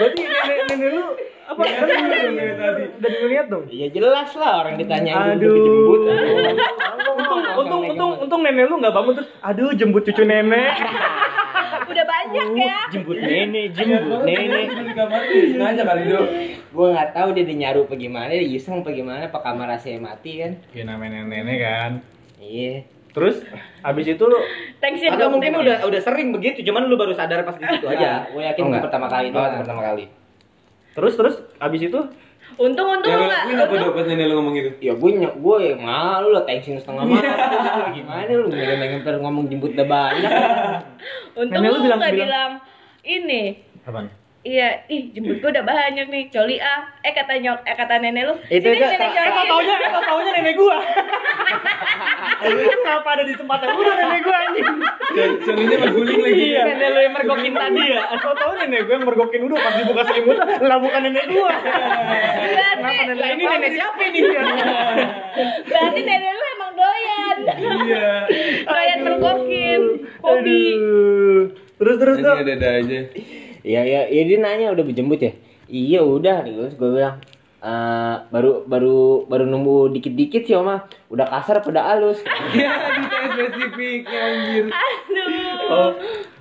Berarti 0.01 0.21
nenek 0.25 0.57
nenek 0.69 0.89
lu 0.97 1.05
apa? 1.51 1.61
tadi. 1.67 2.83
Udah 2.97 3.09
ngeliat 3.21 3.45
dong. 3.51 3.65
Iya 3.67 3.87
jelas 3.91 4.29
lah 4.37 4.65
orang 4.65 4.75
ditanyain 4.79 5.37
Aduh. 5.37 5.51
udah 5.51 5.51
berjembut. 5.51 6.01
Untung, 7.11 7.43
untung, 7.59 7.81
untung, 7.91 8.10
untung 8.21 8.41
nenek 8.41 8.65
lu 8.65 8.77
nggak 8.77 8.93
bangun 8.93 9.13
terus, 9.17 9.29
aduh 9.39 9.73
jembut 9.73 10.05
cucu 10.05 10.21
nenek. 10.21 10.77
Udah 11.91 12.05
banyak 12.05 12.47
ya. 12.55 12.77
Jembut 12.87 13.17
nenek, 13.17 13.73
jembut 13.73 14.21
nenek. 14.23 14.65
sengaja 15.49 15.81
kali 15.83 16.01
itu. 16.05 16.19
Gue 16.69 16.87
nggak 16.89 17.11
tahu 17.11 17.29
dia 17.33 17.43
dinyaru 17.43 17.83
apa 17.83 17.95
gimana, 17.95 18.29
dia 18.29 18.45
iseng 18.45 18.79
apa 18.79 18.91
gimana, 18.91 19.27
apa 19.27 19.39
kamar 19.39 19.67
AC 19.71 19.97
mati 19.97 20.39
kan? 20.39 20.51
Ya 20.71 20.83
namanya 20.85 21.25
nenek 21.25 21.57
kan. 21.59 21.91
Iya. 22.37 22.87
Terus 23.11 23.43
abis 23.83 24.07
itu 24.07 24.23
lu 24.23 24.39
Thanksin 24.79 25.11
Atau 25.11 25.27
dong. 25.27 25.31
mungkin 25.35 25.51
udah 25.57 25.83
udah 25.83 25.99
sering 25.99 26.31
begitu, 26.31 26.63
cuman 26.63 26.87
lu 26.87 26.95
baru 26.95 27.11
sadar 27.11 27.43
pas 27.43 27.59
di 27.59 27.67
situ 27.67 27.83
aja. 27.85 28.23
gue 28.25 28.39
yakin 28.41 28.63
Oh, 28.63 28.79
pertama 28.79 29.11
kali 29.11 29.27
Oh, 29.27 29.43
itu 29.43 29.57
pertama 29.59 29.81
kali. 29.83 30.05
terus 30.91 31.13
terus 31.15 31.35
abis 31.57 31.81
itu 31.87 31.99
Untung 32.57 32.87
untung 32.89 33.07
Yang 33.07 33.15
lu 33.15 33.21
lu 33.21 33.27
nggak. 33.27 33.41
lakuin 33.41 33.55
apa 33.55 33.63
untung- 33.65 33.81
dong 33.81 33.93
pas 33.93 34.05
nenek 34.05 34.25
lu 34.25 34.33
ngomong 34.35 34.53
gitu? 34.53 34.69
Ya 34.79 34.93
gue 34.93 35.09
nyok 35.13 35.33
gue 35.37 35.57
malu 35.77 36.29
lah 36.29 36.43
tensin 36.43 36.75
setengah 36.75 37.03
mati. 37.05 37.29
Gimana 37.95 38.31
lu 38.31 38.47
megang 38.49 39.01
per 39.01 39.15
ngomong 39.17 39.43
jemput 39.45 39.71
udah 39.71 39.85
banyak. 39.85 40.31
Untung 41.33 41.53
Nenek 41.57 41.69
lu 41.69 41.79
bilang- 41.81 41.99
nggak 41.99 42.13
bilang- 42.13 42.27
bilang 42.27 42.51
ini. 43.03 43.41
apaan? 43.81 44.07
Iya, 44.41 44.85
ih 44.87 45.13
jemput 45.13 45.37
gua 45.37 45.49
udah 45.51 45.61
banyak 45.63 46.05
nih, 46.07 46.23
coli 46.27 46.57
ah. 46.57 46.89
Eh 46.99 47.11
kata 47.11 47.37
nyok, 47.37 47.61
eh 47.61 47.75
kata 47.75 47.93
nenek 47.95 48.25
lu. 48.25 48.33
Itu 48.47 48.67
sini 48.67 48.77
kan- 48.79 48.89
nenek 48.91 49.09
coli. 49.11 49.29
Eh, 49.31 49.45
taunya, 49.45 49.75
eh, 49.77 50.01
taunya 50.03 50.31
nenek 50.33 50.55
gua. 50.55 50.77
Kenapa 52.41 53.09
ada 53.11 53.23
di 53.23 53.33
tempat 53.33 53.57
yang 53.61 53.75
udah 53.75 53.93
nenek 53.95 54.19
gua 54.21 54.37
anjing? 54.41 54.67
Soalnya 55.41 55.77
berguling 55.79 56.19
lagi. 56.19 56.45
Iya. 56.49 56.61
Nenek 56.67 56.87
lu 56.87 56.99
yang 56.99 57.13
mergokin 57.13 57.53
tadi 57.53 57.83
ya. 57.85 58.01
Atau 58.09 58.31
tahu 58.33 58.51
nenek 58.57 58.79
gue 58.81 58.93
yang 58.93 59.05
mergokin 59.05 59.41
udah 59.45 59.57
pas 59.57 59.73
dibuka 59.75 60.01
selimutnya, 60.05 60.45
lah 60.59 60.77
bukan 60.77 61.01
nenek 61.03 61.25
gua. 61.27 61.51
Berarti, 61.53 62.95
Lah 63.13 63.29
ini 63.29 63.43
nenek 63.43 63.71
siapa 63.71 64.01
ini? 64.03 64.19
berarti 65.61 65.99
nenek 66.01 66.31
lu 66.31 66.45
emang 66.51 66.71
doyan. 66.73 67.37
Iya. 67.81 68.09
doyan 68.63 68.99
mergokin. 69.01 69.81
Hobi. 70.19 70.63
Terus 71.77 71.95
terus 71.97 72.15
Anjing 72.15 72.27
dong. 72.27 72.37
ada-ada 72.41 72.69
aja. 72.77 72.99
Iya 73.61 73.81
iya, 73.85 74.01
iya 74.07 74.21
dia 74.25 74.37
nanya 74.37 74.73
udah 74.73 74.81
berjembut 74.81 75.19
ya. 75.19 75.33
Iya 75.65 76.01
udah, 76.01 76.43
terus 76.43 76.73
gue 76.75 76.89
bilang 76.91 77.21
"Eh, 77.61 78.15
baru 78.33 78.65
baru 78.65 78.97
baru 79.29 79.45
nunggu 79.45 79.93
dikit-dikit 79.93 80.43
sih 80.43 80.57
oma 80.57 80.81
udah 81.07 81.29
kasar 81.29 81.61
pada 81.61 81.93
halus 81.93 82.17
Iya, 82.57 82.73
detail 82.97 83.25
spesifik 83.31 84.01
anjir. 84.09 84.65
Aduh. 84.65 85.69
Oh, 85.69 85.89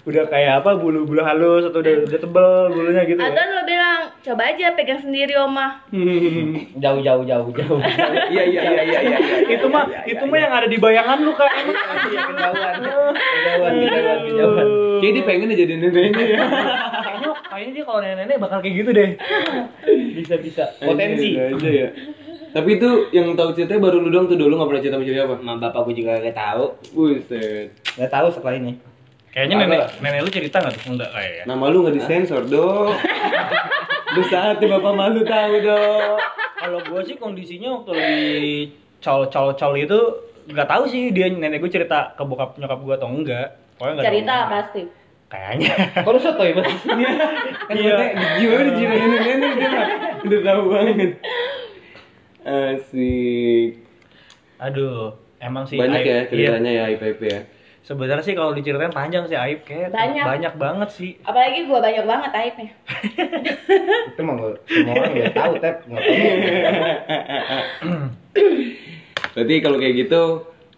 udah 0.07 0.25
kayak 0.27 0.65
apa 0.65 0.81
bulu-bulu 0.81 1.21
halus 1.21 1.69
atau 1.69 1.85
udah 1.85 2.09
udah 2.09 2.19
tebel 2.19 2.49
bulunya 2.73 3.05
gitu 3.05 3.21
Atau 3.21 3.37
ya? 3.37 3.53
lu 3.53 3.63
bilang, 3.63 4.01
coba 4.19 4.43
aja 4.49 4.73
pegang 4.73 4.97
sendiri 4.99 5.37
oma. 5.37 5.85
jauh 6.83 7.01
jauh 7.05 7.23
jauh 7.23 7.49
jauh 7.53 7.79
Iya 8.33 8.43
iya 8.49 8.61
iya 8.65 8.83
iya 8.83 9.01
iya. 9.05 9.19
itu 9.45 9.67
mah 9.69 9.85
itu 10.03 10.25
mah 10.25 10.39
yang 10.41 10.53
ada 10.55 10.67
di 10.67 10.81
bayangan 10.81 11.21
lu 11.21 11.37
kan. 11.37 11.53
kejauhan 11.53 12.75
kejauhan 12.81 13.73
kejauhan 13.77 14.19
kejauhan 14.25 14.67
dia 15.01 15.23
pengen 15.25 15.49
aja 15.49 15.57
jadi 15.59 15.75
neneknya 15.81 16.25
ya. 16.27 16.39
Kayaknya 17.61 17.77
dia 17.77 17.85
kalau 17.85 18.01
nenek-nenek 18.01 18.39
bakal 18.41 18.59
kayak 18.65 18.73
gitu 18.81 18.91
deh. 18.97 19.11
bisa 20.17 20.35
bisa 20.41 20.65
Potensi 20.81 21.37
aja 21.37 21.69
ya. 21.69 21.89
Tapi 22.57 22.81
itu 22.81 22.89
yang 23.13 23.37
tahu 23.37 23.53
ceritanya 23.53 23.85
baru 23.85 24.01
lu 24.01 24.09
doang 24.09 24.33
tuh 24.33 24.41
dulu 24.41 24.57
nggak 24.57 24.69
pernah 24.73 24.81
cerita 24.81 24.97
sama 24.97 25.05
apa? 25.05 25.35
sama 25.37 25.53
bapak 25.61 25.81
gue 25.85 25.95
juga 26.01 26.13
gak 26.25 26.37
tahu 26.41 26.65
Buset. 26.97 27.69
Nggak 28.01 28.11
tahu 28.17 28.27
setelah 28.33 28.55
ini. 28.57 28.73
Kayaknya 29.29 29.55
nenek 29.61 29.81
nenek 30.01 30.21
lu 30.25 30.31
cerita 30.33 30.57
nggak 30.65 30.73
tuh? 30.73 30.83
Enggak 30.89 31.11
kayak 31.13 31.33
ya. 31.37 31.43
Nama 31.45 31.65
lu 31.69 31.77
nggak 31.85 31.97
disensor 32.01 32.43
dong. 32.49 32.97
Lu 34.17 34.27
saatnya 34.27 34.67
bapak 34.81 34.93
malu 34.97 35.21
tahu 35.23 35.55
dong. 35.61 36.17
Kalau 36.57 36.81
gue 36.81 37.01
sih 37.05 37.15
kondisinya 37.21 37.77
waktu 37.77 37.91
lagi 37.93 38.41
col-col-col 39.05 39.75
itu 39.77 40.01
nggak 40.49 40.67
tahu 40.67 40.83
sih 40.89 41.13
dia 41.13 41.29
nenek 41.29 41.61
gue 41.61 41.69
cerita 41.69 42.17
ke 42.17 42.25
bokap 42.25 42.57
nyokap 42.57 42.81
gue 42.81 42.95
atau 42.97 43.09
enggak. 43.13 43.61
Pokoknya 43.77 43.93
nggak 44.01 44.07
Cerita 44.09 44.33
tahu. 44.33 44.49
pasti. 44.49 44.83
Kayaknya. 45.31 45.71
Kalau 46.07 46.19
soto 46.19 46.43
ya, 46.43 46.53
Mas? 46.53 46.67
Kan 47.71 47.75
Iya. 47.75 47.95
iya. 47.95 48.07
di 48.11 48.27
jiwa 48.41 48.57
di 48.61 48.73
jiwa 48.75 48.93
nenek-nenek 48.93 49.53
dia 49.55 49.69
mah. 49.71 49.87
Udah 50.21 50.41
tahu 50.43 50.63
banget. 50.69 51.11
Asik. 52.41 53.71
Aduh, 54.59 55.15
emang 55.39 55.65
sih 55.65 55.79
Banyak 55.79 55.99
aib- 55.99 56.05
ya 56.05 56.17
iya. 56.17 56.25
ceritanya 56.27 56.71
ya 56.73 56.85
IPP 56.91 57.21
ya. 57.23 57.41
Sebenarnya 57.81 58.21
sih 58.21 58.35
kalau 58.35 58.53
diceritain 58.53 58.91
panjang 58.91 59.25
sih 59.25 59.35
aib 59.35 59.63
kayak 59.63 59.89
Banyak. 59.89 60.23
banyak 60.23 60.55
banget 60.57 60.89
sih. 60.91 61.11
Apalagi 61.23 61.65
gua 61.65 61.81
banyak 61.81 62.05
banget 62.05 62.31
aibnya. 62.33 62.71
Itu 64.11 64.21
mah 64.21 64.35
semua 64.63 64.95
orang 64.97 65.13
udah 65.13 65.33
tahu, 65.33 65.53
Tep. 65.57 65.77
Nggak 65.87 66.03
tahu. 66.03 66.21
Berarti 69.31 69.55
kalau 69.61 69.77
kayak 69.79 69.95
gitu 69.97 70.23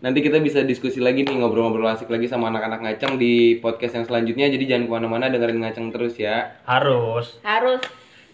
nanti 0.02 0.18
kita 0.18 0.42
bisa 0.42 0.66
diskusi 0.66 0.98
lagi 0.98 1.22
nih 1.22 1.38
ngobrol-ngobrol 1.38 1.86
asik 1.86 2.10
lagi 2.10 2.26
sama 2.26 2.50
anak-anak 2.50 2.82
ngaceng 2.82 3.16
di 3.16 3.62
podcast 3.62 3.94
yang 3.96 4.06
selanjutnya. 4.06 4.50
Jadi 4.50 4.64
jangan 4.66 4.84
ke 4.84 4.92
mana-mana 4.92 5.30
dengerin 5.30 5.62
ngaceng 5.62 5.94
terus 5.94 6.18
ya. 6.18 6.58
Harus. 6.66 7.38
Harus 7.46 7.78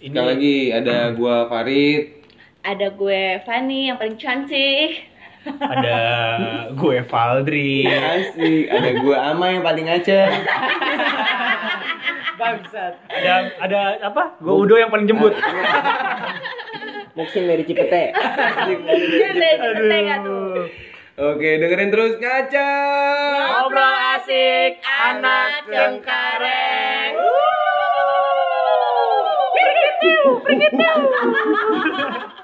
Ini 0.01 0.15
Sekali 0.17 0.29
lagi 0.33 0.57
ada 0.73 0.97
gua 1.19 1.47
Farid. 1.47 2.17
ada 2.59 2.93
gue 2.93 3.41
Fanny 3.45 3.89
yang 3.89 3.97
paling 3.97 4.17
cantik. 4.19 5.09
ada 5.49 5.99
gue 6.73 6.97
Valdri. 7.05 7.85
Asik. 7.87 8.65
Ada 8.69 8.91
gua 9.01 9.17
Ama 9.33 9.47
yang 9.53 9.63
paling 9.63 9.85
ngaceng. 9.87 10.33
Bangsat. 12.39 12.95
Ada 13.11 13.33
ada 13.61 13.81
apa? 14.05 14.37
Gue 14.41 14.55
Udo 14.57 14.77
yang 14.77 14.89
paling 14.89 15.05
jembut. 15.05 15.35
Muksin 17.19 17.51
dari 17.51 17.67
Cipete 17.67 18.15
Aduh. 20.23 20.71
Oke, 21.19 21.59
dengerin 21.59 21.91
terus 21.91 22.15
ngaceng. 22.23 23.51
Ngobrol 23.51 23.97
asik 24.15 24.79
anak 24.87 25.67
Cengkareng. 25.67 27.19